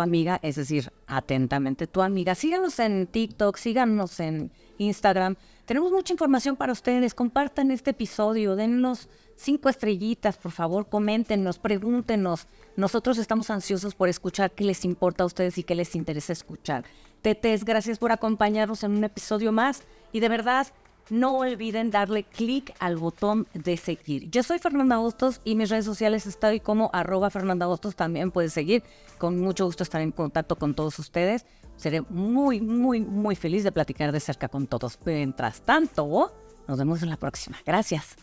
amiga, 0.00 0.40
es 0.42 0.56
decir, 0.56 0.92
atentamente 1.06 1.86
tu 1.86 2.02
amiga. 2.02 2.34
Síganos 2.34 2.78
en 2.80 3.06
TikTok, 3.06 3.56
síganos 3.56 4.18
en 4.18 4.50
Instagram. 4.78 5.36
Tenemos 5.64 5.92
mucha 5.92 6.12
información 6.12 6.56
para 6.56 6.72
ustedes. 6.72 7.14
Compartan 7.14 7.70
este 7.70 7.90
episodio, 7.90 8.56
dennos 8.56 9.08
cinco 9.36 9.68
estrellitas, 9.68 10.36
por 10.36 10.50
favor, 10.50 10.88
coméntenos, 10.88 11.58
pregúntenos. 11.58 12.48
Nosotros 12.74 13.18
estamos 13.18 13.50
ansiosos 13.50 13.94
por 13.94 14.08
escuchar 14.08 14.50
qué 14.50 14.64
les 14.64 14.84
importa 14.84 15.22
a 15.22 15.26
ustedes 15.26 15.58
y 15.58 15.62
qué 15.62 15.74
les 15.74 15.94
interesa 15.94 16.32
escuchar. 16.32 16.84
Tetes, 17.22 17.64
gracias 17.64 17.98
por 17.98 18.12
acompañarnos 18.12 18.82
en 18.82 18.92
un 18.92 19.04
episodio 19.04 19.52
más. 19.52 19.82
Y 20.12 20.20
de 20.20 20.28
verdad, 20.28 20.68
no 21.10 21.36
olviden 21.36 21.90
darle 21.90 22.24
clic 22.24 22.74
al 22.78 22.96
botón 22.96 23.46
de 23.54 23.76
seguir. 23.76 24.30
Yo 24.30 24.42
soy 24.42 24.58
Fernanda 24.58 24.98
Hostos 24.98 25.40
y 25.44 25.54
mis 25.54 25.70
redes 25.70 25.84
sociales 25.84 26.26
estoy 26.26 26.60
como 26.60 26.90
arroba 26.92 27.30
Fernanda 27.30 27.68
Hostos. 27.68 27.96
También 27.96 28.30
puedes 28.30 28.52
seguir. 28.52 28.82
Con 29.18 29.40
mucho 29.40 29.64
gusto 29.64 29.82
estar 29.82 30.00
en 30.00 30.12
contacto 30.12 30.56
con 30.56 30.74
todos 30.74 30.98
ustedes. 30.98 31.46
Seré 31.76 32.02
muy, 32.02 32.60
muy, 32.60 33.00
muy 33.00 33.36
feliz 33.36 33.64
de 33.64 33.72
platicar 33.72 34.12
de 34.12 34.20
cerca 34.20 34.48
con 34.48 34.66
todos. 34.66 34.98
Mientras 35.04 35.60
tanto, 35.62 36.34
nos 36.66 36.78
vemos 36.78 37.02
en 37.02 37.10
la 37.10 37.16
próxima. 37.16 37.58
Gracias. 37.64 38.16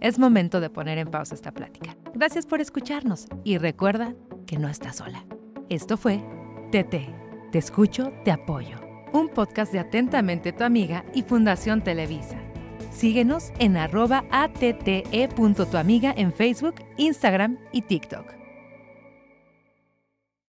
Es 0.00 0.18
momento 0.18 0.60
de 0.60 0.70
poner 0.70 0.98
en 0.98 1.10
pausa 1.10 1.34
esta 1.34 1.52
plática. 1.52 1.96
Gracias 2.14 2.46
por 2.46 2.60
escucharnos 2.60 3.26
y 3.42 3.58
recuerda 3.58 4.14
que 4.46 4.58
no 4.58 4.68
estás 4.68 4.96
sola. 4.96 5.24
Esto 5.70 5.96
fue 5.96 6.18
TT. 6.70 7.50
Te 7.52 7.58
escucho, 7.58 8.12
te 8.24 8.30
apoyo 8.30 8.83
un 9.14 9.28
podcast 9.28 9.72
de 9.72 9.78
Atentamente 9.78 10.52
tu 10.52 10.64
amiga 10.64 11.04
y 11.14 11.22
Fundación 11.22 11.82
Televisa. 11.82 12.36
Síguenos 12.90 13.52
en 13.60 13.76
arroba 13.76 14.24
atte.tuamiga 14.30 16.12
en 16.16 16.32
Facebook, 16.32 16.74
Instagram 16.96 17.58
y 17.72 17.82
TikTok. 17.82 18.43